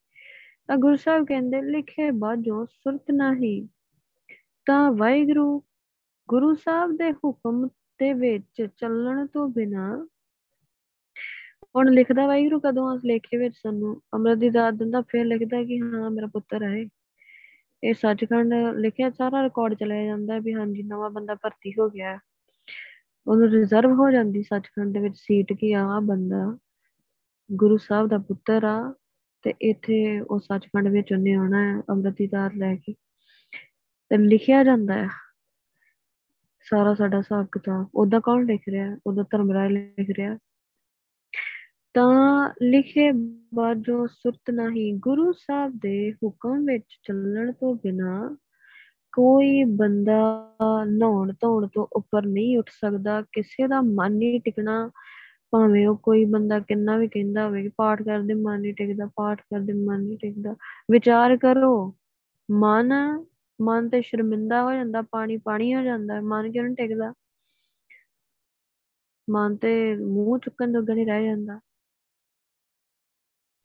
ਤਾਂ 0.66 0.76
ਗੁਰੂ 0.76 0.96
ਸਾਹਿਬ 0.96 1.26
ਕਹਿੰਦੇ, 1.26 1.62
ਲਿਖੇ 1.62 2.10
ਬਾਝੋਂ 2.10 2.66
ਸੁਰਤ 2.66 3.10
ਨਹੀਂ। 3.10 3.68
ਤਾਂ 4.66 4.92
ਵਾਹਿਗੁਰੂ, 4.92 5.62
ਗੁਰੂ 6.28 6.54
ਸਾਹਿਬ 6.54 6.92
ਦੇ 6.92 7.12
ਹੁਕਮ 7.12 7.66
ਦੇ 7.98 8.12
ਵਿੱਚ 8.12 8.68
ਚੱਲਣ 8.76 9.26
ਤੋਂ 9.26 9.48
ਬਿਨਾ 9.48 10.06
ਹੁਣ 11.76 11.90
ਲਿਖਦਾ 11.90 12.26
ਵਾਹਿਗੁਰੂ 12.26 12.60
ਕਦੋਂ 12.60 12.92
ਉਸ 12.94 13.00
ਲੇਖੇ 13.04 13.36
ਵਿੱਚ 13.36 13.54
ਸਾਨੂੰ 13.56 14.02
ਅਮਰਤ 14.16 14.38
ਦੀ 14.38 14.50
ਦਾਤ 14.50 14.74
ਦਿੰਦਾ, 14.74 15.00
ਫਿਰ 15.00 15.24
ਲਿਖਦਾ 15.24 15.64
ਕਿ 15.64 15.80
ਹਾਂ, 15.80 16.10
ਮੇਰਾ 16.10 16.26
ਪੁੱਤਰ 16.26 16.62
ਹੈ। 16.62 16.84
ਇਹ 17.84 17.94
ਸੱਚਖੰਡ 17.94 18.54
ਲਿਖਿਆ 18.76 19.10
ਸਾਰਾ 19.10 19.42
ਰਿਕਾਰਡ 19.42 19.74
ਚਲਾਇਆ 19.74 20.06
ਜਾਂਦਾ 20.06 20.38
ਵੀ 20.38 20.54
ਹਾਂਜੀ 20.54 20.82
ਨਵਾਂ 20.82 21.10
ਬੰਦਾ 21.10 21.34
ਭਰਤੀ 21.34 21.72
ਹੋ 21.78 21.88
ਗਿਆ 21.90 22.18
ਉਹਨੂੰ 23.26 23.48
ਰਿਜ਼ਰਵ 23.48 23.92
ਹੋ 23.92 24.10
ਜਾਂਦੀ 24.10 24.42
ਸੱਚਖੰਡ 24.42 24.94
ਦੇ 24.94 25.00
ਵਿੱਚ 25.00 25.14
ਸੀਟ 25.16 25.52
ਕਿ 25.52 25.74
ਆ 25.76 26.00
ਬੰਦਾ 26.02 26.58
ਗੁਰੂ 27.52 27.76
ਸਾਹਿਬ 27.76 28.08
ਦਾ 28.08 28.18
ਪੁੱਤਰ 28.18 28.64
ਆ 28.64 28.94
ਤੇ 29.42 29.54
ਇੱਥੇ 29.62 30.20
ਉਹ 30.20 30.38
ਸੱਚਖੰਡ 30.38 30.88
ਵਿੱਚ 30.88 31.12
ਉਹਨੇ 31.12 31.34
ਆਉਣਾ 31.34 31.62
ਹੈ, 31.62 31.82
ਅੰਮ੍ਰਿਤ 31.90 32.30
ਦਾਤ 32.30 32.52
ਲੈ 32.54 32.76
ਕੇ। 32.76 32.94
ਤੇ 34.10 34.16
ਲਿਖਿਆ 34.16 34.64
ਜਾਂਦਾ 34.64 34.94
ਹੈ 34.94 35.08
ਸਾਰਾ 36.70 36.94
ਸਾਡਾ 36.94 37.18
ਹਿਸਾਬ 37.18 37.46
ਕਿਤਾਬ। 37.52 37.86
ਉਹਦਾ 37.94 38.20
ਕੌਣ 38.20 38.46
ਲਿਖ 38.46 38.62
ਰਿਹਾ? 38.68 38.96
ਉਹਦਾ 39.06 39.22
ਧਰਮਰਾਜ 39.22 39.72
ਲਿਖ 39.72 40.10
ਰਿਹਾ। 40.18 40.38
ਤਾਂ 41.96 42.50
ਲਿਖੇ 42.62 43.12
ਬਾਝੋਂ 43.54 44.06
ਸੁਰਤ 44.06 44.50
ਨਹੀਂ 44.50 44.94
ਗੁਰੂ 44.94 45.32
ਸਾਹਿਬ 45.32 45.72
ਦੇ 45.82 46.12
ਹੁਕਮ 46.12 46.64
ਵਿੱਚ 46.64 46.84
ਚੱਲਣ 47.02 47.52
ਤੋਂ 47.52 47.74
ਬਿਨਾ 47.74 48.36
ਕੋਈ 49.12 49.64
ਬੰਦਾ 49.64 50.50
ਨਹਾਉਣ 50.84 51.32
ਧੋਣ 51.40 51.68
ਤੋਂ 51.68 51.86
ਉੱਪਰ 51.92 52.26
ਨਹੀਂ 52.26 52.58
ਉੱਠ 52.58 52.70
ਸਕਦਾ, 52.70 53.22
ਕਿਸੇ 53.22 53.68
ਦਾ 53.68 53.80
ਮਨ 53.80 54.12
ਨਹੀਂ 54.12 54.40
ਟਿਕਣਾ। 54.40 54.90
ਭਾਵੇਂ 55.50 55.86
ਉਹ 55.88 55.96
ਕੋਈ 55.96 56.24
ਬੰਦਾ 56.24 56.58
ਕਿੰਨਾ 56.58 56.96
ਵੀ 56.96 57.08
ਕਹਿੰਦਾ 57.08 57.46
ਹੋਵੇ 57.46 57.62
ਕਿ 57.62 57.68
ਪਾਠ 57.76 58.02
ਕਰਦੇ 58.02 58.34
ਮਨ 58.34 58.60
ਨਹੀਂ 58.60 58.74
ਟਿਕਦਾ, 58.74 59.06
ਪਾਠ 59.06 59.40
ਕਰਦੇ 59.40 59.72
ਮਨ 59.72 60.00
ਨਹੀਂ 60.00 60.18
ਟਿਕਦਾ, 60.18 60.56
ਵਿਚਾਰ 60.90 61.36
ਕਰੋ। 61.36 61.96
ਮਨ 62.50 62.92
ਮਨ 63.62 63.88
ਤੇ 63.88 64.02
ਸ਼ਰਮਿੰਦਾ 64.02 64.62
ਹੋ 64.62 64.72
ਜਾਂਦਾ, 64.72 65.02
ਪਾਣੀ 65.02 65.36
ਪਾਣੀ 65.36 65.74
ਹੋ 65.74 65.82
ਜਾਂਦਾ, 65.82 66.20
ਮਨ 66.20 66.52
ਕਿਉਂ 66.52 66.64
ਨਹੀਂ 66.64 66.76
ਟਿਕਦਾ? 66.76 67.12
ਮਨ 69.30 69.56
ਤੇ 69.56 69.96
ਮੂੰਹ 69.96 70.38
ਚੁੱਕਣ 70.38 70.72
ਜੋਗਾ 70.72 70.94
ਨਹੀਂ 70.94 71.06
ਰਹਿ 71.06 71.24
ਜਾਂਦਾ। 71.24 71.60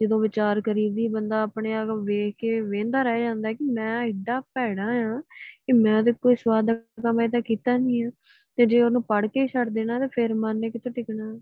ਜਦੋਂ 0.02 0.20
ਵਿਚਾਰ 0.20 0.62
ਕਰੀਦੀ, 0.62 1.08
ਬੰਦਾ 1.08 1.42
ਆਪਣੇ 1.44 1.74
ਆਪ 1.74 1.88
ਵੇਖ 1.90 2.36
ਕੇ 2.38 2.62
ਵੇਂਦਾ 2.62 3.04
ਰਹਿ 3.04 3.22
ਜਾਂਦਾ 3.22 3.54
ਕਿ 3.54 3.64
ਮੈਂ 3.64 4.02
ਐਡਾ 4.02 4.40
ਭੈੜਾ 4.40 5.18
ਆ 5.18 5.22
ਕਿ 5.66 5.74
ਮੈਂ 5.74 6.04
ਤੇ 6.04 6.14
ਕੋਈ 6.14 6.36
ਸਵਾਦ 6.36 6.66
ਦਾ 6.66 6.74
ਕੰਮ 6.74 7.28
ਤਾਂ 7.28 7.42
ਕੀਤਾ 7.42 7.78
ਨਹੀਂ 7.78 8.06
ਆ। 8.06 8.12
ਤੇ 8.56 8.66
ਜੇ 8.66 8.82
ਉਹਨੂੰ 8.82 9.04
ਪੜ 9.04 9.28
ਕੇ 9.28 9.48
ਛੱਡ 9.48 9.70
ਦੇਣਾ 9.70 10.00
ਤੇ 10.00 10.08
ਫਿਰ 10.08 10.34
ਮਨ 10.34 10.60
ਨੇ 10.60 10.70
ਕਿੱਥੋਂ 10.70 10.92
ਟਿਕਣਾ? 10.92 11.40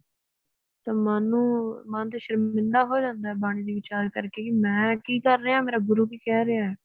ਤਾਂ 0.86 0.94
ਮਨ 0.94 1.24
ਨੂੰ, 1.24 1.76
ਮਨ 1.88 2.10
ਤੇ 2.10 2.20
ਸ਼ਰਮਿੰਦਾ 2.20 2.86
ਹੋ 2.86 3.00
ਜਾਂਦਾ 3.00 3.30
ਹੈ 3.30 3.34
ਬਾਣੀ 3.34 3.64
ਦੀ 3.64 3.74
ਵਿਚਾਰ 3.74 4.10
ਕਰਕੇ 4.10 4.44
ਕਿ 4.44 4.52
ਮੈਂ 4.52 4.98
ਕੀ 4.98 5.20
ਕਰ 5.20 5.40
ਰਿਹਾ, 5.40 5.62
ਮੇਰਾ 5.62 5.78
ਗੁਰੂ 5.78 6.08
ਕੀ 6.08 6.18
ਕਹਿ 6.18 6.46
ਰਿਹਾ 6.46 6.70
ਹੈ। 6.70 6.76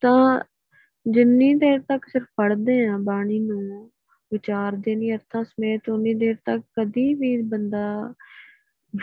ਤਾਂ 0.00 0.40
ਜਿੰਨੀ 1.10 1.54
ਦੇਰ 1.54 1.80
ਤੱਕ 1.80 2.04
ਸਿਰਫ 2.08 2.26
ਪੜ੍ਹਦੇ 2.36 2.86
ਆ 2.86 2.98
ਬਾਣੀ 2.98 3.40
ਨੂੰ, 3.40 3.90
ਵਿਚਾਰਦੇ 4.32 4.96
ਨਹੀਂ 4.96 5.12
ਅਰਥਾਂ 5.12 5.44
ਸਮੇਤ, 5.44 5.88
ਉਨੀ 5.88 6.14
ਦੇਰ 6.14 6.34
ਤੱਕ 6.34 6.62
ਕਦੀ 6.80 7.14
ਵੀ 7.14 7.42
ਬੰਦਾ 7.42 8.14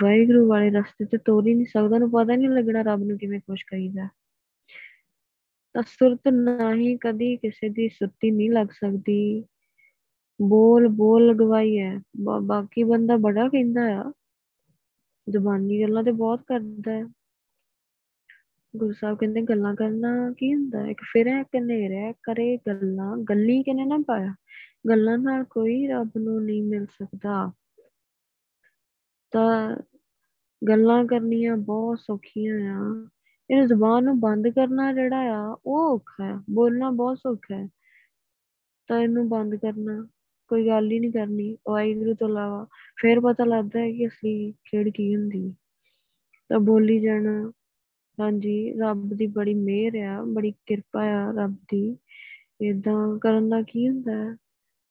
ਵਾਹਿਗੁਰੂ 0.02 0.48
ਵਾਲੇ 0.48 0.70
ਰਸਤੇ 0.70 1.06
ਤੇ 1.06 1.18
ਤੋਰ 1.18 1.48
ਹੀ 1.48 1.54
ਨਹੀਂ 1.54 1.66
ਸਕਦਾ 1.66 1.98
ਨੂੰ 1.98 2.12
ਪਤਾ 2.12 2.36
ਨਹੀਂ 2.36 2.50
ਲੱਗਣਾ 2.50 2.82
ਰੱਬ 2.82 3.04
ਨੂੰ 3.04 3.18
ਕਿਵੇਂ 3.18 3.40
ਖੁਸ਼ 3.40 3.66
ਕਰੀਦਾ। 3.68 4.08
ਤਾਂ 5.74 5.84
ਸੁਰਤ 5.88 6.28
ਨਹੀਂ 6.28 6.98
ਕਦੀ 6.98 7.38
ਕਿਸੇ 7.38 7.70
ਦੀ 7.70 7.90
ਸੁਰਤੀ 7.90 8.32
ਨਹੀਂ 8.32 8.52
ਲੱਗ 8.52 8.68
ਸਕਦੀ। 8.68 9.46
ਬੋਲ 10.42 10.88
ਬੋਲ 10.88 11.28
ਲਗਵਾਈ 11.28 11.80
ਹੈ 11.80 12.00
ਬਾਕੀ 12.42 12.84
ਬੰਦਾ 12.84 13.18
ਬੜਾ 13.18 13.48
ਕਹਿੰਦਾ 13.48 14.02
ਆ। 14.02 14.14
ਜ਼ੁਬਾਨੀ 15.30 15.82
ਗੱਲਾਂ 15.82 16.04
ਤੇ 16.04 16.12
ਬਹੁਤ 16.12 16.42
ਕਰਦਾ। 16.48 16.92
ਹੈ 16.92 17.06
ਗੁਰੂ 18.76 18.94
ਸਾਹਿਬ 18.94 19.18
ਕਹਿੰਦੇ, 19.18 19.42
ਗੱਲਾਂ 19.42 19.76
ਕਰਨਾ 19.76 20.34
ਕੀ 20.38 20.54
ਹੁੰਦਾ? 20.54 20.88
ਇੱਕ 20.88 21.02
ਫਿਰ 21.02 21.28
ਹੈ 21.28 21.44
ਕਨੇਰਾ 21.44 22.12
ਕਰੇ 22.12 22.58
ਗੱਲਾਂ। 22.58 23.18
ਗੱਲੀ 23.18 23.64
ਕਿਨੇ 23.64 23.86
ਨਾ 23.86 23.98
ਪਾਇਆ? 24.08 24.36
ਗੱਲਾਂ 24.90 25.18
ਨਾਲ 25.18 25.44
ਕੋਈ 25.44 25.88
ਰੱਬ 25.88 26.10
ਨੂੰ 26.18 26.46
ਨਹੀਂ 26.46 26.64
ਮਿਲ 26.64 26.86
ਸਕਦਾ। 26.86 27.52
ਤਾਂ 29.34 29.78
ਗੱਲਾਂ 30.68 31.06
ਕਰਨੀਆਂ 31.06 31.58
ਬਹੁਤ 31.58 32.00
ਸੌਖੀਆਂ 32.00 32.76
ਆ। 32.76 33.10
ਇਹ 33.52 33.68
ਜ਼ੁਬਾਨ 33.68 34.04
ਨੂੰ 34.04 34.20
ਬੰਦ 34.20 34.48
ਕਰਨਾ 34.48 34.94
ਜਿਹੜਾ 34.94 35.18
ਆ, 35.18 35.58
ਉਹ 35.66 35.96
ਔਖਾ 35.96 36.26
ਹੈ। 36.26 36.38
ਬੋਲਣਾ 36.50 36.92
ਬਹੁਤ 36.92 37.18
ਸੌਖਾ 37.18 37.56
ਹੈ। 37.56 37.70
ਤਾਂ 38.88 39.00
ਇਹਨੂੰ 39.00 39.30
ਬੰਦ 39.30 39.56
ਕਰਨਾ, 39.56 40.08
ਕੋਈ 40.48 40.68
ਗੱਲ 40.68 40.92
ਹੀ 40.92 41.00
ਨਹੀਂ 41.00 41.12
ਕਰਨੀ। 41.12 41.58
ਵਾਹਿਗੁਰੂ 41.70 42.14
ਤੋਂ 42.14 42.30
ਇਲਾਵਾ 42.30 42.68
ਫਿਰ 43.02 43.20
ਪਤਾ 43.20 43.46
ਲੱਗਦਾ 43.46 43.80
ਹੈ 43.80 43.92
ਕਿ 43.92 44.08
ਅਸਲੀ 44.08 44.52
ਖੇਡ 44.52 44.90
ਕੀ 44.90 45.16
ਹੁੰਦੀ 45.16 45.56
ਤਾਂ 46.50 46.60
ਬੋਲੀ 46.60 47.00
ਜਾਣਾ, 47.00 47.52
ਹਾਂਜੀ, 48.20 48.74
ਰੱਬ 48.74 49.14
ਦੀ 49.14 49.28
ਬੜੀ 49.28 49.54
ਮਿਹਰ 49.54 49.96
ਆ, 49.96 50.24
ਬੜੀ 50.24 50.54
ਕਿਰਪਾ 50.66 51.04
ਆ 51.04 51.32
ਰੱਬ 51.32 51.56
ਦੀ। 51.72 51.98
ਇਦਾਂ 52.62 53.20
ਕਰਨ 53.20 53.50
ਦਾ 53.50 53.62
ਕੀ 53.62 53.90
ਹੁੰਦਾ 53.90 54.12
ਹੈ? 54.12 54.38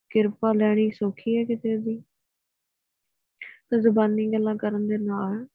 ਕਿਰਪਾ 0.09 0.53
ਲੈਣੀ 0.53 0.91
ਸੌਖੀ 0.91 1.37
ਹੈ 1.37 1.43
ਕਿਤੇ 1.43 1.77
ਦੀ? 1.77 2.03
ਤਾਂ 3.73 3.79
ਜ਼ੁਬਾਨੀ 3.79 4.33
ਗੱਲਾਂ 4.33 4.55
ਕਰਨ 4.55 4.87
ਦੇ 4.87 4.97
ਨਾਲ, 4.97 5.47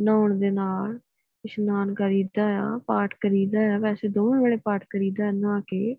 ਨਹਾਉਣ 0.00 0.38
ਦੇ 0.38 0.50
ਨਾਲ, 0.50 0.98
ਇਸ਼ਨਾਨ 1.44 1.94
ਕਰੀਦਾ 1.94 2.58
ਆ, 2.58 2.78
ਪਾਠ 2.86 3.14
ਕਰੀਦਾ 3.20 3.74
ਆ, 3.74 3.78
ਵੈਸੇ 3.78 4.08
ਦੋਵੇਂ 4.08 4.40
ਵੇਲੇ 4.40 4.56
ਪਾਠ 4.64 4.84
ਕਰੀਦਾ 4.90 5.30
ਨਾ 5.30 5.60
ਕੇ, 5.60 5.96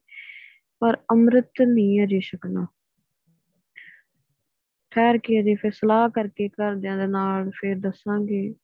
ਪਰ 0.79 0.97
ਅੰਮ੍ਰਿਤ 1.11 1.61
ਨਹੀਂ 1.67 2.03
ਅਜੇ 2.03 2.19
ਛਕਣਾ। 2.19 2.67
ਠਹਿਰ 4.89 5.17
ਕੇ 5.17 5.39
ਅਜੇ 5.39 5.55
ਫਿਰ 5.55 5.71
ਸਲਾਹ 5.71 6.09
ਕਰਕੇ 6.09 6.49
ਘਰਦਿਆਂ 6.49 6.97
ਦੇ 6.97 7.07
ਨਾਲ 7.07 7.49
ਫਿਰ 7.49 7.79
ਦੱਸਾਂਗੇ, 7.79 8.55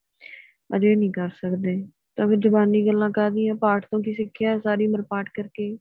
ਅਜੇ 0.75 0.95
ਨਹੀਂ 0.95 1.11
ਕਰ 1.11 1.29
ਸਕਦੇ। 1.29 1.87
ਤਾਂ 2.15 2.27
ਫਿਰ 2.27 2.37
ਜ਼ੁਬਾਨੀ 2.37 2.87
ਗੱਲਾਂ 2.87 3.11
ਕਰਦੀਆਂ 3.11 3.55
ਪਾਠ 3.55 3.85
ਤੋਂ 3.91 4.03
ਕੀ 4.03 4.13
ਸਿੱਖਿਆ? 4.13 4.59
ਸਾਰੀ 4.59 4.87
ਉਮਰ 4.87 5.01
ਪਾਠ 5.01 5.29
ਕਰਕੇ 5.29 5.77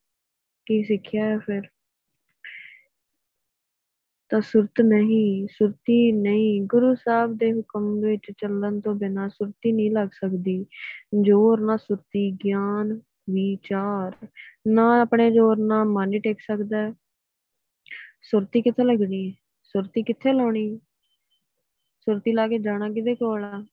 ਕੀ 0.67 0.85
ਸਿੱਖਿਆ 0.85 1.25
ਹੈ 1.25 1.39
ਫਿਰ? 1.39 1.63
ਤਾਂ 4.31 4.41
ਸੁਰਤ 4.41 4.81
ਨਹੀਂ, 4.81 5.47
ਸੁਰਤੀ 5.47 6.13
ਨਹੀਂ। 6.13 6.63
ਗੁਰੂ 6.63 6.95
ਸਾਹਿਬ 6.95 7.37
ਦੇ 7.37 7.53
ਹੁਕਮ 7.53 8.01
ਵਿੱਚ 8.01 8.33
ਚੱਲਣ 8.39 8.81
ਤੋਂ 8.81 8.95
ਬਿਨਾ 8.95 9.29
ਸੁਰਤੀ 9.29 9.73
ਨਹੀਂ 9.73 9.91
ਲੱਗ 9.91 10.09
ਸਕਦੀ। 10.13 10.67
ਜੋਰ 11.23 11.61
ਨਾ 11.61 11.77
ਸੁਰਤੀ, 11.77 12.31
ਗਿਆਨ, 12.31 13.01
ਵਿਚਾਰ 13.31 14.27
ਨਾ 14.67 15.01
ਆਪਣੇ 15.01 15.31
ਜੋਰ 15.31 15.57
ਨਾਲ 15.57 15.85
ਮਨ 15.85 16.13
ਹੀ 16.13 16.19
ਟਿਕ 16.19 16.41
ਸਕਦਾ 16.41 16.95
ਸੁਰਤੀ 18.23 18.63
ਕਿੱਥੇ 18.63 18.85
ਲੱਗਣੀ 18.85 19.35
ਸੁਰਤੀ 19.65 20.03
ਕਿੱਥੇ 20.03 20.33
ਲਾਉਣੀ? 20.33 20.81
ਸੁਰਤੀ 22.01 22.33
ਲਾ 22.33 22.49
ਕੇ 22.49 22.59
ਜਾਣਾ 22.59 22.89
ਕਿਹਦੇ 22.89 23.15
ਕੋਲ 23.15 23.45
ਆ? 23.45 23.65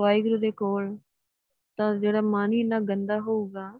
ਵਾਹਿਗੁਰੂ 0.00 0.36
ਦੇ 0.36 0.50
ਕੋਲ। 0.50 0.98
ਤਾਂ 1.76 1.96
ਜਿਹੜਾ 1.96 2.20
ਮਨ 2.20 2.52
ਹੀ 2.52 2.60
ਇੰਨਾ 2.60 2.80
ਗੰਦਾ 2.80 3.20
ਹੋਊਗਾ 3.20 3.78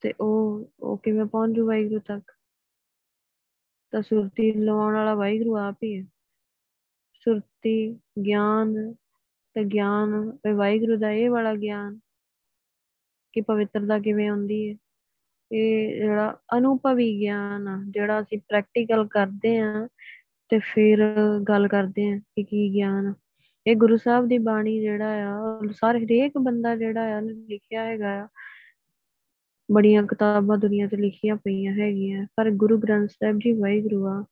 ਤੇ 0.00 0.12
ਉਹ 0.20 0.70
ਉਹ 0.80 0.98
ਕਿਵੇਂ 0.98 1.26
ਪਹੁੰਚ 1.26 1.56
ਜੂ 1.56 1.66
ਵਾਹਿਗੁਰੂ 1.66 2.00
ਤੱਕ? 2.00 2.32
ਤਾਂ 3.90 4.02
ਸੁਰਤੀ 4.02 4.52
ਲਵਾਉਣ 4.52 4.94
ਵਾਲਾ 4.94 5.14
ਵਾਹਿਗੁਰੂ 5.14 5.56
ਆਪ 5.56 5.76
ਹੀ 5.84 5.98
ਹੈ। 5.98 6.04
ਸੁਰਤੀ, 7.14 8.00
ਗਿਆਨ, 8.26 8.94
ਤੇ 9.54 9.64
ਗਿਆਨ 9.64 10.32
ਵਾਹਿਗੁਰੂ 10.54 10.96
ਦਾ 10.96 11.10
ਇਹ 11.10 11.30
ਵਾਲਾ 11.30 11.54
ਗਿਆਨ 11.54 11.98
ਕਿ 13.32 13.40
ਪਵਿੱਤਰਤਾ 13.40 13.98
ਕਿਵੇਂ 13.98 14.28
ਆਉਂਦੀ 14.28 14.70
ਹੈ। 14.70 14.76
ਇਹ 15.52 15.94
ਜਿਹੜਾ 15.94 16.38
ਅਨੁਭਵੀ 16.58 17.20
ਗਿਆਨ 17.20 17.68
ਆ, 17.68 17.84
ਜਿਹੜਾ 17.90 18.20
ਅਸੀਂ 18.20 18.38
ਪ੍ਰੈਕਟੀਕਲ 18.38 19.06
ਕਰਦੇ 19.06 19.58
ਆ 19.58 19.88
ਤੇ 20.48 20.58
ਫਿਰ 20.58 21.14
ਗੱਲ 21.48 21.68
ਕਰਦੇ 21.68 22.12
ਆ 22.12 22.18
ਕਿ 22.18 22.42
ਕੀ 22.42 22.74
ਗਿਆਨ 22.74 23.14
ਇਹ 23.66 23.76
ਗੁਰੂ 23.76 23.96
ਸਾਹਿਬ 23.96 24.28
ਦੀ 24.28 24.38
ਬਾਣੀ 24.38 24.80
ਜਿਹੜਾ 24.80 25.30
ਆ 25.30 25.60
ਸਾਰੇ 25.72 26.04
ਹਰੇਕ 26.04 26.32
ਬੰਦਾ 26.38 26.76
ਜਿਹੜਾ 26.76 27.18
ਆ 27.18 27.20
ਲਿਖਿਆ 27.20 27.84
ਹੈਗਾ 27.84 28.22
ਆ 28.22 28.28
ਬੜੀਆਂ 29.72 30.02
ਕਿਤਾਬਾਂ 30.02 30.58
ਦੁਨੀਆ 30.58 30.86
ਤੇ 30.88 30.96
ਲਿਖੀਆਂ 30.96 31.36
ਪਈਆਂ 31.36 31.72
ਹੈਗੀਆਂ, 31.72 32.26
ਪਰ 32.36 32.50
ਗੁਰੂ 32.50 32.78
ਗ੍ਰੰਥ 32.78 33.10
ਸਾਹਿਬ 33.10 33.38
ਜੀ 33.38 33.52
ਵਾਹਿਗੁਰੂ 33.52 34.06
ਆ, 34.06 34.24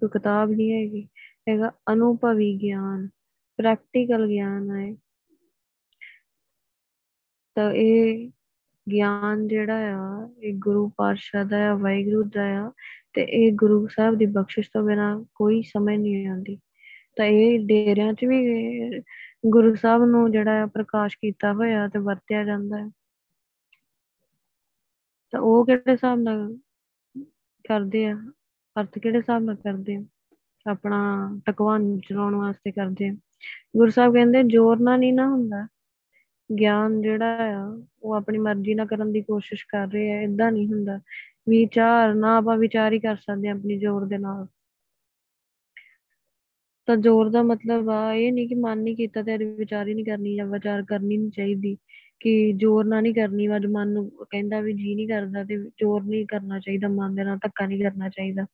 ਕੋਈ 0.00 0.08
ਕਿਤਾਬ 0.08 0.50
ਨਹੀਂ 0.50 0.72
ਹੈਗੀ, 0.72 1.08
ਹੈਗਾ 1.48 1.72
ਅਨੁਭਵੀ 1.92 2.54
ਗਿਆਨ 2.62 3.08
ਪ੍ਰੈਕਟੀਕਲ 3.58 4.26
ਗਿਆਨ 4.28 4.70
ਹੈ। 4.70 4.96
ਤਾਂ 7.54 7.72
ਇਹ 7.72 8.30
ਗਿਆਨ 8.90 9.48
ਜਿਹੜਾ 9.48 9.96
ਆ, 9.96 10.28
ਇਹ 10.42 10.54
ਗੁਰੂ 10.54 10.92
ਪਾਤਸ਼ਾਹ 10.96 11.44
ਦਾ 11.44 11.70
ਆ, 11.70 11.74
ਵਾਹਿਗੁਰੂ 11.74 12.22
ਦਾ 12.22 12.66
ਆ, 12.66 12.72
ਤੇ 13.12 13.22
ਇਹ 13.22 13.52
ਗੁਰੂ 13.52 13.86
ਸਾਹਿਬ 13.86 14.14
ਦੀ 14.14 14.26
ਬਖਸ਼ਿਸ਼ 14.26 14.70
ਤੋਂ 14.74 14.82
ਬਿਨਾ 14.82 15.24
ਕੋਈ 15.34 15.62
ਸਮਝ 15.62 15.98
ਨਹੀਂ 15.98 16.28
ਆਉਂਦੀ। 16.28 16.58
ਤਾਂ 17.16 17.26
ਇਹ 17.26 17.66
ਡੇਰਿਆਂ 17.66 18.12
'ਚ 18.12 18.24
ਵੀ 18.24 19.00
ਗੁਰੂ 19.46 19.74
ਸਾਹਿਬ 19.74 20.04
ਨੂੰ 20.04 20.32
ਜਿਹੜਾ 20.32 20.66
ਪ੍ਰਕਾਸ਼ 20.66 21.16
ਕੀਤਾ 21.16 21.52
ਹੋਇਆ 21.52 21.88
ਤੇ 21.88 21.98
ਵਰਤਿਆ 21.98 22.44
ਜਾਂਦਾ 22.44 22.78
ਹੈ। 22.78 22.90
ਤਾਂ 25.30 25.40
ਉਹ 25.40 25.66
ਕਿਹੜੇ 25.66 25.92
ਹਿਸਾਬ 25.92 26.18
ਨਾਲ 26.18 26.56
ਕਰਦੇ 27.68 28.06
ਆ? 28.06 28.18
ਅਰਥ 28.80 28.98
ਕਿਹੜੇ 28.98 29.18
ਹਿਸਾਬ 29.18 29.42
ਨਾਲ 29.42 29.54
ਕਰਦੇ 29.54 29.96
ਆ? 29.96 30.04
ਆਪਣਾ 30.70 31.30
ਟਕਵਾਨ 31.46 31.98
ਚਲਾਉਣ 31.98 32.34
ਵਾਸਤੇ 32.34 32.70
ਕਰਦੇ 32.70 33.08
ਆ। 33.08 33.14
ਗੁਰੂ 33.76 33.90
ਸਾਹਿਬ 33.90 34.14
ਕਹਿੰਦੇ 34.14 34.42
ਜ਼ੋਰ 34.42 34.80
ਨਾਲ 34.80 34.98
ਨਹੀਂ 34.98 35.12
ਨਾ 35.12 35.28
ਹੁੰਦਾ। 35.28 35.68
ਗਿਆਨ 36.60 37.02
ਜਿਹੜਾ 37.02 37.36
ਆ, 37.60 37.82
ਉਹ 38.02 38.14
ਆਪਣੀ 38.14 38.38
ਮਰਜ਼ੀ 38.38 38.74
ਨਾਲ 38.74 38.86
ਕਰਨ 38.86 39.12
ਦੀ 39.12 39.22
ਕੋਸ਼ਿਸ਼ 39.22 39.66
ਕਰ 39.68 39.86
ਰਹੇ 39.86 40.12
ਆ 40.12 40.20
ਇਦਾਂ 40.20 40.52
ਨਹੀਂ 40.52 40.66
ਹੁੰਦਾ। 40.66 41.00
ਵਿਚਾਰ 41.48 42.14
ਨਾ 42.14 42.36
ਆਪਾਂ 42.36 42.56
ਵਿਚਾਰ 42.56 42.92
ਹੀ 42.92 42.98
ਕਰ 42.98 43.16
ਸਕਦੇ 43.16 43.48
ਆਪਣੀ 43.48 43.78
ਜ਼ੋਰ 43.78 44.06
ਦੇ 44.06 44.18
ਨਾਲ। 44.18 44.46
ਤਾਂ 46.86 46.96
ਜ਼ੋਰ 46.96 47.30
ਦਾ 47.30 47.42
ਮਤਲਬ 47.42 47.90
ਆ 47.90 48.14
ਇਹ 48.14 48.32
ਨਹੀਂ 48.32 48.48
ਕਿ 48.48 48.54
ਮਨ 48.54 48.78
ਨਹੀਂ 48.78 48.96
ਕੀਤਾ 48.96 49.22
ਤੇ 49.22 49.36
ਵਿਚਾਰ 49.36 49.88
ਹੀ 49.88 49.94
ਨਹੀਂ 49.94 50.04
ਕਰਨੀ 50.04 50.36
ਜਾਂ 50.36 50.46
ਵਿਚਾਰ 50.46 50.82
ਕਰਨੀ 50.82 51.16
ਨਹੀਂ 51.16 51.30
ਚਾਹੀਦੀ। 51.30 51.76
ਕਿ 52.20 52.52
ਜ਼ੋਰ 52.52 52.84
ਨਾਲ 52.84 53.02
ਨਹੀਂ 53.02 53.14
ਕਰਨੀ 53.14 53.48
ਵਜ 53.48 53.66
ਮਨ 53.66 53.88
ਨੂੰ 53.88 54.10
ਕਹਿੰਦਾ 54.30 54.60
ਵੀ 54.60 54.72
ਜੀ 54.72 54.94
ਨਹੀਂ 54.94 55.08
ਕਰਦਾ 55.08 55.44
ਤੇ 55.44 55.56
ਜ਼ੋਰ 55.56 56.02
ਨਹੀਂ 56.02 56.26
ਕਰਨਾ 56.26 56.58
ਚਾਹੀਦਾ, 56.60 56.88
ਮਨ 56.88 57.14
ਦੇ 57.14 57.24
ਨਾਲ 57.24 57.36
ਧੱਕਾ 57.36 57.66
ਨਹੀਂ 57.66 57.82
ਕਰਨਾ 57.82 58.08
ਚਾਹੀਦਾ। 58.08 58.46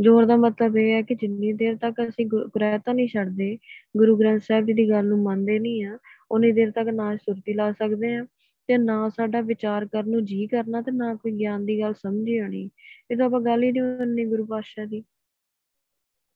ਜ਼ੋਰ 0.00 0.26
ਦਾ 0.26 0.36
ਮਤਲਬ 0.36 0.76
ਇਹ 0.76 0.92
ਹੈ 0.92 1.02
ਕਿ 1.02 1.14
ਜਿੰਨੀ 1.14 1.52
ਦੇਰ 1.52 1.76
ਤੱਕ 1.76 2.08
ਅਸੀਂ 2.08 2.26
ਗੁਰੈਤਾ 2.26 2.92
ਨਹੀਂ 2.92 3.08
ਛੱਡਦੇ, 3.08 3.58
ਗੁਰੂ 3.96 4.16
ਗ੍ਰੰਥ 4.16 4.42
ਸਾਹਿਬ 4.42 4.66
ਜੀ 4.66 4.72
ਦੀ 4.72 4.90
ਗੱਲ 4.90 5.06
ਨੂੰ 5.06 5.22
ਮੰਨਦੇ 5.22 5.58
ਨਹੀਂ 5.58 5.84
ਆ 5.84 5.98
ਉਨੀ 6.30 6.52
ਦੇਰ 6.52 6.70
ਤੱਕ 6.70 6.88
ਨਾ 6.88 7.16
ਸੁਰਤੀ 7.16 7.54
ਲਾ 7.54 7.72
ਸਕਦੇ 7.72 8.14
ਆ 8.16 8.26
ਤੇ 8.68 8.78
ਨਾ 8.78 9.08
ਸਾਡਾ 9.08 9.40
ਵਿਚਾਰ 9.40 9.86
ਕਰਨ 9.86 10.10
ਨੂੰ 10.10 10.24
ਜੀ 10.24 10.46
ਕਰਨਾ 10.46 10.80
ਤੇ 10.82 10.92
ਨਾ 10.92 11.14
ਕੋਈ 11.14 11.32
ਗਿਆਨ 11.32 11.66
ਦੀ 11.66 11.80
ਗੱਲ 11.80 11.94
ਸਮਝ 11.94 12.30
ਆਣੀ 12.44 12.70
ਇਹ 13.10 13.16
ਤਾਂ 13.16 13.26
ਆਪਾਂ 13.26 13.40
ਗੱਲ 13.40 13.62
ਹੀ 13.62 13.72
ਨਹੀਂ 13.72 13.82
ਮੰਨਣੀ 13.82 14.24
ਗੁਰੂ 14.24 14.46
ਪਾਤਸ਼ਾਹ 14.46 14.86
ਦੀ। 14.86 15.04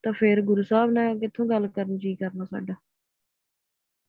ਤਾਂ 0.02 0.12
ਫਿਰ 0.12 0.42
ਗੁਰੂ 0.42 0.62
ਸਾਹਿਬ 0.62 0.90
ਨਾਲ 0.90 1.18
ਕਿੱਥੋਂ 1.18 1.46
ਗੱਲ 1.46 1.68
ਕਰਨ 1.68 1.98
ਜੀ 1.98 2.14
ਕਰਨਾ 2.14 2.44
ਸਾਡਾ? 2.44 2.74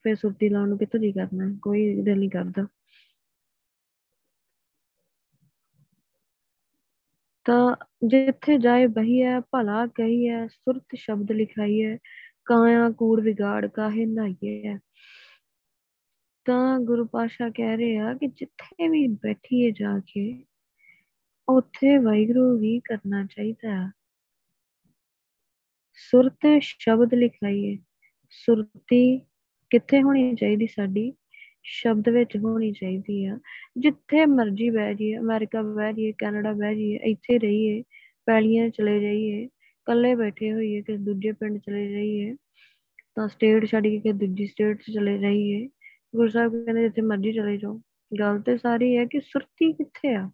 ਫਿਰ 0.03 0.15
ਸੁਰਤੀ 0.15 0.49
ਲਾਉਣ 0.49 0.69
ਨੂੰ 0.69 0.77
ਕਿੱਥੋਂ 0.77 0.99
ਜੀ 0.99 1.12
ਕਰਨਾ? 1.12 1.57
ਕੋਈ 1.62 2.01
ਦਿਲ 2.01 2.19
ਨਹੀਂ 2.19 2.29
ਕਰਦਾ। 2.29 2.67
ਤਾਂ 7.45 7.75
ਜਿੱਥੇ 8.07 8.57
ਜਾਏ 8.57 8.88
ਬਹੀਐ 8.88 9.39
ਭਲਾ 9.39 9.88
ਕਹੀਐ 9.88 10.47
ਸੁਰਤ 10.47 10.83
ਸ਼ਬਦ 10.95 11.31
ਲਿਖਾਈਐ 11.31 11.97
ਕਾਇਆ 12.45 12.89
ਕੂੜ 12.89 13.21
ਵਿਗਾੜ 13.21 13.67
ਕਾਹੇ 13.67 14.05
ਨਾਈਐ 14.05 14.77
ਤਾਂ 16.45 16.79
ਗੁਰੂ 16.79 17.05
ਪਾਸ਼ਾ 17.05 17.49
ਕਹਿ 17.49 17.77
ਰਹੇ 17.77 17.97
ਆ 17.97 18.13
ਕਿ 18.13 18.27
ਜਿੱਥੇ 18.27 18.88
ਵੀ 18.88 19.07
ਬੈਠੀਏ 19.07 19.71
ਜਾ 19.71 19.99
ਕੇ, 19.99 20.45
ਉੱਥੇ 21.49 21.97
ਵਾਹਿਗੁਰੂ 21.97 22.59
ਹੀ 22.59 22.79
ਕਰਨਾ 22.79 23.25
ਚਾਹੀਦਾ 23.25 23.69
ਹੈ 23.69 23.91
ਸੁਰਤ 25.95 26.47
ਸ਼ਬਦ 26.62 27.13
ਲਿਖਾਈਏ, 27.13 27.77
ਸੁਰਤੀ 28.29 29.28
ਕਿੱਥੇ 29.69 30.01
ਹੋਣੀ 30.01 30.36
ਚਾਹੀਦੀ 30.36 30.67
ਸਾਡੀ? 30.67 31.13
ਸ਼ਬਦ 31.63 32.10
ਵਿੱਚ 32.10 32.38
ਹੋਣੀ 32.38 32.71
ਚਾਹੀਦੀ 32.71 33.25
ਆ। 33.25 33.39
ਜਿੱਥੇ 33.77 34.25
ਮਰਜ਼ੀ 34.25 34.69
ਬਹਿ 34.69 34.95
ਜਾਈਏ, 34.95 35.17
ਅਮਰੀਕਾ 35.17 35.62
ਬਹਿ 35.62 35.93
ਜਾਈਏ, 35.93 36.12
ਕੈਨੇਡਾ 36.12 36.53
ਬਹਿ 36.53 36.75
ਜਾਈਏ, 36.75 36.99
ਇੱਥੇ 37.03 37.39
ਰਹੀਏ, 37.39 37.84
ਪੈਲੀਆਂ 38.25 38.69
ਚਲੇ 38.69 38.99
ਜਾਈਏ, 38.99 39.45
ਇਕੱਲੇ 39.45 40.15
ਬੈਠੇ 40.15 40.53
ਹੋਈਏ, 40.53 40.82
ਕਿਸੇ 40.82 40.97
ਦੂਜੇ 40.97 41.32
ਪਿੰਡ 41.32 41.58
ਚਲੇ 41.58 41.91
ਜਾਈਏ, 41.91 42.36
ਤਾਂ 43.15 43.27
ਸਟੇਟ 43.27 43.65
ਛੱਡ 43.65 43.84
ਕੇ 43.84 43.99
ਕਿਸੇ 43.99 44.13
ਦੂਜੀ 44.13 44.47
ਸਟੇਟ 44.47 44.82
'ਚ 44.82 44.91
ਚਲੇ 44.93 45.17
ਜਾਈਏ। 45.17 45.69
ਗੁਰੂ 46.15 46.29
ਸਾਹਿਬ 46.29 46.65
ਕਹਿੰਦੇ 46.65 46.84
ਜਿੱਥੇ 46.84 47.01
ਮਰਜ਼ੀ 47.01 47.34
ਚਲੇ 47.34 47.58
ਜਾਓ। 47.58 47.82
ਗੱਲ 48.19 48.41
ਤੇ 48.41 48.58
ਸਾਰੀ 48.58 48.97
ਹੈ 48.97 49.05
ਕਿ 49.05 49.19
ਸੁਰਤੀ 49.19 49.73
ਕਿੱਥੇ 49.73 50.15
ਆ? 50.15 50.32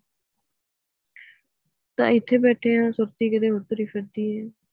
ਤਾਂ 1.97 2.09
ਇੱਥੇ 2.09 2.37
ਬੈਠੇ 2.37 2.77
ਆ, 2.77 2.91
ਸੁਰਤੀ 2.91 3.29
ਕਿਤੇ 3.29 3.49
ਉਤਰੀ 3.49 3.85
ਫਿਰਦੀ 3.85 4.39
ਹੈ 4.39 4.45
ਤਾਂ 4.45 4.64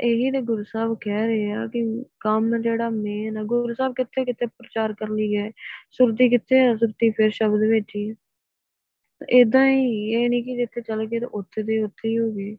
ਇਹੀ 0.00 0.30
ਤੇ 0.30 0.40
ਗੁਰੂ 0.40 0.62
ਸਾਹਿਬ 0.62 0.98
ਕਹਿ 1.00 1.26
ਰਹੇ 1.26 1.52
ਆ 1.52 1.66
ਕਿ 1.66 2.04
ਕੰਮ 2.20 2.58
ਜਿਹੜਾ 2.58 2.90
ਮੇਨ 2.90 3.36
ਆ, 3.36 3.42
ਗੁਰੂ 3.42 3.74
ਸਾਹਿਬ 3.74 3.94
ਕਿੱਥੇ 3.94 4.24
ਕਿੱਥੇ 4.24 4.46
ਪ੍ਰਚਾਰ 4.46 4.92
ਕਰ 4.92 5.08
ਲਈ 5.08 5.28
ਗਏ 5.28 5.50
ਸੁਰਤੀ 5.90 6.28
ਕਿੱਥੇ 6.28 6.60
ਆ? 6.60 6.76
ਸੁਰਤੀ 6.76 7.10
ਫਿਰ 7.10 7.30
ਸ਼ਬਦ 7.30 7.60
ਵਿੱਚ 7.60 7.86
ਹੀ। 7.96 8.14
ਇਦਾਂ 9.30 9.70
ਹੀ, 9.70 10.12
ਇਹ 10.12 10.30
ਨਹੀਂ 10.30 10.44
ਕਿ 10.44 10.56
ਜਿੱਥੇ 10.56 10.80
ਚਲੇ 10.80 11.06
ਗਏ 11.06 11.20
ਤਾਂ 11.20 11.28
ਉੱਥੇ 11.28 11.62
ਦੇ 11.62 11.82
ਉੱਥੇ 11.82 12.08
ਹੀ 12.08 12.18
ਹੋ 12.18 12.32
ਗਏ। 12.32 12.56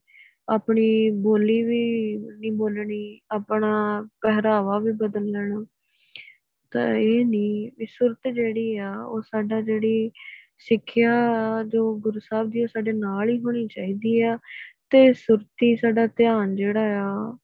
ਆਪਣੀ 0.49 1.09
ਬੋਲੀ 1.09 1.63
ਵੀ 1.63 2.17
ਨਹੀਂ 2.17 2.51
ਬੋਲਣੀ, 2.51 3.19
ਆਪਣਾ 3.31 4.07
ਪਹਿਰਾਵਾ 4.21 4.79
ਵੀ 4.79 4.91
ਬਦਲ 4.91 5.25
ਲੈਣਾ। 5.25 5.65
ਤਾਂ 6.71 6.95
ਇਹ 6.95 7.25
ਨਹੀਂ 7.25 7.71
ਵੀ 7.77 7.85
ਸੁਰਤ 7.85 8.27
ਜਿਹੜੀ 8.33 8.77
ਆ, 8.77 8.95
ਉਹ 9.03 9.21
ਸਾਡਾ 9.21 9.61
ਜਿਹੜੀ 9.61 10.11
ਸਿੱਖਿਆ 10.57 11.13
ਜੋ 11.67 11.97
ਗੁਰੂ 11.97 12.19
ਸਾਹਿਬ 12.19 12.49
ਦੀ 12.49 12.67
ਸਾਡੇ 12.67 12.91
ਨਾਲ 12.91 13.29
ਹੀ 13.29 13.39
ਹੋਣੀ 13.39 13.67
ਚਾਹੀਦੀ 13.67 14.21
ਆ। 14.21 14.39
ਤੇ 14.91 15.13
ਸੁਰਤੀ 15.13 15.75
ਸਾਡਾ 15.75 16.07
ਧਿਆਨ 16.07 16.55
ਜਿਹੜਾ 16.55 17.01
ਆ, 17.01 17.37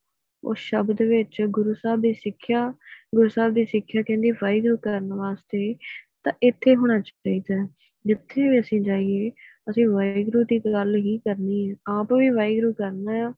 ਉਹ 0.44 0.56
ਸ਼ਬਦ 0.56 1.02
ਵਿੱਚ 1.02 1.42
ਗੁਰੂ 1.50 1.74
ਸਾਹਿਬ 1.74 2.02
ਦੀ 2.02 2.14
ਸਿੱਖਿਆ, 2.14 2.74
ਗੁਰੂ 3.16 3.30
ਸਾਹਿਬ 3.30 3.54
ਦੀ 3.54 3.66
ਸਿੱਖਿਆ 3.66 4.02
ਕਹਿੰਦੀ 4.02 4.32
ਵਾਹਿਗੁਰੂ 4.32 4.78
ਕਰਨ 4.78 5.14
ਵਾਸਤੇ 5.14 5.76
ਤਾਂ 6.24 6.34
ਇੱਥੇ 6.44 6.76
ਹੋਣਾ 6.76 7.00
ਚਾਹੀਦਾ 7.00 7.68
ਜਿੱਥੇ 8.06 8.50
ਵੀ 8.50 8.60
ਅਸੀਂ 8.60 8.82
ਜਾਈਏ, 8.82 9.32
ਅਸੀਂ 9.70 9.88
ਵਾਹਿਗੁਰੂ 9.88 10.44
ਦੀ 10.44 10.60
ਗੱਲ 10.60 10.96
ਹੀ 10.96 11.18
ਕਰਨੀ 11.18 11.70
ਹੈ। 11.70 11.76
ਆਪ 11.88 12.14
ਵੀ 12.14 12.30
ਵਾਹਿਗੁਰੂ 12.30 12.74
ਕਰਨਾ 12.74 13.12
ਆ, 13.12 13.34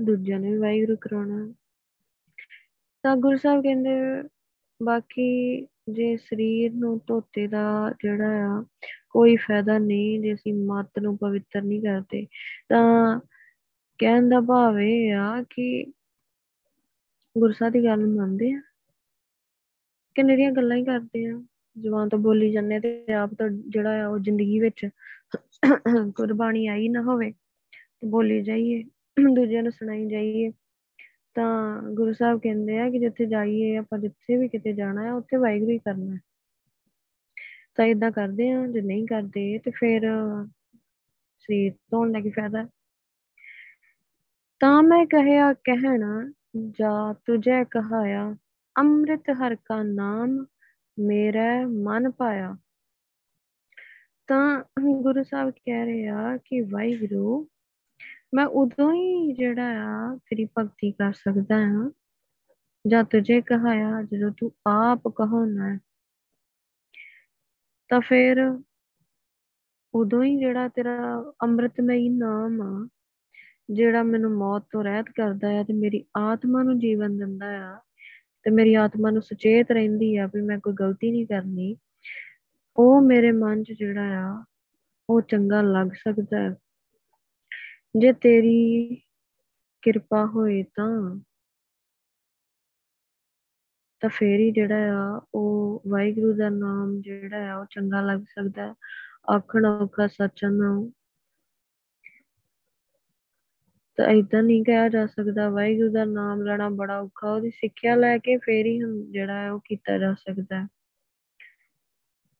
ਦੂਜਿਆਂ 0.00 0.40
ਨੂੰ 0.40 0.52
ਵੀ 0.52 0.58
ਵਾਹਿਗੁਰੂ 0.58 0.96
ਕਰਾਉਣਾ। 1.00 1.54
ਤਾਂ 3.02 3.16
ਗੁਰੂ 3.16 3.36
ਸਾਹਿਬ 3.36 3.62
ਕਹਿੰਦੇ, 3.62 3.90
ਬਾਕੀ 4.82 5.66
ਜੇ 5.90 6.16
ਸਰੀਰ 6.16 6.72
ਨੂੰ 6.74 7.00
ਧੋਤੇ 7.06 7.46
ਦਾ 7.46 7.94
ਜਿਹੜਾ 8.02 8.26
ਆ, 8.26 8.64
ਕੋਈ 9.10 9.36
ਫਾਇਦਾ 9.36 9.78
ਨਹੀਂ, 9.78 10.20
ਜੇ 10.20 10.34
ਅਸੀਂ 10.34 10.54
ਮਤ 10.54 10.98
ਨੂੰ 10.98 11.18
ਪਵਿੱਤਰ 11.18 11.62
ਨਹੀਂ 11.62 11.82
ਕਰਦੇ, 11.82 12.26
ਤਾਂ 12.68 13.20
ਕਹਿਣ 14.00 14.28
ਦਾ 14.28 14.40
ਭਾਵ 14.40 14.78
ਇਹ 14.80 15.12
ਆ 15.12 15.42
ਕਿ 15.50 15.84
ਗੁਰਸਾਹਿਬ 17.36 17.72
ਦੀ 17.72 17.84
ਗੱਲ 17.84 18.06
ਮੰਨਦੇ 18.06 18.52
ਆ 18.52 18.60
ਕਿ 20.16 20.22
ਨਿਹਰੀਆਂ 20.22 20.52
ਗੱਲਾਂ 20.52 20.76
ਹੀ 20.76 20.84
ਕਰਦੇ 20.84 21.24
ਆ, 21.26 21.40
ਜ਼ੁਬਾਨ 21.76 22.08
ਤੋਂ 22.08 22.18
ਬੋਲੀ 22.18 22.50
ਜਾਂਦੇ 22.52 22.78
ਤੇ 22.80 23.12
ਆਪ 23.14 23.34
ਤਾਂ 23.34 23.48
ਜਿਹੜਾ 23.50 24.04
ਆ 24.04 24.08
ਉਹ 24.08 24.18
ਜ਼ਿੰਦਗੀ 24.18 24.58
ਵਿੱਚ 24.60 24.88
ਕੁਰਬਾਨੀ 26.16 26.66
ਆਈ 26.66 26.88
ਨਾ 26.88 27.02
ਹੋਵੇ 27.02 27.30
ਤੇ 27.30 28.06
ਬੋਲੀ 28.06 28.40
ਜਾਈਏ, 28.42 28.82
ਦੂਜਿਆਂ 29.34 29.62
ਨੂੰ 29.62 29.72
ਸੁਣਾਈ 29.72 30.08
ਜਾਈਏ, 30.08 30.50
ਤਾਂ 31.34 31.82
ਗੁਰੂ 31.94 32.12
ਸਾਹਿਬ 32.12 32.40
ਕਹਿੰਦੇ 32.40 32.78
ਆ 32.78 32.88
ਕਿ 32.90 32.98
ਜਿੱਥੇ 32.98 33.26
ਜਾਈਏ 33.26 33.76
ਆਪਾਂ 33.76 33.98
ਜਿੱਥੇ 33.98 34.36
ਵੀ 34.36 34.48
ਕਿਤੇ 34.48 34.72
ਜਾਣਾ 34.72 35.04
ਹੈ 35.04 35.12
ਉੱਥੇ 35.12 35.36
ਵਾਹਿਗੁਰੂ 35.36 35.70
ਹੀ 35.70 35.78
ਕਰਨਾ 35.78 36.14
ਹੈ। 36.14 36.20
ਤਾਂ 37.76 37.86
ਇਦਾਂ 37.86 38.10
ਕਰਦੇ 38.12 38.50
ਆ, 38.50 38.66
ਜੇ 38.66 38.80
ਨਹੀਂ 38.80 39.06
ਕਰਦੇ 39.06 39.58
ਤੇ 39.58 39.70
ਫਿਰ 39.70 40.10
ਸਰੀਰ 41.40 41.72
ਧੋਣ 41.90 42.12
ਦਾ 42.12 42.20
ਕੀ 42.20 42.30
ਫਾਇਦਾ? 42.30 42.68
ਤਾਂ 44.60 44.82
ਮੈਂ 44.82 45.06
ਕਹਿਆ, 45.06 45.52
ਕਹਿਣਾ 45.52 46.32
ਜਾ 46.70 47.14
ਤੁਝੇ 47.26 47.64
ਕਹਾਇਆ, 47.64 48.36
ਅੰਮ੍ਰਿਤ 48.76 49.30
ਹਰ 49.30 49.54
ਕਾ 49.54 49.82
ਨਾਮ 49.82 50.46
ਮੇਰਾ 50.98 51.66
ਮਨ 51.66 52.10
ਪਾਇਆ। 52.10 52.56
ਤਾਂ 54.26 54.64
ਗੁਰੂ 55.02 55.22
ਸਾਹਿਬ 55.22 55.50
ਕਹਿ 55.50 55.84
ਰਹੇ 55.84 56.06
ਆ 56.08 56.36
ਕਿ 56.36 56.60
ਵਾਹਿਗੁਰੂ, 56.60 57.48
ਮੈਂ 58.34 58.46
ਉਦੋਂ 58.46 58.92
ਹੀ 58.92 59.32
ਜਿਹੜਾ 59.32 59.68
ਆ 59.84 60.16
ਤੇਰੀ 60.16 60.48
ਭਗਤੀ 60.58 60.92
ਕਰ 60.92 61.12
ਸਕਦਾ 61.12 61.58
ਹਾਂ। 61.58 61.90
ਜਾਂ 62.86 63.04
ਤੁਝੇ 63.04 63.40
ਕਹਾਇਆ, 63.40 64.02
ਜਦੋਂ 64.02 64.30
ਤੂੰ 64.38 64.52
ਆਪ 64.66 65.08
ਕਹੋਨਾ 65.08 65.78
ਤਾਂ 67.88 68.00
ਫਿਰ 68.00 68.58
ਉਦੋਂ 69.94 70.24
ਹੀ 70.24 70.38
ਜਿਹੜਾ 70.38 70.68
ਤੇਰਾ 70.68 70.96
ਅੰਮ੍ਰਿਤਮਈ 71.42 72.08
ਨਾਮ 72.08 72.62
ਆ 72.62 72.88
ਜਿਹੜਾ 73.70 74.02
ਮੈਨੂੰ 74.02 74.30
ਮੌਤ 74.32 74.64
ਤੋਂ 74.72 74.82
ਰਹਿਤ 74.84 75.06
ਕਰਦਾ 75.16 75.48
ਆ 75.60 75.62
ਤੇ 75.62 75.72
ਮੇਰੀ 75.72 76.04
ਆਤਮਾ 76.16 76.62
ਨੂੰ 76.62 76.78
ਜੀਵਨ 76.78 77.16
ਦਿੰਦਾ 77.18 77.46
ਆ 77.66 77.78
ਤੇ 78.46 78.50
ਮੇਰੀ 78.50 78.74
ਆਤਮਾ 78.74 79.10
ਨੂੰ 79.10 79.22
ਸੁਚੇਤ 79.22 79.70
ਰਹਿੰਦੀ 79.72 80.16
ਆ 80.16 80.26
ਵੀ 80.26 80.40
ਮੈਂ 80.40 80.58
ਕੋਈ 80.58 80.72
ਗਲਤੀ 80.72 81.10
ਨਹੀਂ 81.10 81.26
ਕਰਨੀ, 81.26 81.76
ਉਹ 82.78 83.00
ਮੇਰੇ 83.02 83.32
ਮਨ 83.32 83.62
'ਚ 83.64 83.72
ਜਿਹੜਾ 83.72 84.02
ਆ, 84.20 84.44
ਉਹ 85.08 85.20
ਚੰਗਾ 85.20 85.60
ਲੱਗ 85.62 85.90
ਸਕਦਾ 85.98 86.38
ਹੈ 86.38 86.54
ਜੇ 87.96 88.12
ਤੇਰੀ 88.12 88.94
ਕਿਰਪਾ 89.82 90.24
ਹੋਏ 90.26 90.62
ਤਾਂ 90.74 90.88
ਤਾਂ 94.02 94.08
ਫੇਰ 94.10 94.38
ਹੀ 94.40 94.50
ਜਿਹੜਾ 94.50 94.92
ਆ, 94.94 95.20
ਉਹ 95.34 95.82
ਵਾਹਿਗੁਰੂ 95.88 96.32
ਦਾ 96.32 96.48
ਨਾਮ 96.48 97.00
ਜਿਹੜਾ 97.00 97.50
ਆ, 97.52 97.58
ਉਹ 97.58 97.66
ਚੰਗਾ 97.70 98.00
ਲੱਗ 98.02 98.20
ਸਕਦਾ 98.28 98.74
ਆਖਣ 99.34 99.66
ਔਖਾ 99.66 100.06
ਸੱਚ 100.06 100.44
ਨਾ 100.44 100.70
ਤਾਂ 104.00 104.08
ਇਦਾਂ 104.08 104.42
ਨਹੀਂ 104.42 104.64
ਕਿਹਾ 104.64 104.88
ਜਾ 104.88 105.06
ਸਕਦਾ। 105.06 105.48
ਵਾਹਿਗੁਰੂ 105.50 105.92
ਦਾ 105.92 106.04
ਨਾਮ 106.04 106.42
ਲੈਣਾ 106.42 106.68
ਬੜਾ 106.68 107.00
ਔਖਾ, 107.00 107.34
ਉਹਦੀ 107.34 107.50
ਸਿੱਖਿਆ 107.50 107.94
ਲੈ 107.94 108.18
ਕੇ 108.18 108.36
ਫੇਰ 108.36 108.66
ਹੀ 108.66 108.80
ਜਿਹੜਾ 109.10 109.34
ਹੈ, 109.34 109.50
ਉਹ 109.50 109.60
ਕੀਤਾ 109.64 109.98
ਜਾ 109.98 110.14
ਸਕਦਾ 110.14 110.68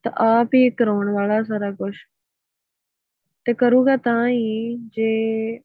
ਤਾਂ 0.03 0.13
ਆਪ 0.17 0.55
ਹੀ 0.55 0.71
ਕਰਾਉਣ 0.71 1.11
ਵਾਲਾ 1.11 1.43
ਸਾਰਾ 1.43 1.73
ਕੁਝ 1.73 1.97
ਤੇ 3.45 3.55
ਕਰੂਗਾ 3.55 3.97
ਤਾਂ 3.97 4.29
ਹੀ 4.29 4.77
ਜੇ 4.77 5.59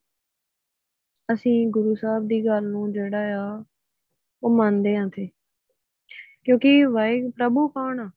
ਅਸੀਂ 1.33 1.67
ਗੁਰੂ 1.67 1.95
ਸਾਹਿਬ 1.95 2.27
ਦੀ 2.27 2.45
ਗੱਲ 2.45 2.63
ਨੂੰ 2.63 2.93
ਜਿਹੜਾ 2.93 3.41
ਆ, 3.41 3.65
ਉਹ 4.43 4.57
ਮੰਨਦੇ 4.57 4.95
ਆਂ 4.95 5.07
ਤੇ 5.07 5.29
ਕਿਉਂਕਿ 6.43 6.83
ਵਾਹਿਗੁਰੂ 6.83 7.31
ਪ੍ਰਭੂ 7.31 7.67
ਕੌਣ 7.67 7.99
ਆ? 7.99 8.11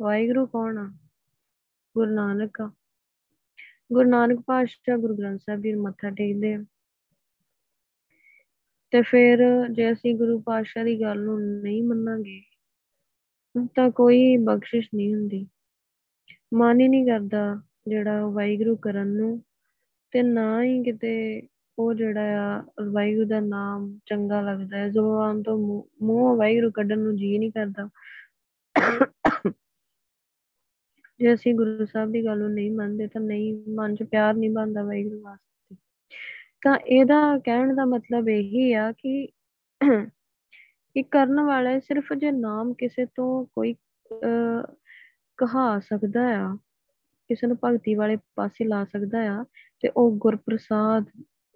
ਵਾਹਿਗੁਰੂ 0.00 0.46
ਕੌਣ 0.46 0.78
ਆ? 0.78 0.92
ਗੁਰੂ 1.96 2.10
ਨਾਨਕ 2.10 2.60
ਆ। 2.60 2.72
ਗੁਰੂ 3.92 4.10
ਨਾਨਕ 4.10 4.40
ਪਾਤਸ਼ਾਹ 4.46 4.98
ਗੁਰੂ 4.98 5.16
ਗ੍ਰੰਥ 5.16 5.40
ਸਾਹਿਬ 5.40 5.62
ਜੀ 5.62 5.72
ਨੂੰ 5.72 5.82
ਮੱਥਾ 5.82 6.10
ਟੇਕਦੇ 6.10 6.54
ਆ। 6.54 6.64
ਤੇ 8.92 9.02
ਫਿਰ 9.02 9.38
ਜੇ 9.70 9.92
ਅਸੀਂ 9.92 10.14
ਗੁਰੂ 10.14 10.40
ਪਾਤਸ਼ਾਹ 10.40 10.84
ਦੀ 10.84 11.00
ਗੱਲ 11.00 11.24
ਨੂੰ 11.24 11.40
ਨਹੀਂ 11.40 11.82
ਮੰਨਾਂਗੇ, 11.82 12.40
ਤਾਂ 13.76 13.90
ਕੋਈ 13.90 14.36
ਬਖਸ਼ਿਸ਼ 14.36 14.88
ਨਹੀਂ 14.94 15.14
ਹੁੰਦੀ। 15.14 15.46
ਮਨ 16.54 16.80
ਹੀ 16.80 16.88
ਨਹੀਂ 16.88 17.06
ਕਰਦਾ 17.06 17.62
ਜਿਹੜਾ 17.88 18.26
ਵਾਹਿਗੁਰੂ 18.26 18.76
ਕਰਨ 18.76 19.06
ਨੂੰ, 19.06 19.42
ਤੇ 20.12 20.22
ਨਾ 20.22 20.62
ਹੀ 20.62 20.82
ਕਿਤੇ 20.82 21.42
ਉਹ 21.78 21.94
ਜਿਹੜਾ 21.94 22.58
ਆ, 22.58 22.62
ਵਾਹਿਗੁਰੂ 22.92 23.26
ਦਾ 23.26 23.40
ਨਾਮ 23.40 23.98
ਚੰਗਾ 24.06 24.40
ਲੱਗਦਾ 24.40 24.76
ਹੈ। 24.76 24.88
ਜ਼ੁਬਾਨ 24.88 25.42
ਤੋਂ 25.42 25.58
ਮੂੰਹ 26.02 26.36
ਵਾਹਿਗੁਰੂ 26.36 26.70
ਕੱਢਣ 26.70 26.98
ਨੂੰ 26.98 27.16
ਜੀ 27.16 27.38
ਨਹੀਂ 27.38 27.52
ਕਰਦਾ। 27.52 27.88
ਜੇ 31.20 31.34
ਅਸੀਂ 31.34 31.54
ਗੁਰੂ 31.54 31.84
ਸਾਹਿਬ 31.84 32.12
ਦੀ 32.12 32.24
ਗੱਲ 32.24 32.38
ਨੂੰ 32.38 32.52
ਨਹੀਂ 32.52 32.70
ਮੰਨਦੇ 32.70 33.06
ਤਾਂ 33.06 33.20
ਨਹੀਂ, 33.20 33.54
ਮਨ 33.74 33.94
'ਚ 33.94 34.02
ਪਿਆਰ 34.02 34.34
ਨਹੀਂ 34.34 34.50
ਬਣਦਾ 34.50 34.82
ਵਾਹਿਗੁਰੂ 34.82 35.20
ਵਾਸਤੇ। 35.20 35.76
ਤਾਂ 36.62 36.76
ਇਹਦਾ 36.76 37.38
ਕਹਿਣ 37.38 37.74
ਦਾ 37.74 37.84
ਮਤਲਬ 37.84 38.28
ਇਹੀ 38.28 38.72
ਆ 38.72 38.92
ਕਿ 38.92 39.26
ਕਿ 40.96 41.02
ਕਰਨ 41.02 41.40
ਵਾਲਾ 41.40 41.78
ਸਿਰਫ 41.78 42.12
ਜੇ 42.12 42.30
ਨਾਮ 42.30 42.72
ਕਿਸੇ 42.74 43.04
ਤੋਂ 43.06 43.46
ਕੋਈ 43.46 43.74
ਕਹਾ 45.38 45.80
ਸਕਦਾ 45.80 46.26
ਆ, 46.40 46.56
ਕਿਸੇ 47.28 47.46
ਨੂੰ 47.46 47.56
ਭਗਤੀ 47.64 47.94
ਵਾਲੇ 47.94 48.16
ਪਾਸੇ 48.36 48.64
ਲਾ 48.64 48.84
ਸਕਦਾ 48.84 49.20
ਆ, 49.32 49.44
ਤੇ 49.80 49.88
ਉਹ 49.96 50.16
ਗੁਰਪ੍ਰਸਾਦ, 50.16 51.04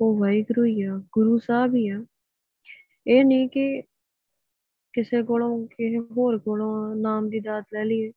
ਉਹ 0.01 0.18
ਵਾਹਿਗੁਰੂ 0.18 0.64
ਹੀ 0.64 0.83
ਆ, 0.83 1.03
ਗੁਰੂ 1.12 1.38
ਸਾਹਿਬ 1.38 1.75
ਹੀ 1.75 1.88
ਆ। 1.88 2.05
ਇਹ 3.07 3.25
ਨਹੀਂ 3.25 3.49
ਕਿ 3.49 3.83
ਕਿਸੇ 4.92 5.23
ਕੋਲੋਂ, 5.23 5.66
ਕਿਸੇ 5.66 5.99
ਹੋਰ 5.99 6.38
ਕੋਲੋਂ 6.38 6.97
ਨਾਮ 6.97 7.29
ਦੀ 7.29 7.40
ਦਾਤ 7.40 7.64
ਲੈ 7.75 7.85
ਲਈਏ। 7.85 8.12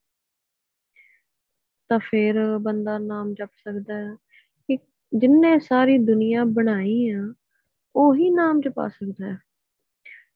ਤਾਂ 1.91 1.99
ਫਿਰ 1.99 2.57
ਬੰਦਾ 2.57 2.97
ਨਾਮ 2.97 3.33
ਜਪ 3.33 3.49
ਸਕਦਾ 3.55 3.95
ਹੈ। 3.95 4.15
ਕਿ 4.67 4.77
ਜਿੰਨੇ 5.15 5.59
ਸਾਰੀ 5.59 5.97
ਦੁਨੀਆ 5.97 6.43
ਬਣਾਈ 6.43 7.09
ਆ, 7.09 7.33
ਉਹੀ 7.95 8.29
ਨਾਮ 8.29 8.61
ਜਪਾ 8.61 8.87
ਸਕਦਾ 8.87 9.25
ਹੈ। 9.25 9.37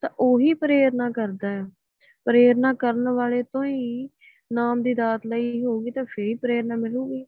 ਤਾਂ 0.02 0.10
ਉਹੀ 0.20 0.54
ਪ੍ਰੇਰਣਾ 0.54 1.12
ਕਰਦਾ 1.12 1.50
ਹੈ। 1.50 1.66
ਪ੍ਰੇਰਣਾ 2.26 2.74
ਕਰਨ 2.74 3.10
ਵਾਲੇ 3.10 3.44
ਤੋਂ 3.44 3.66
ਹੀ 3.66 4.10
ਨਾਮ 4.54 4.84
ਦੀ 4.84 4.94
ਦਾਤ 4.94 5.22
ਲਈ 5.28 5.66
ਹੋਊਗੀ 5.66 5.92
ਤਾਂ 5.92 6.06
ਫੇਰ 6.06 6.26
ਹੀ 6.26 6.36
ਪ੍ਰੇਰਣਾ 6.36 6.76
ਮਿਲੂਗੀ। 6.76 7.26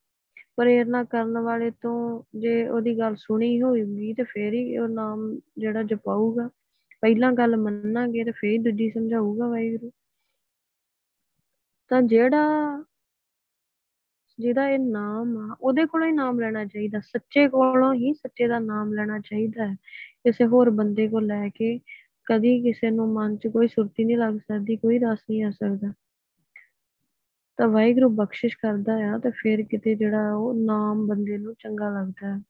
ਪ੍ਰੇਰਣਾ 0.57 1.03
ਕਰਨ 1.03 1.37
ਵਾਲੇ 1.37 1.71
ਤੋਂ 1.71 2.23
ਜੇ 2.39 2.67
ਉਹਦੀ 2.67 2.97
ਗੱਲ 2.97 3.15
ਸੁਣੀ 3.15 3.61
ਹੋਊਗੀ 3.61 4.13
ਤੇ 4.13 4.23
ਫੇਰ 4.23 4.53
ਹੀ 4.53 4.77
ਉਹ 4.77 4.87
ਨਾਮ 4.87 5.39
ਜਿਹੜਾ 5.57 5.83
ਜਪਾਊਗਾ। 5.83 6.49
ਪਹਿਲਾਂ 7.01 7.33
ਗੱਲ 7.33 7.57
ਮੰਨਾਂਗੇ 7.57 8.23
ਤੇ 8.23 8.31
ਫੇਰ 8.31 8.61
ਦੂਜੀ 8.61 8.89
ਸਮਝਾਊਗਾ 8.89 9.47
ਵਾਹਿਗੁਰੂ। 9.47 9.91
ਤਾਂ 11.89 12.01
ਜਿਹੜਾ 12.01 12.47
ਜਿਹਦਾ 14.39 14.69
ਇਹ 14.69 14.79
ਨਾਮ 14.79 15.37
ਆ, 15.37 15.55
ਉਹਦੇ 15.61 15.85
ਕੋਲੋਂ 15.85 16.07
ਹੀ 16.07 16.11
ਨਾਮ 16.11 16.39
ਲੈਣਾ 16.39 16.65
ਚਾਹੀਦਾ, 16.65 16.99
ਸੱਚੇ 16.99 17.49
ਕੋਲੋਂ 17.49 17.93
ਹੀ 17.93 18.13
ਸੱਚੇ 18.13 18.47
ਦਾ 18.47 18.59
ਨਾਮ 18.59 18.93
ਲੈਣਾ 18.93 19.19
ਚਾਹੀਦਾ 19.19 19.67
ਹੈ। 19.67 19.75
ਕਿਸੇ 20.23 20.45
ਹੋਰ 20.45 20.69
ਬੰਦੇ 20.69 21.07
ਕੋਲ 21.07 21.25
ਲੈ 21.25 21.49
ਕੇ 21.49 21.79
ਕਦੀ 22.25 22.61
ਕਿਸੇ 22.61 22.91
ਨੂੰ 22.91 23.13
ਮਨ 23.13 23.37
'ਚ 23.37 23.47
ਕੋਈ 23.47 23.67
ਸੁਰਤੀ 23.67 24.03
ਨਹੀਂ 24.03 24.17
ਲੱਗ 24.17 24.33
ਸਕਦੀ, 24.33 24.75
ਕੋਈ 24.75 24.99
ਰਸ 24.99 25.19
ਨਹੀਂ 25.29 25.43
ਆ 25.43 25.51
ਸਕਦਾ। 25.51 25.93
ਤਾਂ 27.57 27.67
ਵਾਹਿਗੁਰੂ 27.67 28.09
ਬਖਸ਼ਿਸ਼ 28.09 28.57
ਕਰਦਾ 28.57 29.15
ਆ 29.15 29.17
ਤੇ 29.17 29.31
ਫਿਰ 29.31 29.63
ਕਿਤੇ 29.63 29.95
ਜਿਹੜਾ 29.95 30.35
ਉਹ 30.35 30.53
ਨਾਮ 30.53 31.07
ਬੰਦੇ 31.07 31.37
ਨੂੰ 31.37 31.55
ਚੰਗਾ 31.59 31.89
ਲੱਗਦਾ 31.89 32.35
ਹੈ। 32.35 32.41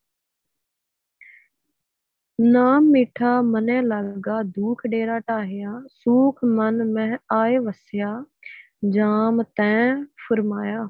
ਨਾਮ 2.41 2.83
ਮਿੱਠਾ 2.83 3.41
ਮਨੇ 3.41 3.81
ਲੱਗਾ, 3.81 4.43
ਦੁਖ 4.43 4.87
ਡੇਰਾ 4.87 5.19
ਢਾਹਿਆ, 5.19 5.83
ਸੂਖ 5.89 6.39
ਮਨ 6.45 6.83
ਮਹਿ 6.91 7.17
ਆਏ 7.31 7.57
ਵਸਿਆ, 7.57 8.25
ਜਾਮ 8.89 9.43
ਤੈ 9.43 10.03
ਫਰਮਾਇਆ। 10.03 10.89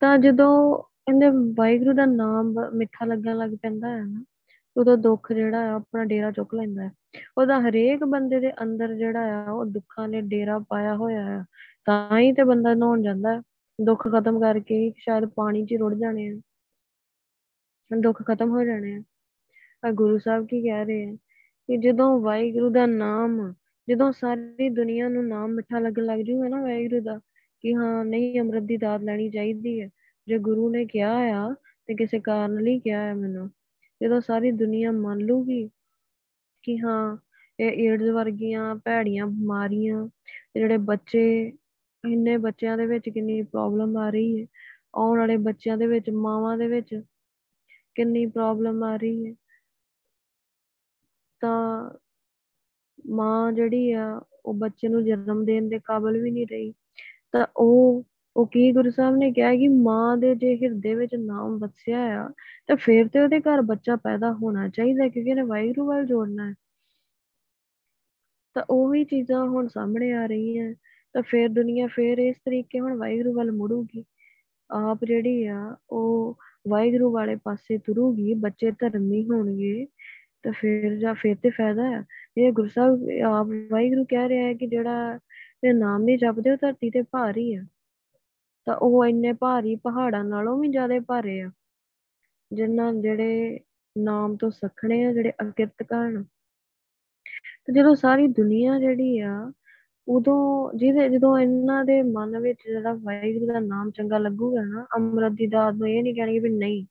ਤਾਂ 0.00 0.18
ਜਦੋਂ 0.18 0.82
ਇਹਦੇ 1.10 1.26
ਵਾਹਿਗੁਰੂ 1.54 1.92
ਦਾ 1.92 2.06
ਨਾਮ 2.06 2.54
ਮਿੱਠਾ 2.74 3.04
ਲੱਗਣ 3.04 3.36
ਲੱਗ 3.36 3.50
ਪੈਂਦਾ 3.50 3.88
ਹੈ 3.88 4.04
ਨਾ, 4.04 4.24
ਉਦੋਂ 4.76 4.96
ਦੁੱਖ 4.96 5.32
ਜਿਹੜਾ 5.32 5.72
ਆ, 5.72 5.74
ਆਪਣਾ 5.74 6.04
ਡੇਰਾ 6.04 6.30
ਚੁੱਕ 6.30 6.54
ਲੈਂਦਾ 6.54 6.82
ਹੈ। 6.82 6.92
ਉਹਦਾ 7.38 7.60
ਹਰੇਕ 7.60 8.04
ਬੰਦੇ 8.04 8.40
ਦੇ 8.40 8.52
ਅੰਦਰ 8.62 8.94
ਜਿਹੜਾ 8.94 9.44
ਆ, 9.44 9.50
ਉਹ 9.50 9.64
ਦੁੱਖਾਂ 9.64 10.08
ਨੇ 10.08 10.20
ਡੇਰਾ 10.20 10.58
ਪਾਇਆ 10.58 10.96
ਹੋਇਆ 10.96 11.40
ਆ। 11.40 11.44
ਤਾਂ 11.84 12.18
ਹੀ 12.18 12.32
ਤੇ 12.32 12.44
ਬੰਦਾ 12.44 12.74
ਨਹਾਉਣ 12.74 13.02
ਜਾਂਦਾ 13.02 13.36
ਹੈ। 13.36 13.42
ਦੁੱਖ 13.80 14.08
ਖਤਮ 14.08 14.40
ਕਰਕੇ 14.40 14.92
ਸ਼ਾਇਦ 14.96 15.24
ਪਾਣੀ 15.24 15.66
'ਚ 15.66 15.74
ਰੁੜ 15.74 15.94
ਜਾਣੇ 15.94 16.28
ਆ। 16.28 16.40
ਦੁੱਖ 18.00 18.22
ਖਤਮ 18.26 18.50
ਹੋ 18.50 18.64
ਜਾਣੇ 18.64 18.94
ਆ। 18.94 19.02
ਆ 19.88 19.90
ਗੁਰੂ 19.90 20.18
ਸਾਹਿਬ 20.18 20.46
ਕੀ 20.46 20.62
ਕਹਿ 20.62 20.84
ਰਹੇ 20.84 21.10
ਆ 21.10 21.14
ਕਿ 21.66 21.76
ਜਦੋਂ 21.76 22.20
ਵਾਹਿਗੁਰੂ 22.20 22.70
ਦਾ 22.70 22.86
ਨਾਮ, 22.86 23.54
ਜਦੋਂ 23.88 24.12
ਸਾਰੀ 24.12 24.68
ਦੁਨੀਆ 24.68 25.08
ਨੂੰ 25.08 25.28
ਨਾਮ 25.28 25.50
ਮਿੱਠਾ 25.50 25.78
ਲੱਗਣ 25.78 26.04
ਲੱਗ 26.04 26.20
ਜੂਗਾ 26.20 26.48
ਨਾ 26.48 26.62
ਵਾਹਿਗੁਰੂ 26.62 27.02
ਦਾ 27.02 27.20
ਕਿ 27.60 27.74
ਹਾਂ 27.74 28.04
ਨਹੀਂ 28.04 28.40
ਅੰਮ੍ਰਿਤ 28.40 28.62
ਦੀ 28.62 28.76
ਦਾਤ 28.76 29.00
ਲੈਣੀ 29.00 29.30
ਚਾਹੀਦੀ 29.30 29.80
ਹੈ। 29.80 29.88
ਜੇ 30.26 30.38
ਗੁਰੂ 30.38 30.70
ਨੇ 30.70 30.86
ਕਿਹਾ 30.86 31.12
ਆ 31.16 31.54
ਤੇ 31.86 31.94
ਕਿਸੇ 31.94 32.20
ਕਾਰਨ 32.20 32.60
ਲਈ 32.62 32.78
ਕਿਹਾ 32.78 33.02
ਹੈ 33.02 33.14
ਮੈਨੂੰ 33.14 33.50
ਜਦੋਂ 34.02 34.20
ਸਾਰੀ 34.20 34.50
ਦੁਨੀਆ 34.52 34.92
ਮੰਨ 34.92 35.18
ਲੂਗੀ 35.18 35.70
ਕਿ 36.62 36.78
ਹਾਂ 36.78 37.16
ਇਹ 37.60 37.92
ਏਡਜ਼ 37.92 38.10
ਵਰਗੀਆਂ, 38.10 38.74
ਭੈੜੀਆਂ, 38.74 39.26
ਬਿਮਾਰੀਆਂ 39.26 40.08
ਜਿਹੜੇ 40.56 40.76
ਬੱਚੇ, 40.76 41.52
ਇੰਨੇ 42.04 42.36
ਬੱਚਿਆਂ 42.36 42.76
ਦੇ 42.78 42.86
ਵਿੱਚ 42.86 43.08
ਕਿੰਨੀ 43.08 43.42
ਪ੍ਰੋਬਲਮ 43.42 43.96
ਆ 43.96 44.10
ਰਹੀ 44.10 44.42
ਹੈ। 44.42 44.46
ਆਉਣ 44.94 45.18
ਵਾਲੇ 45.18 45.36
ਬੱਚਿਆਂ 45.36 45.76
ਦੇ 45.78 45.86
ਵਿੱਚ, 45.86 46.10
ਮਾਵਾਂ 46.10 46.58
ਦੇ 46.58 46.68
ਵਿੱਚ 46.68 47.02
ਕਿੰਨੀ 47.94 48.26
ਪ੍ਰੋਬਲਮ 48.26 48.82
ਆ 48.84 48.96
ਰਹੀ 48.96 49.26
ਹੈ। 49.26 49.34
ਤਾਂ 51.40 51.90
ਮਾਂ 53.10 53.52
ਜਿਹੜੀ 53.52 53.92
ਆ, 53.92 54.22
ਉਹ 54.46 54.54
ਬੱਚੇ 54.54 54.88
ਨੂੰ 54.88 55.04
ਜਨਮ 55.04 55.44
ਦੇਣ 55.44 55.68
ਦੇ 55.68 55.78
ਕਾਬਿਲ 55.84 56.22
ਵੀ 56.22 56.30
ਨਹੀਂ 56.30 56.46
ਰਹੀ। 56.46 56.74
ਤਾਂ 57.32 57.46
ਉਹ 57.56 58.04
ਉਹ 58.36 58.46
ਕੀ 58.46 58.72
ਗੁਰੂ 58.72 58.90
ਸਾਹਿਬ 58.90 59.16
ਨੇ 59.16 59.32
ਕਿਹਾ 59.32 59.54
ਕਿ 59.54 59.68
ਮਾਂ 59.68 60.16
ਦੇ 60.16 60.34
ਜੇ 60.34 60.56
ਹਿਰਦੇ 60.56 60.94
ਵਿੱਚ 60.94 61.14
ਨਾਮ 61.14 61.58
ਵਸਿਆ 61.58 62.24
ਆ, 62.24 62.28
ਤਾਂ 62.66 62.76
ਫਿਰ 62.76 63.08
ਤੇ 63.08 63.20
ਉਹਦੇ 63.20 63.40
ਘਰ 63.40 63.62
ਬੱਚਾ 63.62 63.96
ਪੈਦਾ 63.96 64.32
ਹੋਣਾ 64.32 64.68
ਚਾਹੀਦਾ 64.68 65.08
ਕਿਉਂਕਿ 65.08 65.30
ਇਹਨੇ 65.30 65.42
ਵਾਹਿਗੁਰੂ 65.42 65.86
ਵੱਲ 65.86 66.06
ਜੋੜਨਾ 66.06 66.50
ਹੈ। 66.50 66.54
ਤਾਂ 68.54 68.62
ਉਹੀ 68.70 69.04
ਚੀਜ਼ਾਂ 69.04 69.46
ਹੁਣ 69.46 69.68
ਸਾਹਮਣੇ 69.68 70.12
ਆ 70.12 70.26
ਰਹੀਆਂ 70.26 70.74
ਤਾਂ 71.14 71.22
ਫਿਰ 71.22 71.48
ਦੁਨੀਆ 71.48 71.86
ਫਿਰ 71.86 72.18
ਇਸ 72.18 72.36
ਤਰੀਕੇ 72.36 72.80
ਹੁਣ 72.80 72.96
ਵਾਹਿਗੁਰੂ 72.96 73.32
ਵੱਲ 73.32 73.52
ਮੁੜੂਗੀ। 73.52 74.04
ਆਪ 74.70 75.04
ਜਿਹੜੀ 75.04 75.46
ਆ, 75.46 75.76
ਉਹ 75.90 76.38
ਵਾਹਿਗੁਰੂ 76.68 77.10
ਵਾਲੇ 77.12 77.36
ਪਾਸੇ 77.36 77.78
ਤੁਰੂਗੀ, 77.78 78.34
ਬੱਚੇ 78.34 78.70
ਧਰਮੀ 78.70 79.24
ਹੋਣਗੇ, 79.24 79.86
ਤਾਂ 80.42 80.52
ਫਿਰ 80.52 80.96
ਜਾਂ 80.96 81.14
ਫਿਰ 81.14 81.36
ਤੇ 81.42 81.50
ਫਾਇਦਾ 81.50 81.90
ਹੈ। 81.90 82.04
ਇਹ 82.38 82.52
ਗੁਰੂ 82.52 82.68
ਸਾਹਿਬ 82.68 82.92
ਆਪ 83.26 83.46
ਵਾਹਿਗੁਰੂ 83.72 84.04
ਕਹਿ 84.04 84.28
ਰਿਹਾ 84.28 84.46
ਹੈ 84.46 84.54
ਕਿ 84.54 84.66
ਜਿਹੜਾ 84.66 85.18
ਇਹ 85.62 85.74
ਨਾਮ 85.74 86.02
ਨਹੀਂ 86.02 86.18
ਜਪਦੇ, 86.18 86.50
ਉਹ 86.50 86.56
ਧਰਤੀ 86.56 86.90
ਤੇ 86.90 87.02
ਭਾਰੀ 87.02 87.54
ਆ। 87.54 87.62
ਤਾਂ 88.66 88.76
ਉਹ 88.76 89.04
ਇੰਨੇ 89.06 89.32
ਭਾਰੀ 89.32 89.74
ਪਹਾੜਾਂ 89.76 90.24
ਨਾਲੋਂ 90.24 90.58
ਵੀ 90.58 90.68
ਜ਼ਿਆਦਾ 90.68 90.98
ਭਾਰੇ 91.08 91.40
ਆ, 91.42 91.50
ਜਿਨ੍ਹਾਂ 92.50 92.92
ਜਿਹੜੇ 92.94 93.60
ਨਾਮ 93.96 94.36
ਤੋਂ 94.36 94.50
ਸਖਣੇ 94.50 95.04
ਆ, 95.04 95.12
ਜਿਹੜੇ 95.12 95.32
ਅਕਿਰਤ 95.42 95.82
ਕਰਨ 95.82 96.24
ਤੇ 97.66 97.72
ਜਦੋਂ 97.74 97.94
ਸਾਰੀ 97.94 98.26
ਦੁਨੀਆ 98.28 98.78
ਜਿਹੜੀ 98.78 99.18
ਆ, 99.20 99.52
ਉਦੋਂ 100.08 100.72
ਜਿਹਦੇ, 100.78 101.08
ਜਦੋਂ 101.08 101.38
ਇਹਨਾਂ 101.38 101.84
ਦੇ 101.84 102.00
ਮਨ 102.02 102.38
ਵਿੱਚ 102.38 102.58
ਜਿਹੜਾ 102.68 102.92
ਵਾਹਿਗੁਰੂ 102.94 103.46
ਦਾ 103.46 103.60
ਨਾਮ 103.60 103.90
ਚੰਗਾ 103.90 104.18
ਲੱਗੂਗਾ 104.18 104.62
ਨਾ, 104.64 104.86
ਅੰਮ੍ਰਿਤ 104.96 105.32
ਦੀ 105.32 105.46
ਦਾਤ 105.46 105.74
ਨੂੰ 105.74 105.88
ਇਹ 105.88 106.02
ਨਹੀਂ 106.02 106.14
ਕਹਿਣਗੇ 106.14 106.38
ਵੀ 106.38 106.50
ਨਹੀਂ, 106.50 106.84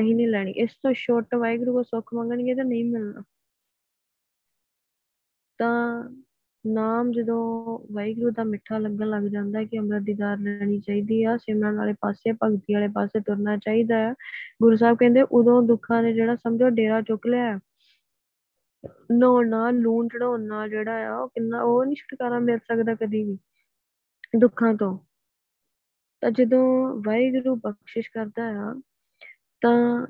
ਅਸੀਂ 0.00 0.14
ਨਹੀਂ 0.16 0.28
ਲੈਣੀ। 0.28 0.52
ਇਸ 0.52 0.70
ਤੋਂ 0.82 0.92
ਛੋਟ 0.96 1.34
ਵਾਹਿਗੁਰੂ 1.34 1.72
ਕੋ 1.74 1.82
ਸੁੱਖ 1.82 2.14
ਮੰਗਣਗੇ 2.14 2.54
ਤਾਂ 2.54 2.64
ਨਹੀਂ 2.64 2.84
ਮਿਲਣਾ। 2.84 3.22
ਤਾਂ 5.60 6.02
ਨਾਮ 6.66 7.12
ਜਦੋਂ 7.12 7.78
ਵਾਹਿਗੁਰੂ 7.94 8.30
ਦਾ 8.30 8.44
ਮਿੱਠਾ 8.44 8.78
ਲੱਗਣ 8.78 9.06
ਲੱਗ 9.06 9.22
ਜਾਂਦਾ 9.22 9.64
ਕਿ 9.64 9.78
ਅੰਮ੍ਰਿਤ 9.78 10.02
ਦੀ 10.02 10.14
ਦਾਤ 10.14 10.38
ਲੈਣੀ 10.38 10.80
ਚਾਹੀਦੀ 10.80 11.24
ਆ, 11.24 11.36
ਸਿਮਰਨ 11.36 11.76
ਵਾਲੇ 11.76 11.92
ਪਾਸੇ, 11.92 12.32
ਭਗਤੀ 12.32 12.74
ਵਾਲੇ 12.74 12.88
ਪਾਸੇ 12.88 13.20
ਤੁਰਨਾ 13.20 13.56
ਚਾਹੀਦਾ 13.56 13.96
ਹੈ। 13.96 14.12
ਗੁਰੂ 14.62 14.76
ਸਾਹਿਬ 14.76 14.96
ਕਹਿੰਦੇ, 14.96 15.22
ਉਦੋਂ 15.22 15.62
ਦੁੱਖਾਂ 15.62 16.02
ਨੇ 16.02 16.12
ਜਿਹੜਾ 16.12 16.36
ਸਮਝੋ 16.36 16.70
ਡੇਰਾ 16.70 17.02
ਚੁੱਕ 17.02 17.26
ਲਿਆ 17.26 17.60
ਨਹਾਉਣ 19.12 19.48
ਨਾਲ, 19.48 19.74
ਲੂਣ 19.74 20.08
ਚੜਾਉਣ 20.08 20.40
ਨਾਲ 20.40 20.70
ਜਿਹੜਾ 20.70 21.08
ਆ, 21.08 21.18
ਉਹ 21.18 21.28
ਕਿੰਨਾ, 21.28 21.62
ਉਹ 21.62 21.84
ਨਹੀਂ 21.84 21.96
ਛੁਟਕਾਰਾ 21.96 22.38
ਮਿਲ 22.38 22.58
ਸਕਦਾ 22.58 22.94
ਕਦੀ 22.94 23.24
ਵੀ 23.24 23.38
ਦੁੱਖਾਂ 24.38 24.74
ਤੋਂ। 24.74 24.98
ਤਾਂ 26.20 26.30
ਜਦੋਂ 26.30 26.96
ਵਾਹਿਗੁਰੂ 27.06 27.56
ਬਖਸ਼ਿਸ਼ 27.56 28.10
ਕਰਦਾ 28.10 28.42
ਆ, 28.42 28.80
ਤਾਂ 29.60 30.06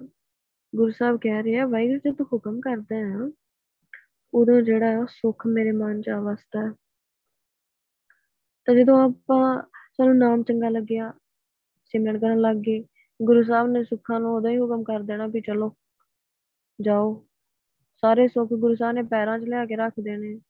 ਗੁਰੂ 0.76 0.90
ਸਾਹਿਬ 0.90 1.16
ਕਹਿ 1.16 1.42
ਰਹੇ 1.42 1.58
ਆ, 1.58 1.66
ਵਾਹਿਗੁਰੂ 1.66 1.98
ਜੇ 1.98 2.12
ਤੂੰ 2.12 2.26
ਹੁਕਮ 2.32 2.60
ਕਰਦਾ 2.60 2.96
ਆ 2.96 3.30
ਉਦੋਂ 4.34 4.62
ਜਿਹੜਾ 4.62 5.02
ਆ, 5.02 5.06
ਸੁੱਖ 5.10 5.46
ਮੇਰੇ 5.46 5.72
ਮਨ 5.72 6.02
ਚ 6.02 6.10
ਅਵਸਥਾ 6.10 6.66
ਹੈ। 6.66 6.72
ਤਾਂ 8.66 8.74
ਜਦੋਂ 8.74 9.00
ਆਪਾਂ, 9.00 9.62
ਸਾਨੂੰ 9.96 10.16
ਨਾਮ 10.16 10.42
ਚੰਗਾ 10.42 10.68
ਲੱਗਿਆ, 10.68 11.12
ਸਿਮਰਨ 11.84 12.18
ਕਰਨ 12.18 12.40
ਲੱਗ 12.40 12.56
ਗਏ, 12.56 12.84
ਗੁਰੂ 13.22 13.42
ਸਾਹਿਬ 13.42 13.68
ਨੇ 13.68 13.84
ਸੁੱਖਾਂ 13.84 14.20
ਨੂੰ 14.20 14.36
ਉਦੋਂ 14.36 14.50
ਹੀ 14.50 14.58
ਹੁਕਮ 14.58 14.82
ਕਰ 14.84 15.00
ਦੇਣਾ 15.00 15.26
ਵੀ 15.26 15.40
ਚਲੋ, 15.40 15.76
ਜਾਓ। 16.80 17.26
ਸਾਰੇ 18.02 18.28
ਸੁੱਖ 18.28 18.52
ਗੁਰੂ 18.52 18.74
ਸਾਹਿਬ 18.74 18.94
ਨੇ 18.94 19.02
ਪੈਰਾਂ 19.02 19.38
'ਚ 19.38 19.44
ਲਿਆ 19.44 19.66
ਕੇ 19.66 19.76
ਰੱਖ 19.76 19.94
ਦੇਣੇ। 20.00 20.40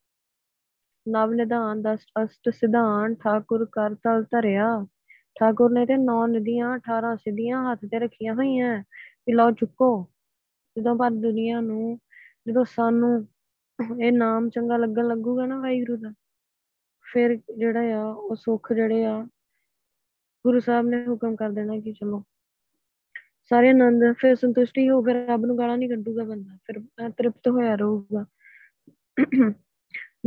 ਨਵ 1.09 1.33
ਨਿਧਾਨ 1.33 1.83
ਦਸ 1.83 1.99
ਅਸ਼ਟ 2.25 2.51
ਸਿਧਾਨ 2.55 3.15
ਠਾਕੁਰ 3.15 3.65
ਕਰ 3.73 3.95
ਤਲ 3.95 4.25
ਧਰਿਆ। 4.25 4.87
ਠਾਕੁਰ 5.41 5.71
ਨੇ 5.73 5.87
ਤੇ 5.87 5.97
ਨੌ 5.97 6.27
ਨਦੀਆਂ 6.27 6.75
18 6.75 7.17
ਸਿੱਧੀਆਂ 7.17 7.73
ਹੱਥ 7.73 7.79
ਤੇ 7.79 7.99
ਰੱਖੀਆਂ 7.99 8.35
ਹੋਈਆਂ। 8.35 8.83
ਵੀ 9.27 9.33
ਲਓ 9.33 9.51
ਚੁੱਕੋ। 9.51 10.11
ਜਦੋਂ 10.79 10.97
ਪਰ 10.97 11.11
ਦੁਨੀਆ 11.11 11.61
ਨੂੰ, 11.61 11.99
ਜਦੋਂ 12.49 12.65
ਸਾਨੂੰ 12.65 13.29
ਇਹ 13.79 14.13
ਨਾਮ 14.13 14.49
ਚੰਗਾ 14.51 14.77
ਲੱਗਣ 14.77 15.07
ਲੱਗੂਗਾ 15.09 15.47
ਨਾ 15.47 15.59
ਵਾਹਿਗੁਰੂ 15.61 15.97
ਦਾ। 15.97 16.13
ਫਿਰ 17.07 17.37
ਜਿਹੜਾ 17.59 17.81
ਆ, 17.97 18.05
ਉਹ 18.05 18.37
ਸੁੱਖ 18.37 18.73
ਜਿਹੜੇ 18.73 19.05
ਆ, 19.05 19.23
ਗੁਰੂ 20.45 20.61
ਸਾਹਿਬ 20.61 20.87
ਨੇ 20.87 21.07
ਹੁਕਮ 21.07 21.37
ਕਰ 21.37 21.51
ਦੇਣਾ 21.51 21.79
ਕਿ 21.81 21.93
ਚਲੋ, 21.93 22.23
ਸਾਰੇ 23.51 23.71
ਆਨੰਦ, 23.71 24.05
ਫਿਰ 24.19 24.35
ਸੰਤੁਸ਼ਟੀ 24.37 24.89
ਹੋ 24.91 25.03
ਫਿਰ 25.03 25.27
ਰੱਬ 25.29 25.45
ਨੂੰ 25.47 25.59
ਗਾਲਾਂ 25.59 25.77
ਨਹੀਂ 25.79 25.89
ਕੱਢੂਗਾ 25.89 26.25
ਬੰਦਾ, 26.25 26.57
ਫਿਰ 26.67 27.11
ਤ੍ਰਿਪਤ 27.11 27.49
ਹੋਇਆ 27.49 27.75
ਰਹੂਗਾ। 27.75 28.25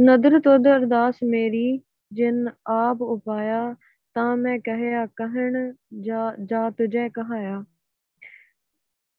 ਨਦਰ 0.02 0.39
ਤੁਧ 0.39 0.68
ਅਰਦਾਸ, 0.68 1.16
ਮੇਰੀ 1.24 1.82
ਜਿਨ 2.12 2.49
ਆਪ 2.68 3.02
ਉਪਾਇਆ, 3.02 3.76
ਤਾਂ 4.16 4.38
ਮੈਂ 4.38 4.60
ਕਹਿਆ, 4.60 5.06
ਕਹਿਣ 5.18 5.74
ਜਾ 6.02 6.36
ਜਾ 6.45 6.70
ਤੁਝੇ 6.70 7.10
ਕਹਾਇਆ। 7.10 7.64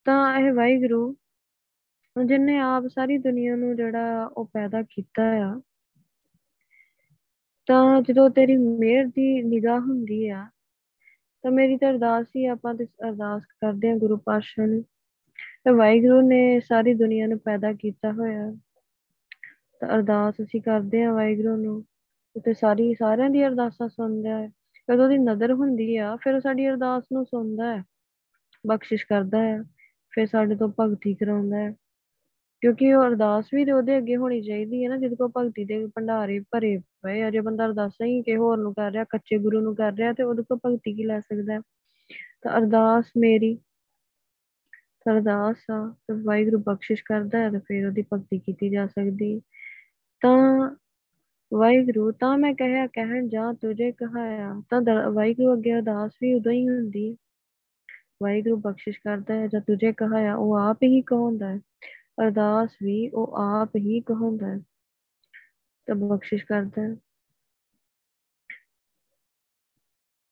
ਤਾਂ 0.07 0.39
ਇਹ 0.39 0.53
ਵਾਹਿਗੁਰੂ 0.53 1.17
ਜਿਨੇ 2.17 2.59
ਆਪ 2.59 2.87
ਸਾਰੀ 2.87 3.17
ਦੁਨੀਆ 3.19 3.55
ਨੂੰ 3.57 3.75
ਜਿਹੜਾ 3.77 4.25
ਉਹ 4.27 4.45
ਪੈਦਾ 4.45 4.83
ਕੀਤਾ 4.83 5.23
ਆ, 5.43 5.61
ਤਾਂ 7.69 8.03
ਜਦੋਂ 8.03 8.29
ਤੇਰੀ 8.31 8.57
ਮਿਹਰ 8.57 9.07
ਦੀ 9.07 9.43
ਨਿਗਾਹ 9.43 9.81
ਹੁੰਦੀ 9.81 10.29
ਆ, 10.29 10.47
ਤਾਂ 11.45 11.51
ਮੇਰੀ 11.51 11.77
ਤਾਂ 11.77 11.91
ਅਰਦਾਸ 11.91 12.27
ਹੀ 12.37 12.45
ਆਪਾਂ 12.47 12.75
ਤੇ 12.75 12.87
ਅਰਦਾਸ 13.09 13.47
ਕਰਦੇ 13.47 13.91
ਹਾਂ 13.91 13.97
ਗੁਰੂ 13.97 14.17
ਪਾਤਸ਼ਾਹ 14.17 14.67
ਨੂੰ, 14.67 14.83
ਤੇ 15.65 15.71
ਵਾਹਿਗੁਰੂ 15.71 16.21
ਨੇ 16.21 16.61
ਸਾਰੀ 16.61 16.95
ਦੁਨੀਆ 16.95 17.27
ਨੂੰ 17.27 17.39
ਪੈਦਾ 17.39 17.73
ਕੀਤਾ 17.73 18.13
ਹੋਇਆ। 18.13 18.51
ਤਾਂ 19.81 19.89
ਅਰਦਾਸ 19.89 20.41
ਅਸੀਂ 20.43 20.61
ਕਰਦੇ 20.63 21.05
ਹਾਂ 21.05 21.13
ਵਾਹਿਗੁਰੂ 21.15 21.57
ਨੂੰ 21.57 21.83
ਤੇ 22.37 22.55
ਸਾਰੀ, 22.55 22.95
ਸਾਰਿਆਂ 22.95 23.31
ਦੀ 23.31 23.47
ਅਰਦਾਸਾਂ 23.47 23.89
ਸੁਣਦਾ 23.89 24.39
ਹੈ। 24.39 24.49
ਜਦੋਂ 24.89 25.05
ਉਹਦੀ 25.05 25.19
ਨਜ਼ਰ 25.19 25.53
ਹੁੰਦੀ 25.53 25.97
ਆ, 25.97 26.17
ਫਿਰ 26.17 26.41
ਸਾਡੀ 26.41 26.69
ਅਰਦਾਸ 26.69 27.05
ਨੂੰ 27.13 27.25
ਸੁਣਦਾ 27.27 27.75
ਹੈ, 27.77 27.83
ਬਖਸ਼ਿਸ਼ 28.65 29.07
ਕਰਦਾ 29.07 29.43
ਹੈ, 29.43 29.63
ਫਿਰ 30.13 30.27
ਸਾਡੇ 30.27 30.57
ਤੋਂ 30.57 30.69
ਭਗਤੀ 30.81 31.15
ਕਰਾਉਂਦਾ 31.15 31.57
ਹੈ। 31.57 31.75
ਕਿਉਂਕਿ 32.63 32.93
ਉਹ 32.95 33.03
ਅਰਦਾਸ 33.07 33.49
ਵੀ 33.55 33.65
ਤੇ 33.65 33.73
ਉਹਦੇ 33.73 33.97
ਅੱਗੇ 33.99 34.17
ਹੋਣੀ 34.17 34.41
ਚਾਹੀਦੀ 34.43 34.85
ਹੈ 34.85 34.89
ਨਾ, 34.89 34.97
ਜਿਹਦੇ 34.97 35.17
ਕੋਲ 35.17 35.31
ਭਗਤੀ 35.37 35.65
ਦੇ 35.65 35.85
ਭੰਡਾਰੇ 35.87 36.39
ਭਰੇ 36.53 36.77
ਪਏ 37.03 37.23
ਆ, 37.23 37.31
ਜੇ 37.31 37.41
ਬੰਦਾ 37.41 37.67
ਅਰਦਾਸਾਂ 37.67 38.07
ਹੀ 38.07 38.21
ਕਿਸੇ 38.23 38.37
ਹੋਰ 38.37 38.59
ਨੂੰ 38.59 38.75
ਕਰ 38.75 38.93
ਰਿਹਾ, 38.93 39.05
ਕੱਚੇ 39.11 39.39
ਗੁਰੂ 39.39 39.61
ਨੂੰ 39.61 39.75
ਕਰ 39.77 39.93
ਰਿਹਾ 39.93 40.13
ਤੇ 40.13 40.23
ਉਹਦੇ 40.23 40.43
ਕੋਲ 40.43 40.59
ਭਗਤੀ 40.67 40.95
ਕੀ 40.95 41.05
ਲੈ 41.05 41.21
ਸਕਦਾ 41.21 41.61
ਤਾਂ 42.43 42.59
ਅਰਦਾਸ 42.59 43.11
ਮੇਰੀ 43.19 43.55
ਅਰਦਾਸ 45.07 45.65
ਆ, 45.71 45.87
ਤੇ 46.09 46.15
ਵਾਹਿਗੁਰੂ 46.25 46.59
ਬਖਸ਼ਿਸ਼ 46.67 47.03
ਕਰਦਾ 47.05 47.39
ਹੈ 47.39 47.51
ਤੇ 47.51 47.59
ਫਿਰ 47.59 47.87
ਉਹਦੀ 47.87 48.03
ਭਗਤੀ 48.15 48.39
ਕੀਤੀ 48.39 48.69
ਜਾ 48.71 48.87
ਸਕਦੀ 48.87 49.41
ਤਾਂ 50.23 50.71
ਵਾਹਿਗੁਰੂ, 51.53 52.11
ਤਾਂ 52.13 52.37
ਮੈਂ 52.39 52.55
ਕਹਿਆ, 52.55 52.87
ਕਹਿਣ 52.87 53.29
ਜਾ 53.29 53.53
ਤੁਝੇ 53.53 53.91
ਕਹਾਇਆ, 53.93 54.55
ਤਾਂ 54.71 54.81
ਵਾਹਿਗੁਰੂ 55.11 55.53
ਅੱਗੇ 55.55 55.75
ਅਰਦਾਸ 55.75 56.13
ਵੀ 56.23 56.35
ਉਦੋਂ 56.35 56.53
ਹੀ 56.53 56.69
ਹੁੰਦੀ 56.69 57.17
ਵਾਹਿਗੁਰੂ 58.23 58.57
ਬਖਸ਼ਿਸ਼ 58.57 58.99
ਕਰਦਾ 59.05 59.35
ਹੈ 59.35 59.47
ਜਦ 59.47 59.63
ਤੁਝੇ 59.63 59.93
ਕਹਾਇਆ, 59.93 60.35
ਉਹ 60.37 60.57
ਆਪ 60.59 60.83
ਹੀ 60.83 61.01
ਕਹਾਉਂਦਾ 61.03 61.49
ਹੈ। 61.49 61.61
ਅਰਦਾਸ 62.21 62.71
ਵੀ 62.83 63.09
ਉਹ 63.09 63.35
ਆਪ 63.37 63.77
ਹੀ 63.77 64.01
ਕਹਾਉਂਦਾ 64.01 64.47
ਹੈ। 64.47 64.59
ਤਾਂ 65.87 65.95
ਬਖਸ਼ਿਸ਼ 65.95 66.45
ਕਰਦਾ 66.45 66.83
ਹੈ। 66.83 66.97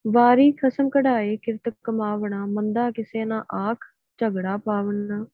ਵਾਰੀ 0.07 0.53
ਖਸਮ 0.53 0.89
ਕਢਾਏ 0.89 1.37
ਕਿਰਤ 1.37 1.75
ਕਮਾਵਣਾ, 1.85 2.47
ਮੰਦਾ 2.47 2.91
ਕਿਸੇ 2.91 3.25
ਨਾ 3.25 3.45
ਆਖ 3.55 3.85
ਝਗੜਾ 4.19 4.57
ਪਾਵਣਾ। 4.57 5.27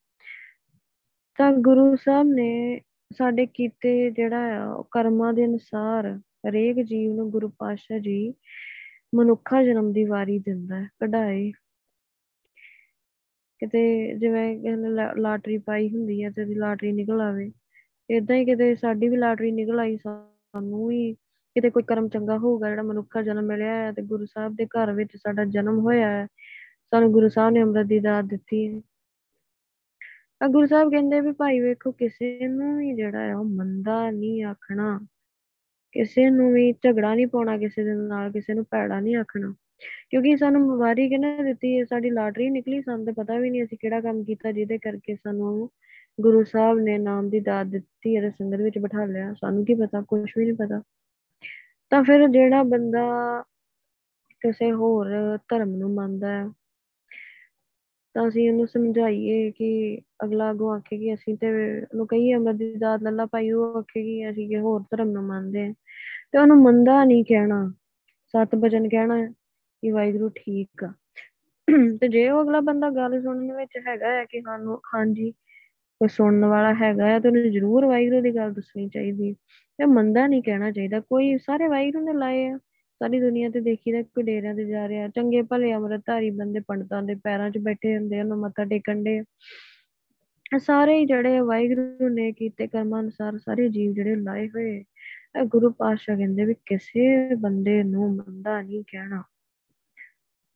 ਤਾਂ 1.38 1.52
ਗੁਰੂ 1.52 1.96
ਸਾਹਿਬ 1.96 2.28
ਨੇ 2.28 2.80
ਸਾਡੇ 3.12 3.46
ਕੀਤੇ 3.46 4.10
ਜਿਹੜਾ 4.10 4.64
ਆ 4.64 4.84
ਕਰਮਾਂ 4.90 5.32
ਦੇ 5.32 5.44
ਅਨੁਸਾਰ 5.44 6.16
ਹਰੇਕ 6.16 6.76
ਜੀਵ 6.76 7.14
ਨੂੰ 7.14 7.30
ਗੁਰੂ 7.30 7.48
ਪਾਤਸ਼ਾਹ 7.48 7.98
ਜੀ 7.98 8.34
ਮਨੁੱਖਾ 9.14 9.62
ਜਨਮ 9.62 9.92
ਦੀ 9.92 10.04
ਵਾਰੀ 10.04 10.38
ਦਿੰਦਾ 10.38 10.80
ਹੈ। 10.80 10.88
ਕਢਾਏ 11.00 11.52
ਕਿਤੇ 13.60 13.82
ਜਿਵੇਂ 14.18 14.76
ਲਾਟਰੀ 15.18 15.58
ਪਾਈ 15.58 15.88
ਹੁੰਦੀ 15.90 16.22
ਹੈ 16.24 16.30
ਤੇ 16.30 16.42
ਉਹਦੀ 16.42 16.54
ਲਾਟਰੀ 16.54 16.92
ਨਿਕਲ 16.92 17.20
ਆਵੇ 17.20 17.50
ਇਦਾਂ 18.10 18.36
ਹੀ 18.36 18.44
ਕਿਤੇ 18.44 18.74
ਸਾਡੀ 18.76 19.08
ਵੀ 19.08 19.16
ਲਾਟਰੀ 19.16 19.50
ਨਿਕਲ 19.52 19.80
ਆਈ 19.80 19.96
ਸਾਨੂੰ 19.96 20.86
ਵੀ 20.88 21.12
ਕਿਤੇ 21.56 21.70
ਕੋਈ 21.70 21.82
ਕਰਮ 21.82 22.08
ਚੰਗਾ 22.08 22.36
ਹੋਊਗਾ, 22.38 22.68
ਜਿਹੜਾ 22.70 22.82
ਮਨੁੱਖਾ 22.82 23.22
ਜਨਮ 23.22 23.44
ਮਿਲਿਆ 23.46 23.74
ਹੈ 23.76 23.92
ਤੇ 23.92 24.02
ਗੁਰੂ 24.02 24.26
ਸਾਹਿਬ 24.26 24.54
ਦੇ 24.56 24.66
ਘਰ 24.66 24.92
ਵਿੱਚ 24.92 25.16
ਸਾਡਾ 25.16 25.44
ਜਨਮ 25.46 25.78
ਹੋਇਆ 25.80 26.08
ਹੈ, 26.10 26.26
ਸਾਨੂੰ 26.92 27.10
ਗੁਰੂ 27.12 27.28
ਸਾਹਿਬ 27.28 27.52
ਨੇ 27.54 27.62
ਅੰਮ੍ਰਿਤ 27.62 27.86
ਦੀ 27.86 27.98
ਦਾਤ 28.00 28.24
ਦਿੱਤੀ 28.24 28.66
ਹੈ। 28.68 28.80
ਤਾਂ 30.40 30.48
ਗੁਰੂ 30.48 30.66
ਸਾਹਿਬ 30.66 30.90
ਕਹਿੰਦੇ 30.90 31.20
ਵੀ 31.20 31.32
ਭਾਈ 31.32 31.60
ਵੇਖੋ, 31.60 31.92
ਕਿਸੇ 31.92 32.48
ਨੂੰ 32.48 32.76
ਵੀ 32.78 32.92
ਜਿਹੜਾ 32.94 33.20
ਹੈ 33.20 33.34
ਉਹ 33.36 33.44
ਮੰਦਾ 33.46 34.10
ਨਹੀਂ 34.10 34.42
ਆਖਣਾ, 34.44 34.98
ਕਿਸੇ 35.94 36.28
ਨੂੰ 36.30 36.52
ਵੀ 36.52 36.72
ਝਗੜਾ 36.74 37.14
ਨਹੀਂ 37.14 37.26
ਪਾਉਣਾ 37.26 37.56
ਕਿਸੇ 37.58 37.84
ਦੇ 37.84 37.94
ਨਾਲ, 37.94 38.30
ਕਿਸੇ 38.32 38.54
ਨੂੰ 38.54 38.64
ਭੈੜਾ 38.70 39.00
ਨਹੀਂ 39.00 39.16
ਆਖਣਾ। 39.16 39.54
ਕਿਉਂਕਿ 40.10 40.36
ਸਾਨੂੰ 40.36 40.66
ਬਿਮਾਰੀ 40.68 41.08
ਕਿਹਨੇ 41.08 41.42
ਦਿੱਤੀ 41.44 41.78
ਹੈ 41.78 41.84
ਸਾਡੀ 41.84 42.10
ਲਾਟਰੀ 42.10 42.48
ਨਿਕਲੀ, 42.50 42.80
ਸਾਨੂੰ 42.82 43.04
ਤਾਂ 43.06 43.12
ਪਤਾ 43.14 43.38
ਵੀ 43.38 43.50
ਨਹੀਂ 43.50 43.64
ਅਸੀਂ 43.64 43.78
ਕਿਹੜਾ 43.78 44.00
ਕੰਮ 44.00 44.22
ਕੀਤਾ, 44.24 44.52
ਜਿਹਦੇ 44.52 44.78
ਕਰਕੇ 44.78 45.14
ਸਾਨੂੰ 45.14 45.70
ਗੁਰੂ 46.20 46.44
ਸਾਹਿਬ 46.44 46.78
ਨੇ 46.78 46.98
ਨਾਮ 46.98 47.28
ਦੀ 47.30 47.40
ਦਾਤ 47.40 47.66
ਦਿੱਤੀ 47.66 48.16
ਹੈ 48.16 48.30
ਸੰਗਤ 48.30 48.60
ਵਿੱਚ 48.60 48.78
ਬਿਠਾ 48.78 49.04
ਲਿਆ। 49.04 49.32
ਸਾਨੂੰ 49.34 49.64
ਕੀ 49.64 49.74
ਪਤਾ 49.74 50.00
ਕੁਝ 50.00 50.30
ਵੀ 50.38 50.44
ਨਹੀਂ 50.44 50.54
ਪਤਾ। 50.54 50.82
ਤਾਂ 51.90 52.02
ਫਿਰ 52.04 52.28
ਜਿਹੜਾ 52.28 52.62
ਬੰਦਾ 52.62 53.02
ਕਿਸੇ 54.40 54.72
ਹੋਰ 54.72 55.06
ਧਰਮ 55.48 55.76
ਨੂੰ 55.76 55.94
ਮੰਨਦਾ 55.94 56.28
ਹੈ, 56.28 56.46
ਤਾਂ 58.14 58.28
ਅਸੀਂ 58.28 58.50
ਉਹਨੂੰ 58.50 58.66
ਸਮਝਾਈਏ 58.66 59.50
ਕਿ 59.50 60.00
ਅਗਲਾ 60.24 60.50
ਅੱਗੋਂ 60.50 60.74
ਆਖੇ 60.74 60.98
ਕਿ 60.98 61.14
ਅਸੀਂ 61.14 61.36
ਤੇ 61.38 61.48
ਉਹਨੂੰ 61.80 62.06
ਕਹੀਏ, 62.06 62.34
ਅਮਰ 62.34 62.52
ਦੀ 62.52 62.74
ਦਾਤ 62.74 63.02
ਲੱਲਾ 63.02 63.26
ਭਾਈ, 63.26 63.50
ਉਹ 63.50 63.78
ਆਖੇ 63.78 64.02
ਕਿ 64.02 64.30
ਅਸੀਂ 64.30 64.48
ਕਿ 64.48 64.58
ਹੋਰ 64.58 64.80
ਧਰਮ 64.90 65.10
ਨੂੰ 65.10 65.24
ਮੰਨਦੇ 65.24 65.66
ਆ 65.66 65.72
ਤੇ 66.32 66.38
ਉਹਨੂੰ 66.38 66.62
ਮੰਦਾ 66.62 67.04
ਨਹੀਂ 67.04 67.24
ਕਹਿਣਾ, 67.24 67.72
ਸਤ 68.34 68.54
ਬਚਨ 68.54 68.88
ਕਹਿਣਾ 68.88 69.26
ਕਿ 69.86 69.92
ਵਾਹਿਗੁਰੂ 69.92 70.28
ਠੀਕ 70.28 70.84
ਆ। 70.84 70.92
ਤੇ 72.00 72.08
ਜੇ 72.08 72.30
ਉਹ 72.30 72.42
ਅਗਲਾ 72.42 72.60
ਬੰਦਾ 72.60 72.90
ਗੱਲ 72.90 73.22
ਸੁਣਨ 73.22 73.52
ਵਿੱਚ 73.52 73.78
ਹੈਗਾ 73.88 74.08
ਹੈ 74.08 74.24
ਕਿ 74.24 74.40
ਸਾਨੂੰ, 74.40 74.80
ਹਾਂਜੀ, 74.94 75.30
ਕੋਈ 76.00 76.08
ਸੁਣਨ 76.08 76.44
ਵਾਲਾ 76.44 76.74
ਹੈਗਾ 76.74 77.06
ਹੈ 77.06 77.18
ਤੇ 77.20 77.28
ਉਹਨੂੰ 77.28 77.50
ਜ਼ਰੂਰ 77.52 77.84
ਵਾਹਿਗੁਰੂ 77.86 78.20
ਦੀ 78.20 78.34
ਗੱਲ 78.34 78.52
ਦੱਸਣੀ 78.52 78.88
ਚਾਹੀਦੀ 78.88 79.32
ਤੇ 79.78 79.84
ਮੰਦਾ 79.84 80.26
ਨਹੀਂ 80.26 80.42
ਕਹਿਣਾ 80.42 80.70
ਚਾਹੀਦਾ। 80.70 81.00
ਕੋਈ 81.00 81.38
ਸਾਰੇ 81.38 81.68
ਵਾਹਿਗੁਰੂ 81.68 82.04
ਨੇ 82.04 82.12
ਲਾਏ 82.12 82.46
ਆ। 82.46 82.58
ਸਾਰੀ 83.02 83.20
ਦੁਨੀਆ 83.20 83.50
ਤੇ 83.50 83.60
ਦੇਖੀਦਾ 83.60 84.02
ਕੋਈ 84.02 84.24
ਡੇਰਿਆਂ 84.24 84.54
ਤੇ 84.54 84.64
ਜਾ 84.64 84.88
ਰਿਹਾ। 84.88 85.08
ਚੰਗੇ 85.08 85.42
ਭਲੇ 85.42 85.72
ਅੰਮ੍ਰਿਤਧਾਰੀ 85.74 86.30
ਬੰਦੇ 86.30 86.60
ਪੰਡਤਾਂ 86.60 87.02
ਦੇ 87.02 87.14
ਪੈਰਾਂ 87.14 87.50
'ਚ 87.50 87.58
ਬੈਠੇ 87.58 87.96
ਹੁੰਦੇ 87.96 88.20
ਉਹਨੂੰ 88.20 88.38
ਮੱਥਾ 88.38 88.64
ਟੇਕਣ 88.64 89.02
ਦੇ 89.02 89.22
ਸਾਰੇ 90.58 90.98
ਹੀ 90.98 91.06
ਜਿਹੜੇ 91.06 91.40
ਵਾਹਿਗੁਰੂ 91.40 92.08
ਨੇ 92.08 92.32
ਕੀਤੇ 92.32 92.66
ਕਰਮਾਂ 92.66 93.00
ਅਨੁਸਾਰ 93.00 93.38
ਸਾਰੇ 93.38 93.68
ਜੀਵ 93.68 93.92
ਜਿਹੜੇ 93.92 94.16
ਲਾਏ 94.16 94.48
ਹੋਏ 94.48 94.84
ਗੁਰੂ 95.46 95.70
ਪਾਤਸ਼ਾਹ 95.70 96.16
ਕਹਿੰਦੇ 96.16 96.44
ਵੀ 96.44 96.54
ਕਿਸੇ 96.54 97.34
ਬੰਦੇ 97.34 97.82
ਨੂੰ 97.82 98.16
ਮੰਦਾ 98.16 98.62
ਨਹੀਂ 98.62 98.82
ਕਹਿਣਾ। 98.82 99.22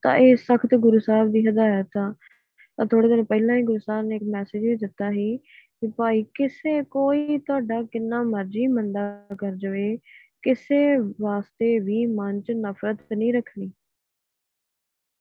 ਤਾਂ 0.02 0.16
ਇਹ 0.16 0.36
ਸਖਤ 0.36 0.74
ਗੁਰੂ 0.74 0.98
ਸਾਹਿਬ 0.98 1.32
ਦੀ 1.32 1.46
ਹਦਾਇਤ 1.46 1.96
ਆ। 1.98 2.14
ਤਾਂ 2.76 2.86
ਥੋੜੇ 2.86 3.08
ਦਿਨ 3.08 3.24
ਪਹਿਲਾਂ 3.24 3.56
ਹੀ 3.56 3.62
ਗੁਰੂ 3.62 3.78
ਸਾਹਿਬ 3.78 4.06
ਨੇ 4.06 4.16
ਇੱਕ 4.16 4.24
ਮੈਸੇਜ 4.24 4.62
ਵੀ 4.62 4.76
ਦਿੱਤਾ 4.76 5.10
ਸੀ 5.10 5.36
ਕਿ 5.80 5.92
ਭਾਈ 5.96 6.22
ਕਿਸੇ 6.22 6.82
ਕੋਈ 6.82 7.38
ਤੁਹਾਡਾ 7.38 7.82
ਕਿੰਨਾ 7.82 8.22
ਮਰਜ਼ੀ 8.22 8.66
ਮੰਦਾ 8.66 9.26
ਕਰ 9.38 9.54
ਜਾਵੇ, 9.54 9.98
ਕਿਸੇ 10.42 10.96
ਵਾਸਤੇ 11.20 11.78
ਵੀ 11.78 12.06
ਮਨ 12.06 12.40
'ਚ 12.40 12.50
ਨਫ਼ਰਤ 12.50 13.12
ਨਹੀਂ 13.16 13.34
ਰੱਖਣੀ। 13.34 13.72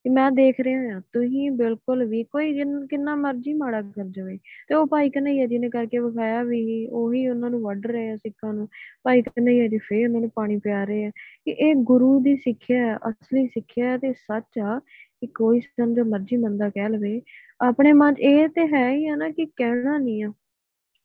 ਕਿ 0.06 0.10
ਮੈਂ 0.10 0.30
ਦੇਖ 0.32 0.60
ਰਿਹਾ 0.60 0.82
ਹਾਂ, 0.84 1.00
ਤੁਸੀਂ 1.14 1.50
ਬਿਲਕੁਲ 1.52 2.04
ਵੀ 2.06 2.24
ਕੋਈ 2.24 2.54
ਕਿੰਨਾ 2.90 3.16
ਮਰਜ਼ੀ 3.16 3.54
ਮਾੜਾ 3.54 3.82
ਕਰ 3.82 4.06
ਜਾਵੇ। 4.08 4.38
ਤੇ 4.68 4.76
ਉਹ 4.76 4.86
ਭਾਈ 4.88 5.10
ਕਨਈਆ 5.10 5.46
ਜੀ 5.48 5.58
ਨੇ 5.60 5.70
ਕਰਕੇ 5.70 6.00
ਵਿਖਾਇਆ 6.00 6.44
ਵੀ 6.44 6.62
ਉਹੀ 6.88 7.28
ਉਹਨਾਂ 7.28 7.50
ਨੂੰ 7.50 7.62
ਵੱਢ 7.62 7.86
ਰਹੇ 7.88 8.10
ਆ 8.12 8.16
ਸਿੱਖਾਂ 8.18 8.54
ਨੂੰ। 8.54 8.68
ਭਾਈ 9.04 9.22
ਕਨਈਆ 9.22 9.68
ਜੀ 9.68 9.78
ਫੇਰ 9.78 10.08
ਉਹਨਾਂ 10.08 10.22
ਨੂੰ 10.22 10.30
ਪਾਣੀ 10.36 10.58
ਪਿਆ 10.64 10.84
ਰਹੇ 10.84 11.06
ਆ 11.06 11.10
ਕਿ 11.46 11.52
ਇਹ 11.52 11.76
ਗੁਰੂ 11.92 12.20
ਦੀ 12.24 12.36
ਸਿੱਖਿਆ 12.38 12.98
ਅਸਲੀ 13.10 13.48
ਸਿੱਖਿਆ 13.48 13.98
ਤੇ 13.98 14.14
ਸੱਚ 14.14 14.60
ਆ 14.60 14.80
ਕਿ 14.80 15.28
ਕੋਈ 15.28 15.60
ਸਮਝ 15.62 16.00
ਮਰਜ਼ੀ 16.00 16.38
ਮੰਦਾ 16.38 16.70
ਕਹਿ 16.70 16.90
ਲਵੇ। 16.90 17.22
ਆਪਣੇ 17.62 17.94
ਮਨ 17.94 18.16
ਇਹ 18.20 18.48
ਤੇ 18.50 18.68
ਹੈ 18.68 18.90
ਹੀ 18.92 19.08
ਆ 19.08 19.16
ਨਾ 19.16 19.30
ਕਿ 19.30 19.46
ਕਹਿਣਾ 19.46 19.98
ਨਹੀਂ 19.98 20.24
ਆ, 20.24 20.32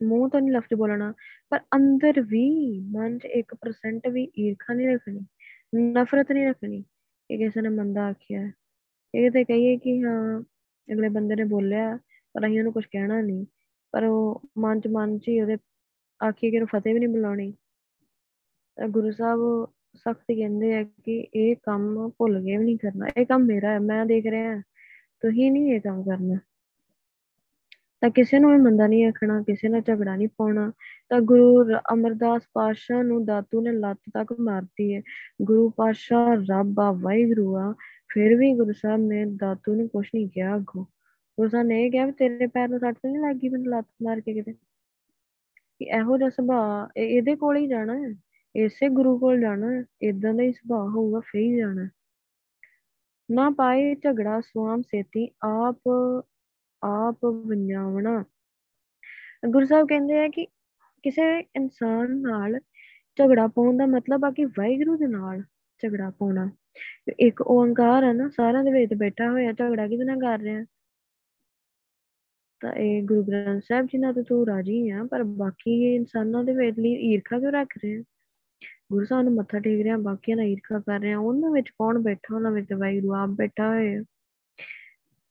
ਮੂੰਹ 0.01 0.29
ਤੋਂ 0.29 0.41
ਨਹੀਂ 0.41 0.53
ਲਫ਼ਜ਼ 0.53 0.75
ਬੋਲਣਾ, 0.75 1.13
ਪਰ 1.51 1.61
ਅੰਦਰ 1.77 2.21
ਵੀ 2.21 2.49
ਮਨ 2.93 3.19
'ਚ 3.19 3.27
1% 3.39 4.11
ਵੀ 4.13 4.29
ਈਰਖਾ 4.39 4.75
ਨਹੀਂ 4.75 4.89
ਰੱਖਣੀ, 4.89 5.21
ਨਫ਼ਰਤ 5.93 6.33
ਨਹੀਂ 6.33 6.47
ਰੱਖਣੀ 6.49 6.83
ਕਿ 7.31 7.37
ਕਿਸੇ 7.39 7.61
ਨੇ 7.61 7.69
ਮੰਦਾ 7.69 8.07
ਆਖਿਆ 8.09 8.51
ਇਹ 9.15 9.31
ਤੇ 9.31 9.45
ਕਹੀਏ 9.45 9.77
ਕਿ 9.77 10.03
ਹਾਂ, 10.03 10.43
ਅਗਲੇ 10.93 11.09
ਬੰਦੇ 11.09 11.37
ਨੇ 11.37 11.45
ਬੋਲਿਆ, 11.45 11.99
ਪਰ 12.35 12.47
ਅਸੀਂ 12.47 12.59
ਉਹਨੂੰ 12.59 12.73
ਕੁਝ 12.73 12.85
ਕਹਿਣਾ 12.93 13.21
ਨਹੀਂ 13.21 13.47
ਪਰ 13.93 14.05
ਉਹ 14.05 14.43
ਮਨ 14.59 14.81
'ਚ 14.81 14.87
ਮਨ 14.87 15.19
'ਚ 15.19 15.29
ਹੀ 15.29 15.41
ਉਹਦੇ 15.41 15.57
ਆਖੀ 16.29 16.51
ਕਿ 16.51 16.65
ਫਤਿਹ 16.65 16.95
ਵੀ 16.95 17.01
ਨਹੀਂ 17.01 17.09
ਬੁਲਾਉਣੀ। 17.09 17.55
ਗੁਰੂ 18.91 19.11
ਸਾਹਿਬ 19.11 19.69
ਸਖਤ 19.95 20.23
ਕਹਿੰਦੇ 20.23 20.75
ਆ 20.75 20.83
ਕਿ 20.83 21.27
ਇਹ 21.35 21.57
ਕੰਮ 21.63 22.11
ਭੁੱਲ 22.19 22.45
ਕੇ 22.45 22.57
ਵੀ 22.57 22.65
ਨਹੀਂ 22.65 22.79
ਕਰਨਾ। 22.79 23.07
ਇਹ 23.17 23.27
ਕੰਮ 23.27 23.45
ਮੇਰਾ 23.45 23.71
ਹੈ, 23.71 23.79
ਮੈਂ 23.79 24.07
ਦੇਖ 24.07 24.27
ਰਿਹਾ 24.27 24.61
ਤੁਸੀਂ 25.21 25.53
ਨਹੀਂ 25.53 25.73
ਇਹ 25.73 25.81
ਕੰਮ 25.81 26.03
ਕਰਨਾ। 26.03 26.39
ਤਾਂ 28.01 28.11
ਕਿਸੇ 28.11 28.39
ਨੂੰ 28.39 28.51
ਵੀ 28.51 28.57
ਮੰਦਾ 28.57 28.87
ਨਹੀਂ 28.87 29.07
ਆਖਣਾ, 29.07 29.43
ਕਿਸੇ 29.43 29.69
ਨਾਲ 29.69 29.81
ਝਗੜਾ 29.81 30.17
ਨਹੀਂ 30.17 30.29
ਪਾਉਣਾ। 30.29 30.73
ਤਾਂ 31.09 31.21
ਗੁਰੂ 31.21 31.65
ਅਮਰਦਾਸ 31.93 32.43
ਪਾਤਸ਼ਾਹ 32.53 33.03
ਨੂੰ 33.03 33.25
ਦਾਤੂ 33.25 33.61
ਨੇ 33.61 33.73
ਲੱਤ 33.73 33.99
ਤੱਕ 34.15 34.35
ਮਾਰਤੀ 34.41 34.95
ਹੈ। 34.95 35.03
ਗੁਰੂ 35.43 35.71
ਪਾਤਸ਼ਾਹ, 35.71 36.37
ਰੱਬ 36.51 36.81
ਆ, 36.81 36.93
ਵਾਹਿਗੁਰੂ 36.93 37.57
ਆ। 37.57 37.75
ਫਿਰ 38.09 38.37
ਵੀ 38.37 38.55
ਗੁਰੂ 38.55 38.73
ਸਾਹਿਬ 38.73 39.01
ਨੇ 39.01 39.25
ਦਾਤੂ 39.25 39.75
ਨੂੰ 39.75 39.89
ਕੁਛ 39.89 40.11
ਨਹੀਂ 40.15 40.29
ਕਿਹਾ 40.29 40.57
ਅੱਗੋਂ। 40.57 40.85
ਗੁਰੂ 41.39 41.49
ਸਾਹਿਬ 41.49 41.67
ਨੇ 41.67 41.85
ਇਹ 41.85 41.91
ਕਿਹਾ 41.91 42.07
ਵੀ 42.07 42.13
ਤੇਰੇ 42.13 42.47
ਪੈਰ 42.47 42.69
ਨੂੰ 42.69 42.81
ਸੱਟ 42.81 42.97
ਨਹੀਂ 43.07 43.19
ਲੱਗੀ 43.19 43.49
ਮੈਨੂੰ 43.49 43.73
ਲੱਤ 43.73 43.87
ਮਾਰ 44.03 44.21
ਕੇ 44.21 44.35
ਕਿਤੇ? 44.35 44.53
ਕਿ 45.79 45.85
ਇਹੋ 45.85 46.19
ਜਿਹਾ 46.19 46.31
ਸੁਭਾਅ 46.31 46.93
ਇਹਦੇ 46.97 47.37
ਕੋਲ 47.37 47.57
ਹੀ 47.57 47.69
ਜਾਣਾ 47.69 47.99
ਹੈ। 47.99 48.15
ਇਸੇ 48.57 48.89
ਗੁਰੂ 48.89 49.19
ਕੋਲ 49.19 49.41
ਜਾਣਾ 49.41 49.73
ਹੈ। 49.73 49.85
ਇਦਾਂ 50.03 50.35
ਦਾ 50.35 50.43
ਹੀ 50.43 50.53
ਸੁਭਾਅ 50.53 50.89
ਹੋਊਗਾ, 50.89 51.21
ਫੇਰ 51.21 51.43
ਹੀ 51.43 51.57
ਜਾਣਾ 51.57 51.89
ਨਾ 53.31 53.51
ਪਾਏ 53.51 53.95
ਝਗੜਾ 53.95 54.41
ਸਵਾਮ 54.41 54.83
ਸੇਤੀ, 54.83 55.29
ਆਪ 55.45 55.83
ਆਪ 56.85 57.25
ਵੰਜਾਵਣਾ। 57.25 58.25
ਗੁਰੂ 59.49 59.67
ਸਾਹਿਬ 59.67 59.89
ਕਹਿੰਦੇ 59.89 60.19
ਆ 60.19 60.29
ਕਿ 60.29 60.47
ਕਿਸੇ 61.03 61.41
ਇਨਸਾਨ 61.41 62.21
ਨਾਲ 62.21 62.61
ਝਗੜਾ 63.19 63.47
ਪਾਉਣ 63.47 63.77
ਦਾ 63.77 63.87
ਮਤਲਬ 63.87 64.25
ਆ 64.25 64.31
ਕਿ 64.31 64.45
ਵਾਹਿਗੁਰੂ 64.45 64.97
ਦੇ 64.97 65.07
ਨਾਲ 65.07 65.43
ਝਗੜਾ 65.83 66.11
ਪਾਉਣਾ। 66.11 66.51
ਇੱਕ 67.19 67.43
ਓੰਕਾਰ 67.43 68.05
ਹੈ 68.05 68.13
ਨਾ, 68.13 68.29
ਸਾਰਿਆਂ 68.29 68.65
ਦੇ 68.65 68.73
ਵਿੱਚ 68.73 68.95
ਬੈਠਾ 68.95 69.31
ਹੋਇਆ, 69.31 69.53
ਝਗੜਾ 69.53 69.89
ਕਿਹਦੇ 69.89 70.05
ਨਾਲ 70.05 70.17
ਕਰ 70.17 70.39
ਰਿਹਾ? 70.39 70.65
ਤਾਂ 72.61 72.73
ਇਹ 72.73 73.03
ਗੁਰੂ 73.03 73.23
ਗ੍ਰੰਥ 73.23 73.63
ਸਾਹਿਬ 73.69 73.87
ਜੀ 73.87 73.99
ਨਾਲ 73.99 74.23
ਤੂੰ 74.23 74.47
ਰਾਜੀ 74.47 74.91
ਆ, 74.91 75.05
ਪਰ 75.11 75.23
ਬਾਕੀ 75.23 75.95
ਇਨਸਾਨਾਂ 75.95 76.45
ਦੇ 76.45 76.55
ਵਿੱਚ 76.55 76.79
ਲਈ 76.79 76.93
ਈਰਖਾ 76.93 77.39
ਕਿਉਂ 77.39 77.53
ਰੱਖ 77.53 77.75
ਰਿਹਾ 77.85 78.03
ਗੁਰੂ 78.93 79.05
ਸਾਹਿਬ 79.05 79.25
ਨੂੰ 79.25 79.35
ਮੱਥਾ 79.35 79.59
ਟੇਕ 79.59 79.83
ਰਿਹਾ, 79.83 79.97
ਬਾਕੀਆਂ 79.97 80.37
ਨਾਲ 80.37 80.47
ਈਰਖਾ 80.47 80.79
ਕਰ 80.79 81.01
ਰਿਹਾ, 81.01 81.19
ਉਹਨਾਂ 81.19 81.51
ਵਿੱਚ 81.51 81.69
ਕੌਣ 81.69 81.99
ਬੈਠਾ? 81.99 82.35
ਉਹਨਾਂ 82.35 82.51
ਵਿੱਚ 82.51 82.73
ਵਾਹਿਗੁਰੂ 82.73 83.15
ਆਪ 83.15 83.29
ਬੈਠਾ 83.29 83.69
ਹੋਇਆ। 83.69 84.03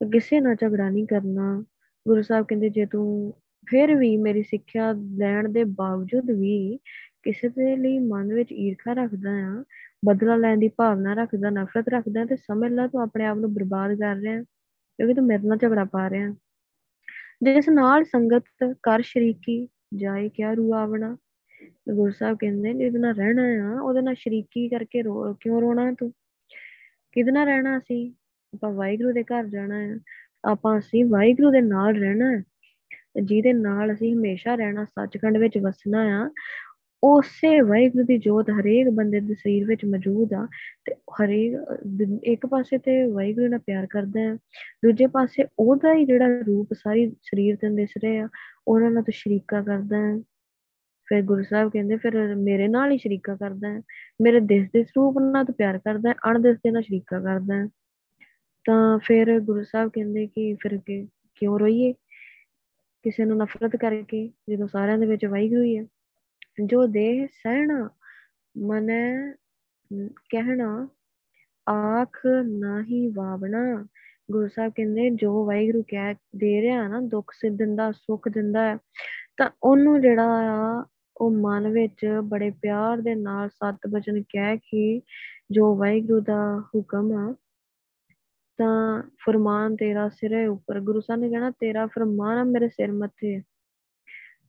ਕਿਸੇ 0.05 0.39
ਨਾਲ 0.39 0.55
ਝਗੜਾ 0.55 0.89
ਨਹੀਂ 0.89 1.07
ਕਰਨਾ। 1.07 1.65
ਗੁਰੂ 2.07 2.21
ਸਾਹਿਬ 2.21 2.45
ਕਹਿੰਦੇ, 2.45 2.69
ਜੇ 2.69 2.85
ਤੂੰ 2.85 3.33
ਫਿਰ 3.67 3.95
ਵੀ 3.95 4.17
ਮੇਰੀ 4.17 4.43
ਸਿੱਖਿਆ 4.43 4.91
ਲੈਣ 4.91 5.49
ਦੇ 5.49 5.63
ਬਾਵਜੂਦ 5.63 6.31
ਵੀ 6.31 6.79
ਕਿਸੇ 7.23 7.49
ਦੇ 7.49 7.75
ਲਈ 7.75 7.99
ਮਨ 7.99 8.33
ਵਿੱਚ 8.33 8.51
ਈਰਖਾ 8.51 8.93
ਰੱਖਦਾ 8.93 9.31
ਆ 9.31 9.63
ਬਦਲਾ 10.05 10.35
ਲੈਣ 10.35 10.57
ਦੀ 10.57 10.67
ਭਾਵਨਾ 10.67 11.13
ਰੱਖਦਾ, 11.13 11.49
ਨਫ਼ਰਤ 11.49 11.85
ਰੱਖਦਾ 11.89 12.25
ਤੇ 12.25 12.35
ਸਮਝ 12.35 12.71
ਲੈ 12.71 12.87
ਤੂੰ 12.87 13.01
ਆਪਣੇ 13.01 13.25
ਆਪ 13.25 13.37
ਨੂੰ 13.37 13.53
ਬਰਬਾਦ 13.53 13.93
ਕਰ 13.99 14.15
ਰਿਹਾ, 14.15 14.41
ਕਿਉਂਕਿ 14.41 15.13
ਤੂੰ 15.13 15.25
ਮੇਰੇ 15.25 15.47
ਨਾਲ 15.47 15.57
ਝਗੜਾ 15.57 15.85
ਪਾ 15.85 16.09
ਰਿਹਾ। 16.09 16.35
ਜਿਸ 17.43 17.69
ਨਾਲ 17.69 18.03
ਸੰਗਤ 18.03 18.43
ਕਰ 18.83 19.01
ਸ਼ਰੀਕੀ 19.01 19.67
ਜਾਏ 19.95 20.29
ਕਿਆ 20.29 20.53
ਰੁਆਵਣਾ 20.53 21.17
ਗੁਰੂ 21.93 22.11
ਸਾਹਿਬ 22.11 22.37
ਕਹਿੰਦੇ 22.37 22.73
ਜਿਹਦੇ 22.73 22.99
ਨਾਲ 22.99 23.15
ਰਹਿਣਾ 23.15 23.43
ਆ, 23.43 23.81
ਉਹਦੇ 23.81 24.01
ਨਾਲ 24.01 24.15
ਸ਼ਰੀਕੀ 24.15 24.69
ਕਰਕੇ 24.69 25.01
ਰੋ, 25.01 25.33
ਕਿਉਂ 25.33 25.61
ਰੋਣਾ 25.61 25.91
ਤੂੰ? 25.99 26.13
ਕਿਹਦੇ 27.11 27.31
ਨਾਲ 27.31 27.45
ਰਹਿਣਾ 27.45 27.79
ਸੀ 27.79 28.15
ਆਪਾਂ 28.53 28.71
ਵਾਹਿਗੁਰੂ 28.71 29.11
ਦੇ 29.11 29.23
ਘਰ 29.23 29.47
ਜਾਣਾ 29.47 29.81
ਹੈ 29.81 29.97
ਆਪਾਂ 30.45 30.79
ਅਸੀਂ 30.79 31.05
ਵਾਹਿਗੁਰੂ 31.05 31.51
ਦੇ 31.51 31.61
ਨਾਲ 31.61 31.95
ਰਹਿਣਾ। 31.95 32.31
ਹੈ 32.31 32.43
ਜਿਹਦੇ 33.23 33.53
ਨਾਲ 33.53 33.93
ਅਸੀਂ 33.93 34.13
ਹਮੇਸ਼ਾ 34.15 34.55
ਰਹਿਣਾ, 34.55 34.85
ਸੱਚਖੰਡ 34.85 35.37
ਵਿੱਚ 35.37 35.57
ਵਸਣਾ 35.57 36.23
ਆ। 36.23 36.29
ਉਸੇ 37.03 37.61
ਵਾਹਿਗੁਰੂ 37.61 38.05
ਦੀ 38.05 38.17
ਜੋਤ 38.17 38.49
ਹਰੇਕ 38.49 38.89
ਬੰਦੇ 38.89 39.19
ਦੇ 39.19 39.33
ਸਰੀਰ 39.33 39.65
ਵਿੱਚ 39.67 39.85
ਮੌਜੂਦ 39.85 40.33
ਆ 40.33 40.47
ਤੇ 40.85 40.93
ਹਰੇਕ 40.93 41.57
ਇੱਕ 42.23 42.45
ਪਾਸੇ 42.45 42.77
ਤੇ 42.77 43.05
ਵਾਹਿਗੁਰੂ 43.11 43.47
ਨਾਲ 43.47 43.59
ਪਿਆਰ 43.59 43.87
ਕਰਦਾ 43.89 44.19
ਹੈ, 44.19 44.35
ਦੂਜੇ 44.85 45.07
ਪਾਸੇ 45.07 45.45
ਉਹਦਾ 45.59 45.93
ਹੀ 45.93 46.05
ਜਿਹੜਾ 46.05 46.27
ਰੂਪ 46.47 46.73
ਸਾਰੀ 46.73 47.09
ਸਰੀਰ 47.09 47.55
ਤੇ 47.55 47.69
ਦਿਸ 47.69 47.89
ਰਿਹਾ 48.03 48.27
ਉਹਨਾਂ 48.67 48.91
ਨਾਲ 48.91 49.03
ਤੇ 49.03 49.11
ਸ਼ਰੀਕਾ 49.11 49.61
ਕਰਦਾ 49.61 49.97
ਹੈ। 49.97 50.17
ਫਿਰ 51.09 51.21
ਗੁਰੂ 51.21 51.43
ਸਾਹਿਬ 51.43 51.71
ਕਹਿੰਦੇ, 51.71 51.95
ਫਿਰ 51.95 52.35
ਮੇਰੇ 52.35 52.67
ਨਾਲ 52.67 52.91
ਹੀ 52.91 52.97
ਸ਼ਰੀਕਾ 52.97 53.35
ਕਰਦਾ 53.35 53.69
ਹੈ, 53.69 53.81
ਮੇਰੇ 54.21 54.39
ਦਿਸ 54.39 54.67
ਦੇ 54.73 54.83
ਸਰੂਪ 54.83 55.19
ਨਾਲ 55.19 55.45
ਤੇ 55.45 55.53
ਪਿਆਰ 55.53 55.77
ਕਰਦਾ 55.77 56.09
ਹੈ, 56.09 56.15
ਅਣਦਿਸ 56.31 56.57
ਦੇ 56.57 56.71
ਨਾਲ 56.71 56.81
ਸ਼ਰੀਕਾ 56.81 57.19
ਕਰਦਾ 57.19 57.55
ਹੈ। 57.55 57.67
ਤਾਂ 58.65 58.99
ਫਿਰ 58.99 59.39
ਗੁਰੂ 59.39 59.63
ਸਾਹਿਬ 59.63 59.89
ਕਹਿੰਦੇ 59.93 60.27
ਕਿ 60.27 60.53
ਫਿਰ 60.53 60.77
ਕਿਉਂ 61.35 61.59
ਰੋਈਏ? 61.59 61.93
ਕਿਸੇ 63.03 63.25
ਨੂੰ 63.25 63.37
ਨਫ਼ਰਤ 63.37 63.75
ਕਰਕੇ, 63.75 64.27
ਜਦੋਂ 64.49 64.67
ਸਾਰਿਆਂ 64.67 64.97
ਦੇ 64.97 65.05
ਵਿੱਚ 65.05 65.25
ਵਾਹਿਗੁਰੂ 65.25 65.63
ਹੀ 65.63 65.77
ਹੈ। 65.77 65.85
ਜੋ 66.65 66.87
ਦੇਹ 66.87 67.27
ਸਹਿਣਾ, 67.27 67.89
ਮਨ 68.57 68.87
ਕਹਿਣਾ, 70.29 70.87
ਆਖ 71.69 72.21
ਨਹੀਂ 72.45 73.11
ਵਾਵਣਾ। 73.15 73.87
ਗੁਰੂ 74.31 74.47
ਸਾਹਿਬ 74.47 74.73
ਕਹਿੰਦੇ, 74.75 75.09
ਜੋ 75.09 75.45
ਵਾਹਿਗੁਰੂ 75.45 75.83
ਕਹਿ, 75.83 76.15
ਦੇ 76.35 76.61
ਰਿਹਾ 76.61 76.87
ਨਾ, 76.87 77.01
ਦੁੱਖ 77.01 77.31
ਸਿੱਧ 77.31 77.57
ਦਿੰਦਾ, 77.57 77.91
ਸੁੱਖ 77.91 78.29
ਦਿੰਦਾ 78.29 78.65
ਹੈ, 78.65 78.77
ਤਾਂ 79.37 79.49
ਉਹਨੂੰ 79.63 80.01
ਜਿਹੜਾ 80.01 80.25
ਆ, 80.25 80.85
ਉਹ 81.17 81.31
ਮਨ 81.31 81.67
ਵਿੱਚ 81.67 82.19
ਬੜੇ 82.23 82.49
ਪਿਆਰ 82.49 82.97
ਦੇ 82.97 83.15
ਨਾਲ 83.15 83.49
ਸਤ 83.49 83.87
ਬਚਨ 83.89 84.21
ਕਹਿ 84.21 84.57
ਕੇ 84.57 85.01
ਜੋ 85.51 85.75
ਵਾਹਿਗੁਰੂ 85.75 86.19
ਦਾ 86.19 86.61
ਹੁਕਮ 86.75 87.11
ਆ, 87.11 87.35
ਤਾਂ 88.57 89.03
ਫਰਮਾਨ 89.25 89.75
ਤੇਰਾ 89.75 90.09
ਸਿਰੇ 90.09 90.45
ਉੱਪਰ। 90.45 90.79
ਗੁਰੂ 90.79 91.01
ਸਾਹਿਬ 91.01 91.21
ਨੇ 91.21 91.29
ਕਹਿਣਾ, 91.29 91.51
ਤੇਰਾ 91.51 91.85
ਫਰਮਾਨ 91.85 92.37
ਆ 92.37 92.43
ਮੇਰੇ 92.43 92.69
ਸਿਰ 92.69 92.91
ਮੱਥੇ। 92.91 93.41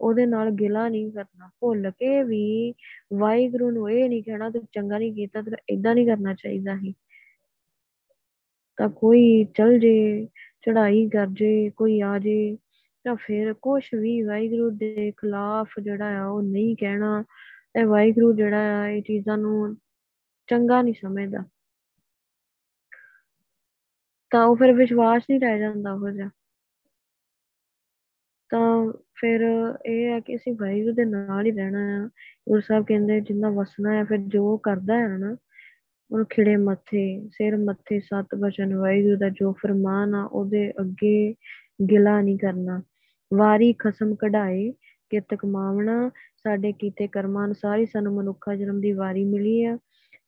ਉਹਦੇ 0.00 0.26
ਨਾਲ 0.26 0.50
ਗਿਲਾ 0.50 0.88
ਨਹੀਂ 0.88 1.12
ਕਰਨਾ, 1.12 1.50
ਭੁੱਲ 1.60 1.90
ਕੇ 1.90 2.22
ਵੀ 2.22 2.74
ਵਾਹਿਗੁਰੂ 3.12 3.70
ਨੂੰ 3.70 3.90
ਇਹ 3.90 4.08
ਨਹੀਂ 4.08 4.22
ਕਹਿਣਾ 4.22 4.50
ਤੂੰ 4.50 4.66
ਚੰਗਾ 4.72 4.98
ਨਹੀਂ 4.98 5.14
ਕੀਤਾ 5.14 5.42
ਤੇ 5.42 5.50
ਇਦਾਂ 5.68 5.94
ਨਹੀਂ 5.94 6.06
ਕਰਨਾ 6.06 6.34
ਚਾਹੀਦਾ 6.34 6.76
ਸੀ। 6.76 6.94
ਤਾਂ 8.76 8.88
ਕੋਈ 8.88 9.44
ਚਲ 9.44 9.78
ਜੇ 9.78 10.28
ਚੜਾਈ 10.62 11.08
ਕਰ 11.08 11.26
ਜੇ, 11.26 11.70
ਕੋਈ 11.70 12.00
ਆ 12.00 12.18
ਜੇ, 12.18 12.58
ਤਾਂ 13.04 13.16
ਫਿਰ 13.16 13.54
ਕੁਛ 13.54 13.94
ਵੀ 13.94 14.22
ਵਾਹਿਗੁਰੂ 14.22 14.70
ਦੇ 14.70 15.12
ਖਿਲਾਫ 15.16 15.68
ਜਿਹੜਾ 15.82 16.18
ਆ 16.18 16.26
ਉਹ 16.26 16.42
ਨਹੀਂ 16.42 16.76
ਕਹਿਣਾ 16.76 17.24
ਤੇ 17.74 17.84
ਵਾਹਿਗੁਰੂ 17.84 18.32
ਜਿਹੜਾ 18.32 18.82
ਆ 18.82 18.88
ਇਹ 18.88 19.02
ਚੀਜ਼ਾਂ 19.02 19.38
ਨੂੰ 19.38 19.76
ਚੰਗਾ 20.46 20.82
ਨਹੀਂ 20.82 20.94
ਸਮਝਦਾ। 20.94 21.44
ਤਾਂ 24.30 24.44
ਉਹ 24.44 24.56
ਫਿਰ 24.56 24.72
ਵਿਸ਼ਵਾਸ 24.72 25.22
ਨਹੀਂ 25.30 25.40
ਰਹਿ 25.40 25.58
ਜਾਂਦਾ 25.58 25.92
ਉਹ 25.92 26.10
ਜਿਹਾ। 26.10 26.30
ਤਾਂ 28.50 28.92
ਫਿਰ 29.24 29.40
ਇਹ 29.86 30.04
ਹੈ 30.04 30.20
ਕਿ 30.20 30.36
ਅਸੀਂ 30.36 30.52
ਵਾਹਿਗੁਰੂ 30.52 30.94
ਦੇ 30.94 31.04
ਨਾਲ 31.04 31.46
ਹੀ 31.46 31.50
ਰਹਿਣਾ 31.50 32.04
ਆ। 32.04 32.08
ਗੁਰੂ 32.48 32.60
ਸਾਹਿਬ 32.60 32.84
ਕਹਿੰਦੇ 32.88 33.20
ਜਿੰਨਾ 33.20 33.50
ਵਸਣਾ 33.50 33.92
ਹੈ 33.92 34.04
ਫਿਰ 34.04 34.18
ਜੋ 34.18 34.56
ਕਰਦਾ 34.56 34.96
ਹੈ 34.96 35.18
ਨਾ, 35.18 35.36
ਉਹਨੂੰ 36.10 36.26
ਖਿੜੇ 36.30 36.56
ਮੱਥੇ, 36.56 37.28
ਸਿਰ 37.28 37.56
ਮੱਥੇ, 37.56 38.00
ਸਤ 38.00 38.34
ਬਚਨ 38.34 38.74
ਵਾਹਿਗੁਰੂ 38.74 39.16
ਦਾ 39.16 39.28
ਜੋ 39.28 39.52
ਫਰਮਾਨ 39.52 40.14
ਆ, 40.14 40.24
ਉਹਦੇ 40.24 40.70
ਅੱਗੇ 40.70 41.34
ਗਿਲਾ 41.90 42.20
ਨਹੀਂ 42.20 42.38
ਕਰਨਾ। 42.38 42.82
ਵਾਰੀ 43.34 43.72
ਖਸਮ 43.72 44.14
ਕਢਾਏ 44.14 44.72
ਕਿਤ 45.10 45.34
ਕਮਾਵਣਾ 45.38 46.10
ਸਾਡੇ 46.36 46.72
ਕੀਤੇ 46.72 47.06
ਕਰਮਾਂ 47.06 47.44
ਅਨੁਸਾਰ 47.44 47.78
ਹੀ 47.78 47.86
ਸਾਨੂੰ 47.86 48.14
ਮਨੁੱਖਾ 48.14 48.54
ਜਨਮ 48.54 48.80
ਦੀ 48.80 48.92
ਵਾਰੀ 48.92 49.24
ਮਿਲੀ 49.24 49.64
ਆ। 49.64 49.78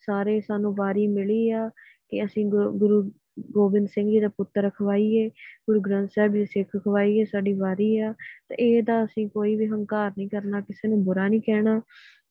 ਸਾਰੇ 0.07 0.41
ਸਾਨੂੰ 0.41 0.75
ਵਾਰੀ 0.75 1.07
ਮਿਲੀ 1.07 1.51
ਆ 1.51 1.71
ਕਿ 2.09 2.25
ਅਸੀਂ 2.25 2.47
ਗੁਰੂ 2.47 3.11
ਗੋਬਿੰਦ 3.51 3.89
ਸਿੰਘ 3.89 4.11
ਜੀ 4.11 4.21
ਦਾ 4.21 4.29
ਪੁੱਤਰ 4.29 4.71
ਖਵਾਈਏ, 4.71 5.29
ਗੁਰੂ 5.69 5.81
ਗ੍ਰੰਥ 5.81 6.11
ਸਾਹਿਬ 6.11 6.35
ਜੀ 6.35 6.47
ਸਿੱਖ 6.47 6.77
ਖਵਾਈਏ, 6.77 7.25
ਸਾਡੀ 7.25 7.53
ਵਾਰੀ 7.53 7.99
ਆ। 7.99 8.15
ਤੇ 8.49 8.55
ਇਹਦਾ 8.55 9.05
ਅਸੀਂ 9.05 9.29
ਕੋਈ 9.31 9.57
ਵੀ 9.57 9.67
ਹੰਕਾਰ 9.67 10.11
ਨਹੀਂ 10.11 10.29
ਕਰਨਾ, 10.29 10.61
ਕਿਸੇ 10.61 10.89
ਨੂੰ 10.89 11.05
ਬੁਰਾ 11.05 11.29
ਨਹੀਂ 11.29 11.41
ਕਹਿਣਾ, 11.41 11.81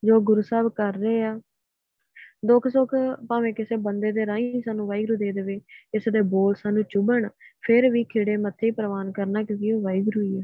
ਜੋ 0.05 0.21
ਗੁਰੂ 0.21 0.41
ਸਾਹਿਬ 0.41 0.69
ਕਰ 0.69 0.93
ਰਹੇ 0.93 1.23
ਆ। 1.23 1.39
ਦੁੱਖ 2.45 2.67
ਸੁੱਖ 2.67 2.95
ਭਾਵੇਂ 3.29 3.53
ਕਿਸੇ 3.53 3.75
ਬੰਦੇ 3.75 4.11
ਦੇ 4.11 4.25
ਰਾਹੀਂ 4.25 4.61
ਸਾਨੂੰ 4.61 4.87
ਵਾਹਿਗੁਰੂ 4.87 5.17
ਦੇ 5.17 5.31
ਦੇਵੇ, 5.31 5.59
ਕਿਸੇ 5.59 6.11
ਦੇ 6.11 6.21
ਬੋਲ 6.21 6.55
ਸਾਨੂੰ 6.55 6.83
ਚੁਭਣ 6.83 7.27
ਫਿਰ 7.61 7.89
ਵੀ 7.89 8.03
ਖਿੜੇ 8.03 8.37
ਮੱਥੇ 8.37 8.71
ਪ੍ਰਵਾਨ 8.71 9.11
ਕਰਨਾ 9.11 9.43
ਕਿਉਂਕਿ 9.43 9.73
ਉਹ 9.73 9.81
ਵਾਹਿਗੁਰੂ 9.81 10.21
ਹੀ 10.21 10.39
ਹੈ 10.39 10.43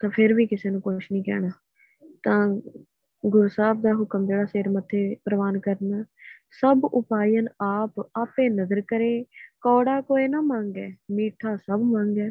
ਤਾਂ 0.00 0.10
ਫਿਰ 0.10 0.34
ਵੀ 0.34 0.46
ਕਿਸੇ 0.46 0.70
ਨੂੰ 0.70 0.80
ਕੁਝ 0.80 1.04
ਨਹੀਂ 1.12 1.22
ਕਹਿਣਾ। 1.24 1.50
ਤਾਂ 2.22 2.60
ਗੁਰੂ 3.26 3.48
ਸਾਹਿਬ 3.48 3.82
ਦਾ 3.82 3.92
ਹੁਕਮ 3.92 4.26
ਜਿਹੜਾ 4.26 4.44
ਸਿਰ 4.44 4.68
ਮੱਥੇ 4.68 5.16
ਪ੍ਰਵਾਨ 5.24 5.60
ਕਰਨਾ, 5.60 6.04
ਸਭ 6.60 6.84
ਉਪਾਇਨ 6.84 7.48
ਆਪ 7.62 8.00
ਆਪੇ 8.00 8.48
ਨਜ਼ਰ 8.48 8.80
ਕਰੇ 8.80 9.24
ਕੌੜਾ 9.60 10.00
ਕੋਈ 10.00 10.28
ਨਾ 10.28 10.40
ਮੰਗੇ, 10.40 10.96
ਮੀਠਾ 11.10 11.56
ਸਭ 11.56 11.80
ਮੰਗੇ। 11.80 12.30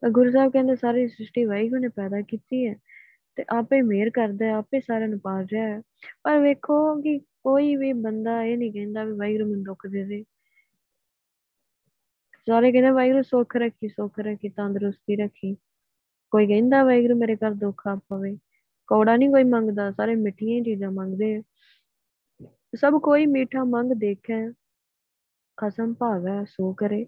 ਤਾਂ 0.00 0.10
ਗੁਰੂ 0.10 0.30
ਸਾਹਿਬ 0.30 0.52
ਕਹਿੰਦੇ, 0.52 0.76
ਸਾਰੀ 0.76 1.08
ਸ੍ਰਿਸ਼ਟੀ 1.08 1.44
ਵਾਹਿਗੁਰੂ 1.44 1.80
ਨੇ 1.80 1.88
ਪੈਦਾ 1.88 2.20
ਕੀਤੀ 2.20 2.66
ਹੈ 2.66 2.74
ਤੇ 3.36 3.44
ਆਪੇ 3.48 3.82
ਮਿਹਰ 3.82 4.10
ਕਰਦਾ 4.10 4.46
ਹੈ, 4.46 4.50
ਆਪੇ 4.50 4.80
ਸਾਰਿਆਂ 4.80 5.08
ਨੂੰ 5.08 5.20
ਪਾਲ 5.20 5.46
ਰਿਹਾ 5.52 5.66
ਹੈ। 5.66 5.80
ਪਰ 6.22 6.38
ਵੇਖੋ 6.38 7.00
ਕਿ 7.02 7.18
ਕੋਈ 7.18 7.76
ਵੀ 7.76 7.92
ਬੰਦਾ 7.92 8.42
ਇਹ 8.42 8.58
ਨਹੀਂ 8.58 8.72
ਕਹਿੰਦਾ 8.72 9.04
ਵੀ 9.04 9.12
ਵਾਹਿਗੁਰੂ 9.12 9.50
ਮੈਨੂੰ 9.50 9.64
ਦੁੱਖ 9.64 9.86
ਦੇ 9.86 10.04
ਦੇ। 10.04 10.24
ਸਾਰੇ 12.48 12.72
ਕਹਿੰਦੇ, 12.72 12.90
ਵਾਹਿਗੁਰੂ 12.90 13.22
ਸੁੱਖ 13.22 13.56
ਰੱਖੀ 13.56 13.88
ਸੁੱਖ 13.88 14.18
ਰੱਖੀ, 14.18 14.48
ਤੰਦਰੁਸਤੀ 14.48 15.16
ਰੱਖੀ। 15.16 15.56
ਕੋਈ 16.30 16.46
ਕਹਿੰਦਾ, 16.46 16.84
ਵਾਹਿਗੁਰੂ 16.84 17.14
ਮੇਰੇ 17.14 17.36
ਘਰ 17.36 17.50
ਦੁੱਖ 17.50 17.86
ਆ 17.86 18.00
ਪਵੇ। 18.08 18.38
ਕੌੜਾ 18.86 19.16
ਨਹੀਂ 19.16 19.30
ਕੋਈ 19.30 19.44
ਮੰਗਦਾ, 19.44 19.92
ਸਾਰੇ 19.92 20.14
ਮਿੱਠੀਆਂ 20.14 20.62
ਚੀਜ਼ਾਂ 20.62 20.90
ਮੰਗਦੇ 20.90 21.36
ਆ। 21.36 21.42
ਸਭ 22.76 23.00
ਕੋਈ 23.02 23.26
ਮੀਠਾ 23.26 23.64
ਮੰਗ 23.64 23.92
ਦੇਖੈ 23.92 24.50
ਖਸਮ 25.59 25.93
ਭਾਵੈ 25.93 26.43
ਸੋ 26.47 26.73
ਕਰੇ 26.73 27.03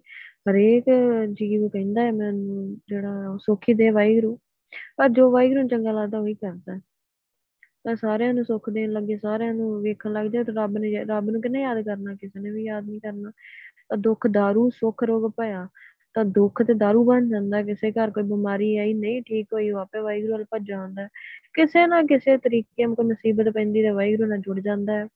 ਹਰੇਕ 0.50 0.86
ਜੀਵ 1.34 1.68
ਕਹਿੰਦਾ 1.68 2.02
ਹੈ 2.02 2.12
ਮੈਨੂੰ 2.12 2.76
ਜਿਹੜਾ 2.90 3.38
ਸੁਖੀ 3.38 3.74
ਦੇ 3.74 3.90
ਵਾਹਿਗੁਰੂ 3.90 4.38
ਪਰ 4.98 5.10
ਜੋ 5.10 5.30
ਵਾਹਿਗੁਰੂ 5.32 5.60
ਨੂੰ 5.60 5.70
ਚੰਗਾ 5.70 5.92
ਲੱਗਦਾ 5.92 6.20
ਉਹੀ 6.20 6.34
ਕਰਦਾ 6.34 6.80
ਤਾਂ 7.86 7.96
ਸਾਰਿਆਂ 7.96 8.34
ਨੂੰ 8.34 8.44
ਸੁੱਖ 8.46 8.70
ਦੇਣ 8.70 8.92
ਲੱਗੇ 8.92 9.18
ਸਾਰਿਆਂ 9.18 9.54
ਨੂੰ 9.54 9.82
ਵੇਖਣ 9.82 10.14
ਲੱਗ 10.14 10.26
ਜਾ 10.26 10.44
ਤਾਂ 10.44 10.54
ਰੱਬ 10.54 10.78
ਨੇ 10.78 11.04
ਰੱਬ 11.04 11.30
ਨੂੰ 11.30 11.42
ਕਿੰਨੇ 11.42 11.62
ਯਾਦ 11.62 11.82
ਕਰਨਾ 11.86 12.16
ਕਿਸੇ 12.16 12.40
ਨੇ 12.40 12.52
ਵੀ 12.52 12.64
ਯਾਦ 12.64 12.88
ਨਹੀਂ 12.90 13.00
ਕਰਨਾ 13.02 13.32
ਤਾਂ 13.90 13.98
ਦੁੱਖ 13.98 14.28
दारू 14.28 14.70
ਸੁੱਖ 14.70 15.04
ਰੋਗ 15.04 15.30
ਭਇਆ 15.38 15.68
ਤਾਂ 16.16 16.24
ਦੁੱਖ 16.26 16.62
ਤੇ 16.64 16.74
दारू 16.74 17.04
ਬਣ 17.06 17.28
ਜਾਂਦਾ 17.30 17.62
ਕਿਸੇ 17.62 17.92
ਘਰ 17.92 18.12
ਕੋਈ 18.12 18.24
ਬਿਮਾਰੀ 18.24 18.76
ਆਈ 18.78 18.94
ਨਹੀਂ 18.94 19.22
ਠੀਕ 19.22 19.54
ਹੋਈ 19.54 19.70
ਆਪੇ 19.70 20.00
ਵਾਹਿਗੁਰੂ 20.00 20.34
ਵੱਲ 20.34 20.46
ਭੱਜ 20.52 20.68
ਜਾਂਦਾ 20.68 21.08
ਕਿਸੇ 21.54 21.86
ਨਾ 21.88 22.02
ਕਿਸੇ 22.04 22.38
ਤਰੀਕੇ 22.38 22.86
ਕੋਈ 22.86 23.06
ਮੁਸੀਬਤ 23.06 23.50
ਪੈਂਦੀ 23.50 23.82
ਤੇ 23.84 23.90
ਵਾਹਿਗੁਰੂ 23.90 24.30
ਨਾਲ 24.30 24.40
ਜੁੜ 24.40 24.60
ਜਾਂਦਾ 24.60 24.94
ਹੈ 24.94 25.08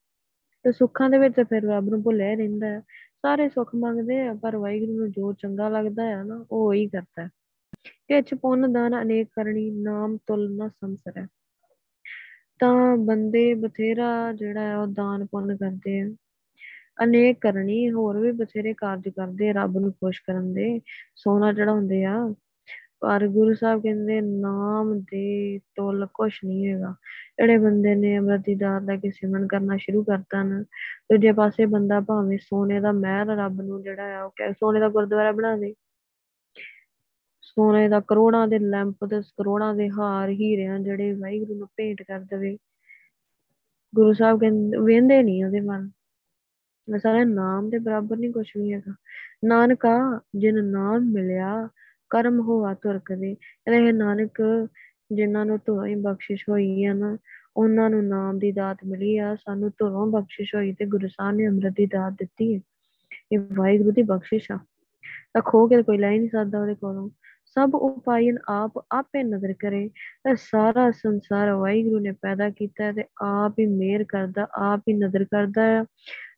ਤੇ 0.66 0.72
ਸੁੱਖਾਂ 0.72 1.10
ਦੇ 1.10 1.18
ਵਿੱਚ 1.18 1.40
ਫਿਰ 1.42 1.64
ਰੱਬ 1.64 1.90
ਨੂੰ 1.90 2.02
ਭੁੱਲਿਆ 2.04 2.34
ਰਹਿੰਦਾ 2.36 2.68
ਹੈ 2.68 2.82
ਸਾਰੇ 3.27 3.49
ਸੁੱਖ 3.49 3.75
ਮੰਗਦੇ 3.75 4.27
ਆ, 4.27 4.35
ਪਰ 4.35 4.57
ਵਾਹਿਗੁਰੂ 4.57 4.93
ਨੂੰ 4.93 5.11
ਜੋ 5.11 5.33
ਚੰਗਾ 5.33 5.69
ਲੱਗਦਾ 5.69 6.03
ਹੈ 6.03 6.23
ਨਾ, 6.23 6.47
ਉਹ 6.51 6.75
ਹੀ 6.75 6.89
ਕਰਦਾ 6.89 7.23
ਹੈ। 7.23 7.29
ਕਿਛ 7.85 8.35
ਪੁੰਨ 8.35 8.73
ਦਾਨ 8.73 9.03
ਅਨੇਕ 9.03 9.29
ਕਰਨੀ, 9.33 9.71
ਨਾਮ 9.71 10.17
ਤੁਲ 10.17 10.57
ਨਾ 10.57 10.69
ਸੰਸਰੈ। 10.69 11.27
ਤਾਂ 12.59 12.97
ਬੰਦੇ 12.97 13.55
ਬਥੇਰਾ 13.55 14.33
ਜਿਹੜਾ 14.33 14.61
ਹੈ, 14.61 14.77
ਉਹ 14.79 14.87
ਦਾਨ 14.87 15.27
ਪੁੰਨ 15.27 15.57
ਕਰਦੇ 15.57 16.01
ਆ। 16.01 16.09
ਅਨੇਕ 17.05 17.39
ਕਰਨੀ, 17.41 17.93
ਹੋਰ 17.93 18.19
ਵੀ 18.19 18.33
ਬਥੇਰੇ 18.33 18.75
ਕਾਰਜ 18.75 19.09
ਕਰਦੇ 19.09 19.53
ਰੱਬ 19.53 19.79
ਨੂੰ 19.79 19.93
ਖੁਸ਼ 19.93 20.23
ਕਰਨ 20.27 20.55
ਦੇ, 20.55 20.81
ਸੋਨਾ 21.17 21.53
ਚੜਾਉਂਦੇ 21.53 22.05
ਆ। 22.05 22.35
ਪਰ 23.01 23.29
ਗੁਰੂ 23.29 23.55
ਸਾਹਿਬ 23.55 23.83
ਕਹਿੰਦੇ, 23.83 24.21
ਨਾਮ 24.21 25.01
ਦੇ 25.01 25.59
ਤੁਲ 25.59 26.07
ਕੁਛ 26.15 26.41
ਨਹੀਂ 26.45 26.69
ਹੈਗਾ 26.69 26.95
ਜਿਹੜੇ 27.39 27.59
ਬੰਦੇ 27.59 27.95
ਨੇ 27.95 28.19
ਅੰਮ੍ਰਿਤ 28.19 28.59
ਦਾਤ 28.59 28.83
ਦਾ 28.83 28.97
ਕੇ 28.97 29.11
ਸਿਮਰਨ 29.11 29.47
ਕਰਨਾ 29.47 29.77
ਸ਼ੁਰੂ 29.77 30.05
ਕਰਤਾ 30.05 30.43
ਨਾ, 30.43 30.63
ਦੂਜੇ 31.13 31.33
ਪਾਸੇ 31.33 31.67
ਬੰਦਾ 31.67 32.01
ਭਾਵੇਂ 32.01 32.39
ਸੋਨੇ 32.39 32.81
ਦਾ 32.81 32.93
ਮਹਿਲ 32.93 33.31
ਰੱਬ 33.31 33.61
ਨੂੰ 33.61 33.83
ਜਿਹੜਾ 33.83 34.21
ਆ, 34.21 34.25
ਉਹ 34.25 34.31
ਕਹੇ, 34.31 34.53
ਸੋਨੇ 34.53 34.81
ਦਾ 34.81 34.89
ਗੁਰਦੁਆਰਾ 34.89 35.33
ਬਣਾ 35.33 35.57
ਦੇ। 35.57 35.75
ਸੋਨੇ 37.43 37.89
ਦਾ 37.89 38.01
ਕਰੋੜਾਂ 38.01 38.49
ਦੇ 38.49 38.59
ਲੈਂਪ 38.59 39.05
ਤੇ 39.05 39.21
ਕਰੋੜਾਂ 39.21 39.75
ਦੇ 39.75 39.91
ਹਾਰ 39.91 40.29
ਹੀਰਿਆਂ 40.29 40.79
ਜਿਹੜੇ 40.79 41.13
ਵਾਹਿਗੁਰੂ 41.13 41.59
ਨੂੰ 41.59 41.69
ਭੇਂਟ 41.77 42.03
ਕਰ 42.03 42.21
ਦੇਵੇ। 42.21 42.59
ਗੁਰੂ 43.95 44.13
ਸਾਹਿਬ 44.13 44.41
ਕਹਿੰਦੇ 44.41 44.79
ਵੇਂਦੇ 44.79 45.23
ਨਹੀਂ 45.23 45.45
ਉਹਦੇ 45.45 45.61
ਮਨ। 45.61 45.91
ਸਾਰਾ 46.99 47.25
ਨਾਮ 47.25 47.71
ਦੇ 47.71 47.79
ਬਰਾਬਰ 47.79 48.17
ਨਹੀਂ 48.17 48.33
ਕੁਛ 48.33 48.57
ਵੀ 48.57 48.73
ਹੈਗਾ। 48.73 48.95
ਨਾਨਕਾ, 49.45 50.21
ਜਿਨ 50.37 50.65
ਨਾਮ 50.65 51.01
ਮਿਲਿਆ 51.01 51.69
ਕਰਮ 52.11 52.41
ਹੋਆ 52.41 52.75
ਤੁਰ 52.75 53.01
ਕਦੇ 53.05 53.37
ਇਹ 53.73 53.93
ਨਾਨਕ, 53.93 54.69
ਜਿਨ੍ਹਾਂ 55.13 55.47
ਨੂੰ 55.47 55.59
ਧੋਈ 55.67 55.95
ਬਖਸ਼ਿਸ਼ 55.95 56.45
ਹੋਈ 56.49 56.85
ਆ 56.85 56.93
ਨਾ, 56.93 57.19
ਉਹਨਾਂ 57.57 57.91
ਨੂੰ 57.91 58.07
ਨਾਮ 58.07 58.39
ਦੀ 58.39 58.53
ਦਾਤ 58.53 58.79
ਮਿਲੀ 58.87 59.19
ਆ। 59.19 59.37
ਸਾਨੂੰ 59.37 59.71
ਧੋਰੋਂ 59.71 60.07
ਬਖਸ਼ਿਸ਼ 60.07 60.55
ਹੋਈ 60.55 60.73
ਤੇ 60.73 60.87
ਗੁਰੂ 60.87 61.09
ਸਾਹਿਬ 61.09 61.37
ਨੇ 61.37 61.47
ਅੰਮ੍ਰਿਤ 61.49 61.73
ਦੀ 61.77 61.87
ਦਾਤ 61.87 62.13
ਦਿੱਤੀ 62.13 62.55
ਹੈ 62.55 62.61
ਇਹ 63.33 63.39
ਵਾਹਿਗੁਰੂ 63.39 63.91
ਦੀ 63.91 64.03
ਬਖਸ਼ਿਸ਼ 64.03 64.51
ਆ। 64.53 64.59
ਤਾਂ 65.35 65.43
ਖੋ 65.43 65.67
ਕੇ 65.69 65.83
ਕੋਈ 65.83 65.99
ਲੈ 65.99 66.19
ਨਹੀਂ 66.19 66.29
ਸਕਦਾ 66.29 66.61
ਉਹਦੇ 66.61 66.75
ਕੋਲੋਂ। 66.75 67.11
ਸਭ 67.47 67.75
ਉਪਾਇਨ 67.75 68.39
ਆਪ 68.49 68.85
ਆਪੇ 68.93 69.23
ਨਜ਼ਰ 69.23 69.53
ਕਰੇ। 69.53 69.85
ਇਹ 70.31 70.37
ਸਾਰਾ 70.37 70.91
ਸੰਸਾਰ 70.91 71.51
ਵਾਹਿਗੁਰੂ 71.51 71.99
ਨੇ 71.99 72.13
ਪੈਦਾ 72.13 72.51
ਕੀਤਾ 72.51 72.93
ਤੇ 72.93 73.05
ਆਪ 73.23 73.59
ਹੀ 73.59 73.67
ਮਿਹਰ 73.67 74.05
ਕਰਦਾ, 74.05 74.47
ਆਪ 74.55 74.81
ਹੀ 74.89 74.95
ਨਜ਼ਰ 74.95 75.25
ਕਰਦਾ 75.25 75.63
ਹੈ 75.63 75.85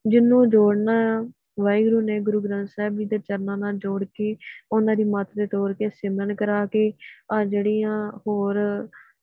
ਜਿਹਨੂੰ 0.07 0.51
ਜੋੜਨਾ 0.51 1.29
ਵਾਹਿਗੁਰੂ 1.61 2.01
ਨੇ 2.01 2.21
ਗੁਰੂ 2.21 2.41
ਗ੍ਰੰਥ 2.41 2.69
ਸਾਹਿਬ 2.69 2.99
ਜੀ 2.99 3.05
ਦੇ 3.05 3.19
ਚਰਨਾਂ 3.19 3.57
ਨਾਲ 3.59 3.79
ਜੋੜ 3.79 4.05
ਕੇ 4.05 4.37
ਉਹਨਾਂ 4.73 4.97
ਦੀ 4.97 5.05
ਮੱਤ 5.05 5.29
ਤੇ 5.37 5.47
ਤੋੜ 5.47 5.73
ਕੇ 5.73 5.89
ਸਿਮਰਨ 5.89 6.35
ਕਰਾ 6.35 6.67
ਕੇ 6.67 6.93
ਆ 7.33 7.45
ਜਿਹੜੀਆਂ 7.45 8.13
ਹੋਰ 8.27 8.57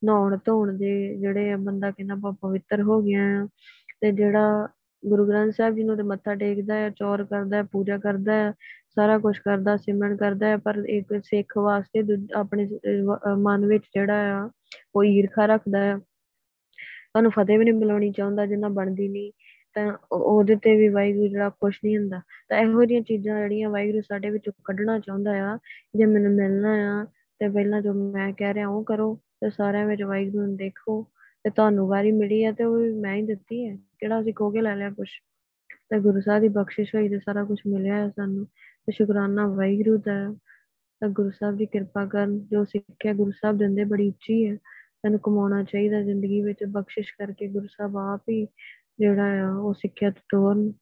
ਨਹਾਉਣ 0.06 0.38
ਧੋਣ 0.46 0.74
ਦੇ 0.78 1.18
ਜਿਹੜੇ 1.18 1.56
ਬੰਦਾ 1.56 1.92
ਕਹਿੰਦਾ 1.92 2.14
ਆਪਾਂ 2.14 2.32
ਪਵਿੱਤਰ 2.34 2.82
ਹੋ 2.82 3.02
ਗਿਆ 3.02 3.24
ਆ 3.44 3.48
ਤੇ 4.02 4.12
ਜਿਹੜਾ 4.12 4.68
ਗੁਰੂ 5.04 5.28
ਗ੍ਰੰਥ 5.28 5.54
ਸਾਹਿਬ 5.56 5.76
ਜੀ 5.76 5.84
ਨੂੰ 5.84 5.98
ਤੇ 5.98 6.04
ਮੱਥਾ 6.04 6.36
ਟੇਕਦਾ 6.36 6.76
ਹੈ, 6.76 6.90
ਚੌਰ 6.90 7.24
ਕਰਦਾ 7.26 7.58
ਹੈ, 7.58 7.64
ਪੂਜਾ 7.64 7.98
ਕਰਦਾ 7.98 8.34
ਹੈ, 8.34 8.54
ਸਾਰਾ 8.96 9.18
ਕੁਝ 9.18 9.38
ਕਰਦਾ, 9.40 9.78
ਸਿਮਰਨ 9.78 10.16
ਕਰਦਾ 10.18 10.48
ਹੈ, 10.48 10.58
ਪਰ 10.58 10.84
ਇੱਕ 10.90 11.14
ਸਿੱਖ 11.24 11.58
ਵਾਸਤੇ 11.58 12.04
ਆਪਣੇ 12.36 12.68
ਮਨ 13.38 13.66
ਵਿੱਚ 13.66 13.84
ਜਿਹੜਾ 13.96 14.38
ਆ 14.38 14.50
ਉਹ 14.96 15.04
ਈਰਖਾ 15.04 15.46
ਰੱਖਦਾ 15.46 15.80
ਹੈ। 15.80 15.96
ਉਹਨੂੰ 17.16 17.32
ਫਤਿਹ 17.32 17.60
ਵੀ 17.60 17.66
ਨਹੀਂ 17.66 17.74
ਮਿਲਾਉਣੀ 17.74 18.12
ਚਾਹੁੰਦਾ, 18.12 18.46
ਜਿੰਨਾ 18.46 18.70
ਬਣਦੀ 18.70 19.08
ਨਹੀਂ। 19.10 19.32
ਤਾਂ 19.76 19.98
ਉਹਦੇ 20.12 20.56
ਤੇ 20.56 20.76
ਵੀ 20.76 20.90
ਵਾਹਿਗੁਰੂ 20.90 21.28
ਜਿਹੜਾ 21.28 21.50
ਖੁਸ਼ 21.50 21.80
ਨਹੀਂ 21.86 21.98
ਹੁੰਦਾ। 21.98 22.22
ਤਾਂ 22.50 22.60
ਇਹੋ 22.60 22.86
ਜਿਹੀਆਂ 22.86 23.04
ਚੀਜ਼ਾਂ 23.04 23.42
ਜਿਹੜੀਆਂ 23.42 23.70
ਵਾਹਿਗੁਰੂ 23.70 24.02
ਸਾਡੇ 24.02 24.30
ਵਿੱਚੋਂ 24.30 24.54
ਕੱਢਣਾ 24.64 25.00
ਚਾਹੁੰਦਾ 25.00 25.54
ਆ, 25.54 25.60
ਜੇ 25.96 26.06
ਮੈਨੂੰ 26.06 26.32
ਮਿਲਣਾ 26.32 27.02
ਆ, 27.02 27.06
ਤੇ 27.40 27.50
ਪਹਿਲਾਂ 27.50 27.82
ਜੋ 27.82 27.94
ਮੈਂ 27.94 28.34
ਕਹਿ 28.34 28.54
ਰਿਹਾ 28.54 28.68
ਉਹ 28.68 28.84
ਕਰੋ, 28.84 29.20
ਤੇ 29.42 29.50
ਸਾਰਿਆਂ 29.50 29.86
ਵਿੱਚ 29.86 30.04
ਵਾਹਿਗੁਰੂ 30.04 30.46
ਨੂੰ 30.46 30.56
ਦੇਖੋ, 30.56 31.08
ਤੇ 31.44 31.50
ਤੁਹਾਨੂੰ 31.50 31.88
ਵਾਰੀ 31.88 32.12
ਮਿਲੀ 32.12 32.44
ਆ 32.44 32.52
ਤੇ 32.52 32.64
ਉਹ 32.64 33.02
ਮੈਂ 33.02 33.16
ਹੀ 33.16 33.22
ਦਿੱਤੀ 33.22 33.70
ਹੈ। 33.70 33.76
ਕਿਹੜਾ 33.76 34.22
ਅਸੀਂ 34.22 34.34
ਖੋ 34.34 34.52
ਕੇ 34.52 34.62
ਲੈ 34.62 34.76
ਲਿਆ 34.76 34.90
ਕੁਛ? 34.90 35.10
ਤੇ 35.90 36.00
ਗੁਰੂ 36.00 36.22
ਸਾਹਿਬ 36.22 36.42
ਦੀ 36.42 36.48
ਬਖਸ਼ਿਸ਼ 36.48 36.96
ਹੋਈ 36.96 37.10
ਤੇ 37.10 37.20
ਸਾਰਾ 37.20 37.44
ਕੁਝ 37.44 37.60
ਮਿਲਿਆ 37.68 37.96
ਹੈ 37.96 38.10
ਸਾਨੂੰ। 38.10 38.46
ਤੇ 38.86 38.92
ਸ਼ੁਕਰਾਨਾ 38.92 39.48
ਵਾਹਿਗੁਰੂ 39.48 39.98
ਦਾ, 39.98 40.36
ਤਾਂ 41.00 41.10
ਗੁਰੂ 41.10 41.30
ਸਾਹਿਬ 41.30 41.58
ਦੀ 41.58 41.66
ਕਿਰਪਾ 41.66 42.06
ਕਰਨ, 42.06 42.40
ਜੋ 42.40 42.66
ਸਿੱਖਿਆ 42.66 43.14
ਗੁਰੂ 43.14 43.32
ਸਾਹਿਬ 43.32 43.58
ਦਿੰਦੇ 43.58 43.84
ਬੜੀ 43.84 44.08
ਉੱਚੀ 44.08 44.50
ਹੈ। 44.50 44.56
ਤੈਨੂੰ 45.04 45.20
ਕਮਾਉਣਾ 45.20 45.64
ਚਾਹੀਦਾ 45.64 46.02
ਜ਼ਿੰਦਗੀ 46.02 46.42
ਵਿੱਚ, 46.42 46.60
ਬਖਸ਼ਿਸ਼ 46.68 47.14
ਕਰਕੇ 47.14 47.48
ਗੁਰੂ 47.48 47.68
ਸਾਹਿਬ 47.68 47.98
ਆਪ 47.98 48.22
ਹੀ 48.30 48.48
ਜਿਹੜਾ 49.00 49.46
ਆ, 49.46 49.58
ਉਹ 49.58 49.74
ਸਿੱਖਿਆ 49.74 50.10
ਤੋਰਨ 50.10 50.74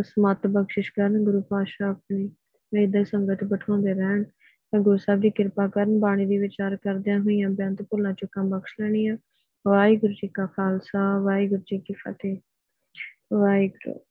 ਬਸ 0.00 0.12
ਮਤ 0.20 0.46
ਬਖਸ਼ਿਸ਼ 0.46 0.92
ਕਰਨ, 0.92 1.24
ਗੁਰੂ 1.24 1.42
ਪਾਤਸ਼ਾਹ 1.42 1.90
ਆਪਣੀ 1.90 2.26
ਵੇਦਾਂ 2.74 3.04
ਸੰਗਤ 3.04 3.44
ਬਿਠਾਉਂਦੇ 3.44 3.94
ਰਹਿਣ। 3.94 4.24
ਤਾਂ 4.72 4.80
ਗੁਰੂ 4.80 4.96
ਸਾਹਿਬ 4.96 5.20
ਦੀ 5.20 5.30
ਕਿਰਪਾ 5.30 5.68
ਕਰਨ, 5.68 6.00
ਬਾਣੀ 6.00 6.26
ਦੀ 6.26 6.38
ਵਿਚਾਰ 6.38 6.76
ਕਰਦਿਆਂ 6.76 7.20
ਹੋਈਆਂ 7.20 7.50
ਬੇਅੰਤ 7.50 7.82
ਭੁੱਲਾਂ 7.82 8.12
ਚੁੱਕਾਂ 8.12 8.44
ਬਖਸ਼ 8.44 8.74
ਲੈਣੀਆਂ। 8.80 9.16
ਵਾਹਿਗੁਰੂ 9.66 10.12
ਜੀ 10.12 10.28
ਕਾ 10.28 10.46
ਖਾਲਸਾ, 10.46 11.18
ਵਾਹਿਗੁਰੂ 11.18 11.62
ਜੀ 11.62 11.78
ਕੀ 11.78 11.94
ਫਤਿਹ। 11.94 12.36
ਵਾਹਿਗੁਰੂ 13.32 14.07